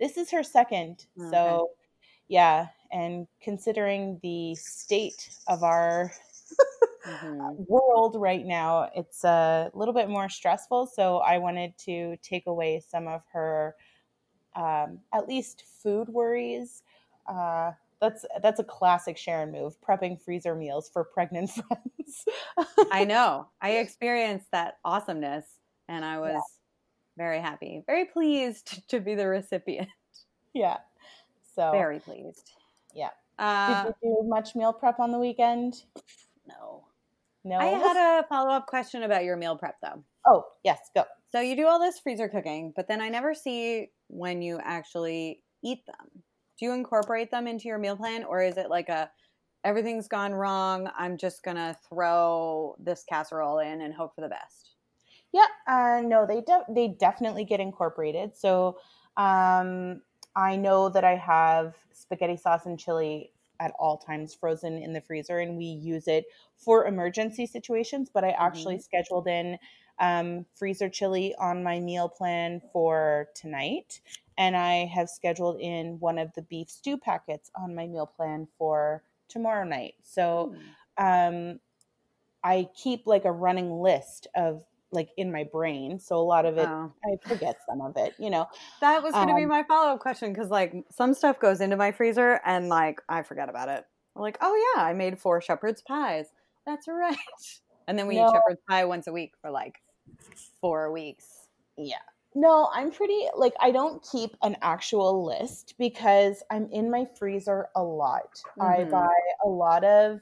this 0.00 0.16
is 0.16 0.30
her 0.30 0.42
second. 0.42 1.06
Okay. 1.18 1.30
So 1.30 1.70
yeah, 2.28 2.66
and 2.92 3.26
considering 3.40 4.18
the 4.22 4.54
state 4.54 5.30
of 5.46 5.62
our 5.62 6.12
Mhm. 7.08 7.66
world 7.68 8.16
right 8.16 8.44
now, 8.44 8.90
it's 8.94 9.24
a 9.24 9.70
little 9.74 9.94
bit 9.94 10.08
more 10.08 10.28
stressful. 10.28 10.86
So 10.86 11.18
I 11.18 11.38
wanted 11.38 11.76
to 11.78 12.16
take 12.22 12.46
away 12.46 12.80
some 12.80 13.08
of 13.08 13.22
her, 13.32 13.76
um, 14.54 15.00
at 15.14 15.28
least 15.28 15.64
food 15.82 16.08
worries. 16.08 16.82
Uh, 17.26 17.72
that's 18.00 18.24
that's 18.42 18.60
a 18.60 18.64
classic 18.64 19.16
Sharon 19.16 19.52
move: 19.52 19.80
prepping 19.80 20.20
freezer 20.20 20.54
meals 20.54 20.88
for 20.88 21.04
pregnant 21.04 21.50
friends. 21.50 22.24
I 22.90 23.04
know. 23.04 23.48
I 23.60 23.70
experienced 23.78 24.50
that 24.52 24.78
awesomeness, 24.84 25.46
and 25.88 26.04
I 26.04 26.18
was 26.18 26.42
very 27.16 27.40
happy, 27.40 27.82
very 27.86 28.04
pleased 28.06 28.88
to 28.90 29.00
be 29.00 29.14
the 29.14 29.26
recipient. 29.26 29.88
yeah. 30.54 30.78
So 31.54 31.72
Very 31.72 32.00
pleased. 32.00 32.52
Yeah. 32.94 33.10
Uh, 33.38 33.84
did 33.84 33.94
you 34.02 34.22
do 34.22 34.28
much 34.28 34.54
meal 34.54 34.72
prep 34.72 34.98
on 35.00 35.12
the 35.12 35.18
weekend? 35.18 35.82
no. 36.46 36.87
No. 37.48 37.58
I 37.58 37.66
had 37.66 37.96
a 37.96 38.26
follow 38.28 38.50
up 38.50 38.66
question 38.66 39.04
about 39.04 39.24
your 39.24 39.36
meal 39.36 39.56
prep 39.56 39.76
though. 39.82 40.04
oh 40.26 40.44
yes, 40.64 40.78
go. 40.94 41.04
So 41.30 41.40
you 41.40 41.56
do 41.56 41.66
all 41.66 41.78
this 41.78 41.98
freezer 41.98 42.28
cooking, 42.28 42.72
but 42.74 42.88
then 42.88 43.00
I 43.00 43.08
never 43.08 43.34
see 43.34 43.88
when 44.08 44.42
you 44.42 44.58
actually 44.62 45.42
eat 45.62 45.84
them. 45.86 46.22
Do 46.58 46.66
you 46.66 46.72
incorporate 46.72 47.30
them 47.30 47.46
into 47.46 47.68
your 47.68 47.78
meal 47.78 47.96
plan 47.96 48.24
or 48.24 48.42
is 48.42 48.56
it 48.56 48.68
like 48.70 48.88
a 48.88 49.10
everything's 49.64 50.08
gone 50.08 50.32
wrong, 50.32 50.88
I'm 50.96 51.16
just 51.16 51.42
going 51.42 51.56
to 51.56 51.76
throw 51.88 52.76
this 52.78 53.04
casserole 53.08 53.58
in 53.58 53.80
and 53.82 53.92
hope 53.94 54.14
for 54.14 54.20
the 54.20 54.28
best? 54.28 54.74
Yeah, 55.32 55.46
uh, 55.66 56.00
no, 56.04 56.26
they 56.26 56.40
de- 56.40 56.64
they 56.70 56.88
definitely 56.88 57.44
get 57.44 57.60
incorporated. 57.60 58.36
So 58.36 58.78
um, 59.16 60.00
I 60.34 60.56
know 60.56 60.88
that 60.88 61.04
I 61.04 61.16
have 61.16 61.74
spaghetti 61.92 62.36
sauce 62.36 62.66
and 62.66 62.78
chili 62.78 63.32
at 63.60 63.72
all 63.78 63.96
times 63.96 64.34
frozen 64.34 64.78
in 64.78 64.92
the 64.92 65.00
freezer, 65.00 65.38
and 65.38 65.56
we 65.56 65.64
use 65.64 66.08
it 66.08 66.26
for 66.56 66.86
emergency 66.86 67.46
situations. 67.46 68.10
But 68.12 68.24
I 68.24 68.30
actually 68.30 68.78
scheduled 68.78 69.26
in 69.26 69.58
um, 69.98 70.46
freezer 70.54 70.88
chili 70.88 71.34
on 71.38 71.62
my 71.62 71.80
meal 71.80 72.08
plan 72.08 72.60
for 72.72 73.28
tonight, 73.34 74.00
and 74.36 74.56
I 74.56 74.86
have 74.86 75.08
scheduled 75.08 75.60
in 75.60 75.98
one 76.00 76.18
of 76.18 76.32
the 76.34 76.42
beef 76.42 76.70
stew 76.70 76.96
packets 76.96 77.50
on 77.54 77.74
my 77.74 77.86
meal 77.86 78.06
plan 78.06 78.46
for 78.58 79.02
tomorrow 79.28 79.64
night. 79.64 79.94
So 80.02 80.54
um, 80.96 81.60
I 82.44 82.68
keep 82.76 83.06
like 83.06 83.24
a 83.24 83.32
running 83.32 83.80
list 83.80 84.26
of 84.34 84.64
like 84.92 85.10
in 85.16 85.30
my 85.32 85.44
brain. 85.44 85.98
So 85.98 86.16
a 86.16 86.22
lot 86.24 86.46
of 86.46 86.58
it, 86.58 86.68
Oh. 86.68 86.92
I 87.04 87.16
forget 87.26 87.56
some 87.68 87.80
of 87.80 87.96
it, 87.96 88.14
you 88.18 88.30
know. 88.30 88.46
That 88.80 89.02
was 89.02 89.12
going 89.14 89.28
to 89.28 89.34
be 89.34 89.42
Um, 89.42 89.48
my 89.48 89.62
follow 89.64 89.92
up 89.94 90.00
question 90.00 90.32
because, 90.32 90.50
like, 90.50 90.74
some 90.90 91.14
stuff 91.14 91.38
goes 91.40 91.60
into 91.60 91.76
my 91.76 91.92
freezer 91.92 92.40
and, 92.44 92.68
like, 92.68 93.00
I 93.08 93.22
forget 93.22 93.48
about 93.48 93.68
it. 93.68 93.84
I'm 94.16 94.22
like, 94.22 94.38
oh, 94.40 94.72
yeah, 94.76 94.82
I 94.84 94.92
made 94.94 95.18
four 95.18 95.40
shepherd's 95.40 95.82
pies. 95.82 96.26
That's 96.66 96.88
right. 96.88 97.16
And 97.86 97.98
then 97.98 98.06
we 98.06 98.16
No. 98.16 98.24
eat 98.24 98.32
shepherd's 98.34 98.60
pie 98.68 98.84
once 98.84 99.06
a 99.06 99.12
week 99.12 99.32
for 99.40 99.50
like 99.50 99.80
four 100.60 100.92
weeks. 100.92 101.48
Yeah. 101.76 101.96
No, 102.34 102.68
I'm 102.72 102.90
pretty 102.92 103.26
like 103.34 103.54
I 103.60 103.70
don't 103.70 104.06
keep 104.12 104.36
an 104.42 104.56
actual 104.62 105.24
list 105.24 105.74
because 105.78 106.42
I'm 106.50 106.68
in 106.70 106.90
my 106.90 107.06
freezer 107.18 107.68
a 107.74 107.82
lot. 107.82 108.42
I 108.60 108.84
Mhm. 108.84 108.90
buy 108.90 109.14
a 109.44 109.48
lot 109.48 109.84
of 109.84 110.20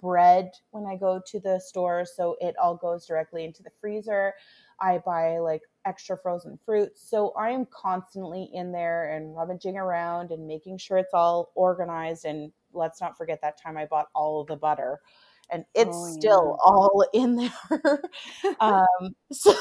bread 0.00 0.50
when 0.70 0.86
I 0.86 0.96
go 0.96 1.20
to 1.26 1.40
the 1.40 1.58
store, 1.60 2.04
so 2.04 2.36
it 2.40 2.56
all 2.62 2.76
goes 2.76 3.06
directly 3.06 3.44
into 3.44 3.62
the 3.62 3.70
freezer. 3.80 4.34
I 4.80 4.98
buy 4.98 5.38
like 5.38 5.62
extra 5.84 6.16
frozen 6.18 6.58
fruits. 6.64 7.08
So 7.08 7.32
I'm 7.38 7.66
constantly 7.66 8.50
in 8.52 8.72
there 8.72 9.10
and 9.14 9.36
rummaging 9.36 9.76
around 9.76 10.30
and 10.32 10.46
making 10.46 10.78
sure 10.78 10.98
it's 10.98 11.14
all 11.14 11.50
organized. 11.54 12.24
And 12.24 12.52
let's 12.72 13.00
not 13.00 13.16
forget 13.16 13.40
that 13.42 13.60
time 13.60 13.76
I 13.76 13.86
bought 13.86 14.08
all 14.14 14.40
of 14.40 14.48
the 14.48 14.56
butter. 14.56 15.00
And 15.50 15.64
it's 15.74 15.98
Oh, 15.98 16.14
still 16.14 16.56
all 16.64 17.04
in 17.12 17.36
there. 17.36 18.00
um, 18.60 19.14
so 19.32 19.54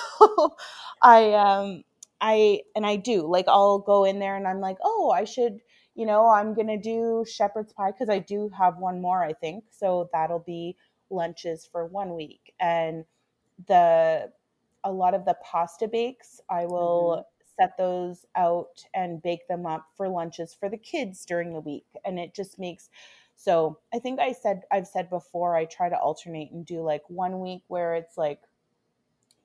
I 1.01 1.34
um 1.34 1.84
I 2.19 2.61
and 2.76 2.86
I 2.86 2.95
do 2.97 3.28
like 3.28 3.45
I'll 3.47 3.80
go 3.80 4.05
in 4.05 4.19
there 4.19 4.36
and 4.38 4.47
I'm 4.47 4.59
like, 4.59 4.78
oh, 4.84 5.11
I 5.11 5.24
should, 5.24 5.59
you 5.96 6.06
know, 6.06 6.28
I'm 6.28 6.54
gonna 6.54 6.78
do 6.78 7.26
shepherd's 7.28 7.74
pie 7.74 7.92
because 7.92 8.10
I 8.10 8.20
do 8.20 8.50
have 8.58 8.78
one 8.78 9.02
more, 9.02 9.24
I 9.24 9.34
think. 9.34 9.66
So 9.72 10.10
that'll 10.14 10.39
be 10.39 10.78
lunches 11.10 11.68
for 11.72 11.86
one 11.86 12.16
week. 12.16 12.54
And 12.60 13.06
the 13.68 14.32
a 14.84 14.92
lot 14.92 15.14
of 15.14 15.26
the 15.26 15.36
pasta 15.44 15.88
bakes, 15.88 16.42
I 16.50 16.66
will 16.66 17.18
mm-hmm. 17.18 17.62
set 17.62 17.78
those 17.78 18.26
out 18.36 18.84
and 18.94 19.22
bake 19.22 19.48
them 19.48 19.66
up 19.66 19.86
for 19.96 20.10
lunches 20.10 20.56
for 20.58 20.70
the 20.70 20.78
kids 20.78 21.26
during 21.26 21.54
the 21.54 21.60
week. 21.60 21.86
And 22.06 22.20
it 22.20 22.34
just 22.34 22.58
makes 22.58 22.89
so 23.36 23.80
I 23.94 24.00
think 24.00 24.20
I 24.20 24.34
said 24.34 24.62
I've 24.72 24.88
said 24.88 25.10
before 25.10 25.56
I 25.56 25.66
try 25.66 25.89
to 25.89 25.98
alternate 25.98 26.52
and 26.52 26.66
do 26.66 26.82
like 26.82 27.04
one 27.08 27.39
week 27.39 27.64
where 27.68 27.96
it's 27.96 28.18
like 28.18 28.39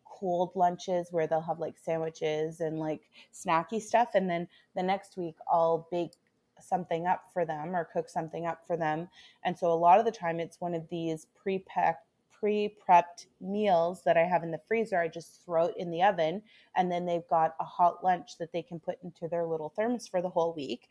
cold 0.04 0.52
lunches 0.54 1.08
where 1.10 1.26
they'll 1.26 1.40
have 1.40 1.58
like 1.58 1.76
sandwiches 1.78 2.60
and 2.60 2.78
like 2.78 3.02
snacky 3.34 3.80
stuff 3.80 4.10
and 4.14 4.28
then 4.28 4.48
the 4.74 4.82
next 4.82 5.16
week 5.16 5.36
I'll 5.50 5.88
bake 5.90 6.12
something 6.60 7.06
up 7.06 7.24
for 7.32 7.44
them 7.44 7.74
or 7.74 7.84
cook 7.84 8.08
something 8.08 8.46
up 8.46 8.66
for 8.66 8.76
them. 8.76 9.08
And 9.44 9.58
so 9.58 9.72
a 9.72 9.74
lot 9.74 9.98
of 9.98 10.04
the 10.04 10.12
time 10.12 10.40
it's 10.40 10.60
one 10.60 10.74
of 10.74 10.88
these 10.88 11.26
pre-packed 11.34 12.02
pre-prepped 12.38 13.26
meals 13.40 14.02
that 14.04 14.18
I 14.18 14.24
have 14.24 14.42
in 14.42 14.50
the 14.50 14.60
freezer. 14.68 15.00
I 15.00 15.08
just 15.08 15.42
throw 15.42 15.66
it 15.66 15.76
in 15.78 15.90
the 15.90 16.02
oven 16.02 16.42
and 16.76 16.92
then 16.92 17.06
they've 17.06 17.26
got 17.30 17.54
a 17.60 17.64
hot 17.64 18.04
lunch 18.04 18.36
that 18.38 18.52
they 18.52 18.62
can 18.62 18.78
put 18.78 19.02
into 19.02 19.26
their 19.26 19.46
little 19.46 19.70
thermos 19.70 20.06
for 20.06 20.20
the 20.20 20.28
whole 20.28 20.52
week. 20.52 20.90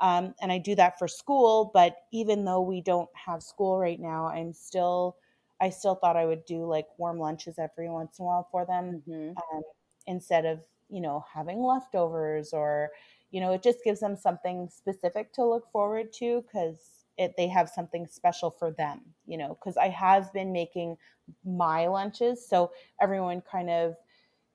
Um, 0.00 0.34
and 0.40 0.52
I 0.52 0.58
do 0.58 0.74
that 0.76 0.98
for 0.98 1.08
school, 1.08 1.70
but 1.74 1.96
even 2.12 2.44
though 2.44 2.60
we 2.60 2.80
don't 2.80 3.10
have 3.14 3.42
school 3.42 3.78
right 3.78 3.98
now, 4.00 4.26
I'm 4.26 4.52
still 4.52 5.16
I 5.60 5.70
still 5.70 5.94
thought 5.94 6.16
I 6.16 6.26
would 6.26 6.44
do 6.44 6.64
like 6.66 6.86
warm 6.98 7.18
lunches 7.18 7.58
every 7.58 7.88
once 7.88 8.18
in 8.18 8.24
a 8.24 8.26
while 8.26 8.48
for 8.50 8.66
them 8.66 9.02
Mhm. 9.06 9.36
um, 9.36 9.62
instead 10.06 10.44
of 10.44 10.60
you 10.90 11.00
know 11.00 11.24
having 11.32 11.62
leftovers 11.62 12.52
or 12.52 12.90
you 13.34 13.40
know 13.40 13.50
it 13.50 13.64
just 13.64 13.82
gives 13.82 13.98
them 13.98 14.16
something 14.16 14.68
specific 14.70 15.32
to 15.32 15.44
look 15.44 15.68
forward 15.72 16.12
to 16.12 16.42
because 16.42 17.04
it 17.18 17.34
they 17.36 17.48
have 17.48 17.68
something 17.68 18.06
special 18.06 18.48
for 18.48 18.70
them 18.70 19.00
you 19.26 19.36
know 19.36 19.58
because 19.58 19.76
i 19.76 19.88
have 19.88 20.32
been 20.32 20.52
making 20.52 20.96
my 21.44 21.88
lunches 21.88 22.46
so 22.48 22.70
everyone 23.00 23.42
kind 23.50 23.68
of 23.68 23.96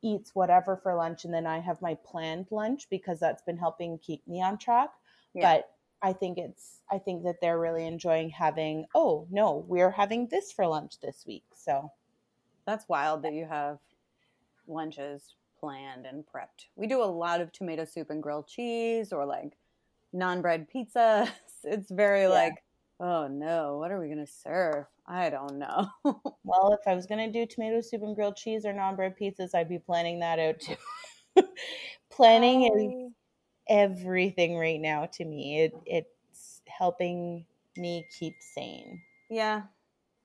eats 0.02 0.34
whatever 0.34 0.78
for 0.78 0.96
lunch 0.96 1.26
and 1.26 1.34
then 1.34 1.46
i 1.46 1.60
have 1.60 1.82
my 1.82 1.94
planned 2.06 2.46
lunch 2.52 2.88
because 2.90 3.20
that's 3.20 3.42
been 3.42 3.58
helping 3.58 3.98
keep 4.00 4.26
me 4.28 4.42
on 4.42 4.58
track 4.58 4.92
Yeah. 5.34 5.56
but 5.56 5.72
i 6.02 6.14
think 6.14 6.38
it's 6.38 6.80
i 6.90 6.98
think 6.98 7.24
that 7.26 7.36
they're 7.42 7.60
really 7.60 7.86
enjoying 7.86 8.30
having 8.30 8.86
oh 8.96 9.28
no 9.30 9.66
we're 9.68 9.92
having 9.92 10.26
this 10.30 10.54
for 10.54 10.66
lunch 10.66 11.02
this 11.02 11.26
week 11.28 11.44
so 11.54 11.92
That's 12.66 12.88
wild 12.88 13.24
that 13.24 13.34
you 13.34 13.46
have 13.46 13.80
lunches 14.68 15.36
planned 15.60 16.06
and 16.06 16.26
prepped. 16.26 16.68
We 16.76 16.88
do 16.88 17.02
a 17.02 17.06
lot 17.06 17.42
of 17.42 17.52
tomato 17.52 17.86
soup 17.86 18.10
and 18.10 18.22
grilled 18.24 18.48
cheese 18.48 19.12
or 19.14 19.26
like 19.26 19.58
non 20.14 20.42
bread 20.42 20.68
pizzas. 20.74 21.30
It's 21.64 21.92
very 21.92 22.28
Yeah. 22.28 22.30
like, 22.30 22.64
oh 23.02 23.28
no, 23.28 23.78
what 23.80 23.92
are 23.92 24.00
we 24.00 24.08
going 24.08 24.26
to 24.26 24.32
serve? 24.32 24.86
I 25.06 25.30
don't 25.30 25.60
know. 25.60 25.90
Well, 26.46 26.74
if 26.74 26.88
I 26.88 26.96
was 26.96 27.06
going 27.06 27.32
to 27.32 27.40
do 27.40 27.46
tomato 27.46 27.82
soup 27.82 28.02
and 28.02 28.16
grilled 28.16 28.38
cheese 28.38 28.66
or 28.66 28.74
non 28.74 28.96
bread 28.96 29.16
pizzas, 29.20 29.54
I'd 29.54 29.70
be 29.70 29.78
planning 29.80 30.20
that 30.22 30.40
out 30.40 30.60
too. 30.60 30.78
planning 32.10 32.64
is 32.64 33.14
everything 33.68 34.58
right 34.58 34.80
now 34.80 35.06
to 35.06 35.26
me. 35.26 35.62
It, 35.64 35.74
it's 35.86 36.62
helping 36.68 37.46
me 37.78 38.08
keep 38.18 38.36
sane. 38.42 39.02
Yeah. 39.30 39.64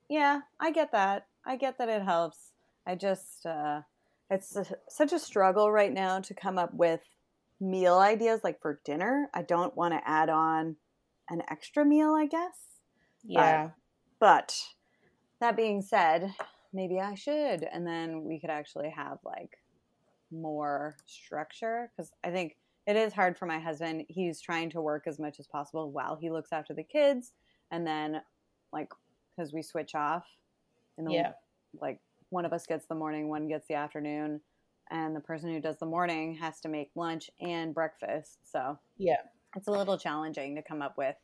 Yeah, 0.09 0.43
I 0.61 0.71
get 0.71 0.93
that. 0.93 1.27
I 1.45 1.57
get 1.57 1.79
that 1.79 1.89
it 1.89 2.03
helps. 2.03 2.53
I 2.87 2.95
just, 2.95 3.47
uh, 3.47 3.83
it's 4.35 4.57
a, 4.57 4.67
such 4.89 5.13
a 5.13 5.19
struggle 5.19 5.71
right 5.71 5.93
now 5.93 6.21
to 6.21 6.35
come 6.35 6.59
up 6.59 6.75
with 6.75 7.01
meal 7.61 7.99
ideas 7.99 8.41
like 8.43 8.61
for 8.61 8.81
dinner. 8.85 9.29
I 9.33 9.43
don't 9.43 9.77
want 9.77 9.95
to 9.95 10.09
add 10.09 10.29
on 10.29 10.77
an 11.31 11.43
extra 11.49 11.85
meal, 11.85 12.15
I 12.15 12.27
guess. 12.27 12.59
Yeah. 13.23 13.71
But 14.21 14.61
that 15.41 15.57
being 15.57 15.83
said, 15.83 16.35
maybe 16.73 17.01
I 17.01 17.15
should. 17.15 17.67
And 17.73 17.87
then 17.87 18.25
we 18.25 18.41
could 18.41 18.51
actually 18.51 18.91
have 18.91 19.19
like 19.25 19.57
more 20.31 20.97
structure 21.07 21.91
because 21.97 22.11
I 22.25 22.31
think 22.31 22.57
it 22.87 22.97
is 22.97 23.13
hard 23.13 23.39
for 23.39 23.47
my 23.47 23.59
husband. 23.59 24.05
He's 24.09 24.41
trying 24.41 24.71
to 24.71 24.83
work 24.83 25.05
as 25.07 25.19
much 25.19 25.39
as 25.39 25.47
possible 25.47 25.91
while 25.91 26.17
he 26.21 26.31
looks 26.31 26.53
after 26.53 26.75
the 26.75 26.83
kids. 26.83 27.33
And 27.71 27.87
then, 27.87 28.21
like, 28.73 28.89
because 29.35 29.53
we 29.53 29.63
switch 29.63 29.95
off 29.95 30.25
in 30.99 31.05
the 31.05 31.13
Yeah. 31.13 31.33
like 31.81 32.01
one 32.35 32.45
of 32.45 32.53
us 32.53 32.67
gets 32.67 32.87
the 32.87 32.95
morning, 32.97 33.29
one 33.29 33.47
gets 33.47 33.67
the 33.69 33.75
afternoon, 33.75 34.41
and 34.91 35.15
the 35.15 35.21
person 35.21 35.51
who 35.55 35.61
does 35.61 35.79
the 35.79 35.87
morning 35.87 36.35
has 36.35 36.61
to 36.61 36.69
make 36.69 36.91
lunch 36.97 37.31
and 37.41 37.73
breakfast. 37.73 38.39
So 38.51 38.77
Yeah. 38.99 39.23
it's 39.57 39.69
a 39.69 39.71
little 39.71 39.97
challenging 39.97 40.57
to 40.57 40.63
come 40.63 40.83
up 40.83 40.99
with 40.99 41.17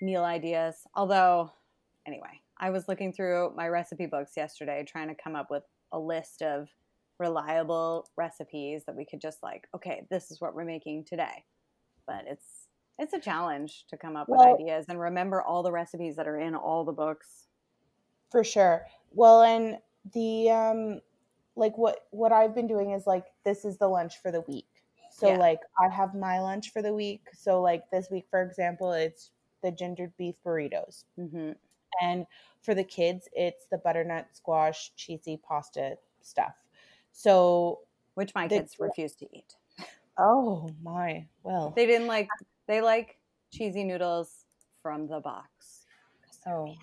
meal 0.00 0.24
ideas. 0.24 0.86
Although, 0.94 1.52
anyway, 2.06 2.40
I 2.58 2.70
was 2.70 2.88
looking 2.88 3.12
through 3.12 3.52
my 3.54 3.68
recipe 3.68 4.06
books 4.06 4.34
yesterday 4.36 4.82
trying 4.82 5.08
to 5.08 5.14
come 5.14 5.36
up 5.36 5.50
with 5.50 5.64
a 5.92 5.98
list 5.98 6.40
of 6.40 6.70
reliable 7.18 8.08
recipes 8.16 8.84
that 8.86 8.96
we 8.96 9.04
could 9.04 9.20
just 9.20 9.42
like, 9.42 9.68
okay, 9.74 10.06
this 10.10 10.30
is 10.30 10.40
what 10.40 10.54
we're 10.54 10.64
making 10.64 11.04
today. 11.04 11.44
But 12.06 12.24
it's 12.26 12.66
it's 12.98 13.12
a 13.12 13.20
challenge 13.20 13.86
to 13.88 13.96
come 13.98 14.16
up 14.16 14.28
Well- 14.28 14.52
with 14.52 14.60
ideas 14.60 14.86
and 14.88 14.98
remember 14.98 15.42
all 15.42 15.62
the 15.62 15.72
recipes 15.72 16.16
that 16.16 16.26
are 16.28 16.38
in 16.38 16.54
all 16.54 16.84
the 16.84 16.92
books. 16.92 17.48
For 18.30 18.42
sure. 18.42 18.86
Well, 19.10 19.42
and 19.42 19.78
the 20.12 20.50
um 20.50 21.00
like 21.56 21.76
what 21.78 22.06
what 22.10 22.32
I've 22.32 22.54
been 22.54 22.66
doing 22.66 22.90
is 22.90 23.06
like 23.06 23.26
this 23.44 23.64
is 23.64 23.78
the 23.78 23.88
lunch 23.88 24.18
for 24.18 24.30
the 24.30 24.42
week. 24.42 24.66
So 25.10 25.28
Yeah. 25.28 25.38
like 25.38 25.60
I 25.80 25.88
have 25.88 26.14
my 26.14 26.40
lunch 26.40 26.70
for 26.72 26.82
the 26.82 26.92
week. 26.92 27.22
So 27.32 27.60
like 27.62 27.90
this 27.90 28.10
week 28.10 28.26
for 28.30 28.42
example, 28.42 28.92
it's 28.92 29.30
the 29.62 29.70
gingered 29.70 30.16
beef 30.16 30.34
burritos. 30.44 31.04
hmm 31.16 31.52
And 32.02 32.26
for 32.62 32.74
the 32.74 32.84
kids, 32.84 33.28
it's 33.32 33.66
the 33.66 33.78
butternut 33.78 34.34
squash 34.36 34.92
cheesy 34.96 35.36
pasta 35.36 35.98
stuff. 36.22 36.56
So 37.12 37.80
Which 38.14 38.34
my 38.34 38.48
The- 38.48 38.58
kids 38.60 38.78
refuse 38.80 39.14
to 39.16 39.28
eat. 39.36 39.56
oh 40.18 40.68
my, 40.82 41.26
well. 41.42 41.70
They 41.76 41.86
didn't 41.86 42.06
like 42.08 42.28
they 42.66 42.80
like 42.80 43.18
cheesy 43.52 43.84
noodles 43.84 44.44
from 44.82 45.06
the 45.06 45.20
box. 45.20 45.86
oh. 46.46 46.74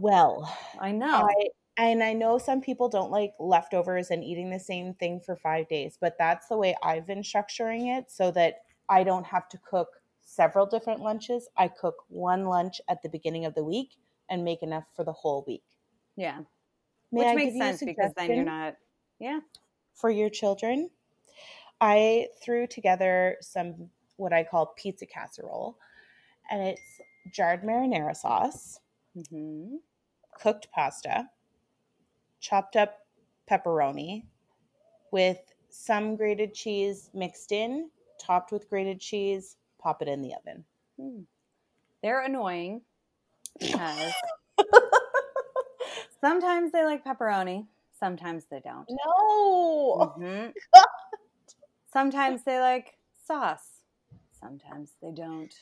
Well, 0.00 0.56
I 0.78 0.92
know. 0.92 1.28
I 1.28 1.48
and 1.76 2.02
I 2.02 2.12
know 2.12 2.38
some 2.38 2.60
people 2.60 2.88
don't 2.88 3.10
like 3.10 3.32
leftovers 3.38 4.10
and 4.10 4.24
eating 4.24 4.50
the 4.50 4.60
same 4.60 4.94
thing 4.94 5.20
for 5.24 5.36
five 5.36 5.68
days, 5.68 5.98
but 6.00 6.16
that's 6.18 6.48
the 6.48 6.56
way 6.56 6.74
I've 6.82 7.06
been 7.06 7.22
structuring 7.22 7.96
it 7.98 8.10
so 8.10 8.30
that 8.32 8.62
I 8.88 9.04
don't 9.04 9.26
have 9.26 9.48
to 9.50 9.58
cook 9.58 9.88
several 10.20 10.66
different 10.66 11.00
lunches. 11.00 11.48
I 11.56 11.68
cook 11.68 11.96
one 12.08 12.46
lunch 12.46 12.80
at 12.88 13.02
the 13.02 13.08
beginning 13.08 13.44
of 13.44 13.54
the 13.54 13.64
week 13.64 13.96
and 14.28 14.44
make 14.44 14.62
enough 14.62 14.84
for 14.94 15.04
the 15.04 15.12
whole 15.12 15.44
week. 15.46 15.64
yeah. 16.16 16.40
May 17.12 17.20
Which 17.20 17.28
I 17.28 17.34
makes 17.34 17.46
give 17.46 17.54
you 17.56 17.62
a 17.62 17.66
sense 17.66 17.82
because 17.82 18.12
then 18.16 18.34
you're 18.34 18.44
not 18.44 18.76
yeah. 19.18 19.40
for 19.94 20.10
your 20.10 20.30
children? 20.30 20.90
I 21.80 22.28
threw 22.42 22.66
together 22.66 23.36
some 23.40 23.90
what 24.16 24.32
I 24.32 24.44
call 24.44 24.74
pizza 24.76 25.06
casserole, 25.06 25.78
and 26.50 26.62
it's 26.62 27.00
jarred 27.32 27.62
marinara 27.62 28.14
sauce, 28.16 28.78
hmm 29.30 29.76
cooked 30.40 30.68
pasta, 30.72 31.28
chopped 32.40 32.76
up 32.76 32.98
pepperoni 33.50 34.24
with 35.10 35.38
some 35.68 36.16
grated 36.16 36.54
cheese 36.54 37.10
mixed 37.14 37.52
in, 37.52 37.90
topped 38.18 38.52
with 38.52 38.68
grated 38.68 39.00
cheese, 39.00 39.56
pop 39.78 40.02
it 40.02 40.08
in 40.08 40.22
the 40.22 40.34
oven. 40.34 40.64
Hmm. 40.98 41.22
They're 42.02 42.24
annoying 42.24 42.82
because 43.58 44.12
sometimes 46.20 46.72
they 46.72 46.84
like 46.84 47.04
pepperoni, 47.04 47.66
sometimes 47.98 48.44
they 48.50 48.60
don't. 48.60 48.88
No. 48.88 50.14
Mhm. 50.18 50.52
Sometimes 51.92 52.44
they 52.44 52.60
like 52.60 52.98
sauce, 53.26 53.80
sometimes 54.40 54.92
they 55.02 55.10
don't. 55.10 55.52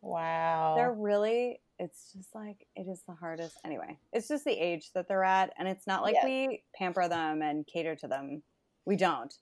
Wow. 0.00 0.72
They're 0.74 0.94
really, 0.94 1.60
it's 1.78 2.12
just 2.12 2.34
like, 2.34 2.66
it 2.74 2.86
is 2.88 3.02
the 3.06 3.14
hardest. 3.14 3.58
Anyway, 3.64 3.98
it's 4.12 4.28
just 4.28 4.44
the 4.44 4.52
age 4.52 4.92
that 4.94 5.08
they're 5.08 5.24
at. 5.24 5.52
And 5.58 5.68
it's 5.68 5.86
not 5.86 6.02
like 6.02 6.14
Yes. 6.14 6.24
we 6.24 6.62
pamper 6.74 7.08
them 7.08 7.42
and 7.42 7.66
cater 7.66 7.94
to 7.96 8.08
them. 8.08 8.42
We 8.86 8.96
don't. 8.96 9.32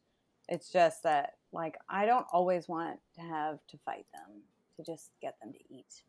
It's 0.49 0.70
just 0.70 1.03
that, 1.05 1.35
like, 1.53 1.76
I 1.89 2.07
don't 2.07 2.26
always 2.32 2.68
want 2.68 2.99
to 3.14 3.20
have 3.22 3.59
to 3.68 3.78
fight 3.78 4.07
them 4.12 4.43
to 4.76 4.82
just 4.82 5.11
get 5.22 5.39
them 5.41 5.53
to 5.53 5.59
eat. 5.74 6.03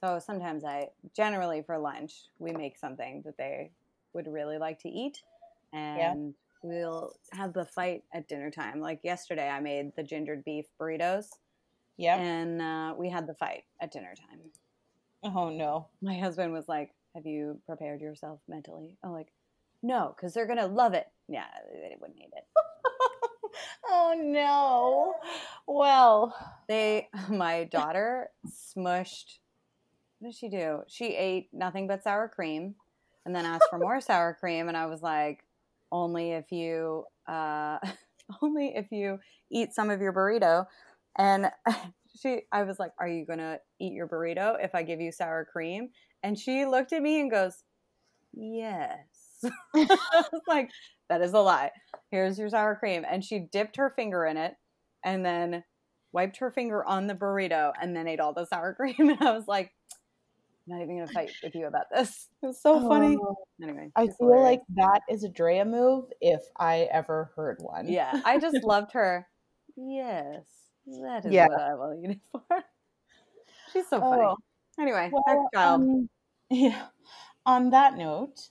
So 0.00 0.18
sometimes 0.18 0.64
I, 0.64 0.88
generally 1.14 1.62
for 1.62 1.78
lunch, 1.78 2.28
we 2.38 2.52
make 2.52 2.76
something 2.78 3.22
that 3.24 3.36
they 3.36 3.70
would 4.12 4.26
really 4.26 4.58
like 4.58 4.78
to 4.80 4.88
eat. 4.88 5.22
And 5.72 6.34
we'll 6.62 7.14
have 7.32 7.52
the 7.54 7.64
fight 7.64 8.04
at 8.12 8.28
dinner 8.28 8.50
time. 8.50 8.80
Like 8.80 9.00
yesterday, 9.04 9.48
I 9.48 9.60
made 9.60 9.92
the 9.96 10.02
gingered 10.02 10.44
beef 10.44 10.66
burritos 10.78 11.26
Yeah. 11.96 12.16
and 12.16 12.60
uh, 12.60 12.94
we 12.96 13.08
had 13.08 13.26
the 13.26 13.34
fight 13.34 13.64
at 13.80 13.92
dinner 13.92 14.14
time. 14.14 14.40
Oh 15.22 15.50
no. 15.50 15.88
My 16.02 16.18
husband 16.18 16.52
was 16.52 16.68
like, 16.68 16.92
"Have 17.14 17.26
you 17.26 17.60
prepared 17.66 18.00
yourself 18.00 18.40
mentally?" 18.48 18.96
I'm 19.02 19.12
like, 19.12 19.32
"No, 19.82 20.14
because 20.16 20.34
they're 20.34 20.46
gonna 20.46 20.66
love 20.66 20.94
it." 20.94 21.06
Yeah, 21.28 21.46
they 21.72 21.96
wouldn't 22.00 22.18
eat 22.20 22.32
it. 22.36 22.44
Oh 23.92 24.14
no. 24.16 25.14
Well, 25.66 26.34
They, 26.68 27.08
my 27.28 27.64
daughter, 27.64 28.30
smushed. 28.46 29.38
What 30.18 30.30
did 30.30 30.36
she 30.36 30.48
do? 30.48 30.82
She 30.86 31.16
ate 31.16 31.48
nothing 31.52 31.86
but 31.88 32.02
sour 32.02 32.28
cream, 32.28 32.74
and 33.24 33.34
then 33.34 33.46
asked 33.46 33.68
for 33.70 33.78
more 33.78 34.00
sour 34.02 34.34
cream. 34.38 34.68
And 34.68 34.76
I 34.76 34.86
was 34.86 35.02
like, 35.02 35.44
"Only 35.90 36.32
if 36.32 36.52
you, 36.52 37.06
uh, 37.26 37.78
only 38.42 38.74
if 38.76 38.92
you 38.92 39.18
eat 39.50 39.74
some 39.74 39.90
of 39.90 40.00
your 40.00 40.12
burrito." 40.12 40.66
And 41.16 41.50
she, 42.18 42.42
I 42.52 42.62
was 42.64 42.78
like, 42.78 42.92
"Are 42.98 43.08
you 43.08 43.24
gonna 43.26 43.58
eat 43.80 43.92
your 43.92 44.08
burrito 44.08 44.56
if 44.62 44.74
I 44.74 44.82
give 44.82 45.00
you 45.00 45.12
sour 45.12 45.44
cream?" 45.44 45.90
And 46.22 46.38
she 46.38 46.64
looked 46.66 46.92
at 46.92 47.02
me 47.02 47.20
and 47.20 47.30
goes, 47.30 47.62
"Yes." 48.32 49.06
I 49.74 50.24
was 50.32 50.42
like, 50.46 50.70
"That 51.08 51.22
is 51.22 51.32
a 51.32 51.38
lie. 51.40 51.70
Here's 52.10 52.38
your 52.38 52.48
sour 52.50 52.76
cream." 52.76 53.04
And 53.08 53.24
she 53.24 53.40
dipped 53.40 53.76
her 53.76 53.90
finger 53.90 54.24
in 54.26 54.36
it, 54.36 54.54
and 55.04 55.24
then 55.24 55.64
wiped 56.12 56.38
her 56.38 56.50
finger 56.50 56.84
on 56.84 57.06
the 57.06 57.14
burrito, 57.14 57.72
and 57.80 57.94
then 57.96 58.06
ate 58.08 58.20
all 58.20 58.34
the 58.34 58.46
sour 58.46 58.74
cream. 58.78 58.94
And 58.98 59.18
I 59.22 59.32
was 59.32 59.46
like, 59.48 59.72
"I'm 60.68 60.76
not 60.78 60.82
even 60.82 60.98
gonna 60.98 61.12
fight 61.12 61.32
with 61.42 61.54
you 61.54 61.66
about 61.66 61.86
this." 61.94 62.28
It 62.42 62.46
was 62.46 62.60
so 62.62 62.80
funny. 62.88 63.16
oh, 63.20 63.36
Anyway, 63.62 63.90
I 63.96 64.06
feel 64.06 64.14
hilarious. 64.20 64.44
like 64.44 64.60
that 64.76 65.00
is 65.08 65.24
a 65.24 65.28
Drea 65.28 65.64
move 65.64 66.06
if 66.20 66.40
I 66.58 66.88
ever 66.92 67.30
heard 67.36 67.58
one. 67.60 67.88
yeah, 67.88 68.20
I 68.24 68.38
just 68.38 68.56
loved 68.64 68.92
her. 68.92 69.26
Yes, 69.76 70.44
that 70.86 71.24
is 71.26 71.32
Yeah. 71.32 71.48
what 71.48 71.60
I 71.60 71.74
will 71.74 72.00
eat 72.02 72.10
it 72.10 72.20
for. 72.32 72.42
She's 73.72 73.88
so 73.88 74.00
funny. 74.00 74.22
Oh, 74.22 74.36
Anyway, 74.78 75.10
well, 75.12 75.48
child. 75.54 75.80
um, 75.82 76.08
yeah. 76.50 76.86
On 77.46 77.70
that 77.70 77.96
note, 77.96 78.48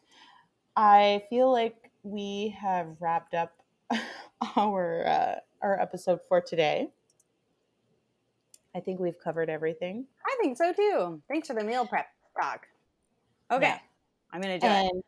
I 0.75 1.23
feel 1.30 1.51
like 1.51 1.91
we 2.03 2.55
have 2.59 2.95
wrapped 2.99 3.34
up 3.34 3.51
our 4.57 5.05
uh, 5.07 5.36
our 5.61 5.80
episode 5.80 6.19
for 6.27 6.39
today. 6.41 6.89
I 8.75 8.80
think 8.80 8.99
we've 8.99 9.19
covered 9.19 9.49
everything. 9.49 10.05
I 10.25 10.38
think 10.41 10.57
so 10.57 10.71
too. 10.71 11.21
Thanks 11.27 11.47
for 11.47 11.55
the 11.55 11.63
meal 11.63 11.86
prep 11.88 12.07
talk. 12.39 12.67
Okay, 13.51 13.65
Yeah. 13.67 13.80
I'm 14.32 14.41
gonna 14.41 14.59
do 14.59 14.67
it. 14.67 14.71
And 14.71 15.03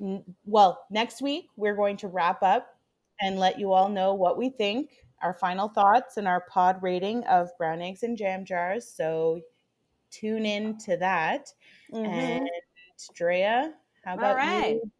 n- 0.00 0.34
well, 0.44 0.84
next 0.90 1.20
week 1.20 1.48
we're 1.56 1.74
going 1.74 1.96
to 1.98 2.08
wrap 2.08 2.42
up 2.42 2.78
and 3.20 3.38
let 3.38 3.58
you 3.58 3.72
all 3.72 3.88
know 3.88 4.14
what 4.14 4.38
we 4.38 4.50
think, 4.50 4.90
our 5.22 5.34
final 5.34 5.68
thoughts, 5.68 6.16
and 6.16 6.28
our 6.28 6.42
pod 6.48 6.82
rating 6.82 7.24
of 7.24 7.50
brown 7.58 7.80
eggs 7.80 8.02
and 8.02 8.16
jam 8.16 8.44
jars. 8.44 8.88
So 8.88 9.40
tune 10.10 10.46
in 10.46 10.78
to 10.78 10.96
that. 10.98 11.52
Mhm. 11.92 12.06
And 12.06 12.50
Drea, 13.14 13.74
how 14.04 14.14
about 14.14 14.36
right. 14.36 14.74
you? 14.76 14.90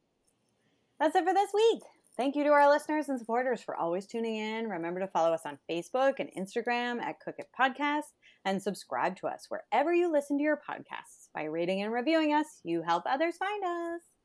That's 0.98 1.14
it 1.14 1.24
for 1.24 1.34
this 1.34 1.52
week. 1.52 1.82
Thank 2.16 2.34
you 2.34 2.44
to 2.44 2.50
our 2.50 2.70
listeners 2.70 3.10
and 3.10 3.18
supporters 3.18 3.60
for 3.60 3.76
always 3.76 4.06
tuning 4.06 4.36
in. 4.36 4.70
Remember 4.70 5.00
to 5.00 5.06
follow 5.06 5.34
us 5.34 5.44
on 5.44 5.58
Facebook 5.68 6.14
and 6.18 6.30
Instagram 6.32 7.02
at 7.02 7.20
Cook 7.20 7.34
It 7.38 7.48
Podcast 7.58 8.14
and 8.46 8.62
subscribe 8.62 9.16
to 9.16 9.26
us 9.26 9.46
wherever 9.50 9.92
you 9.92 10.10
listen 10.10 10.38
to 10.38 10.42
your 10.44 10.56
podcasts. 10.56 11.28
By 11.34 11.44
rating 11.44 11.82
and 11.82 11.92
reviewing 11.92 12.32
us, 12.32 12.60
you 12.64 12.80
help 12.80 13.02
others 13.04 13.36
find 13.36 13.62
us. 13.64 14.15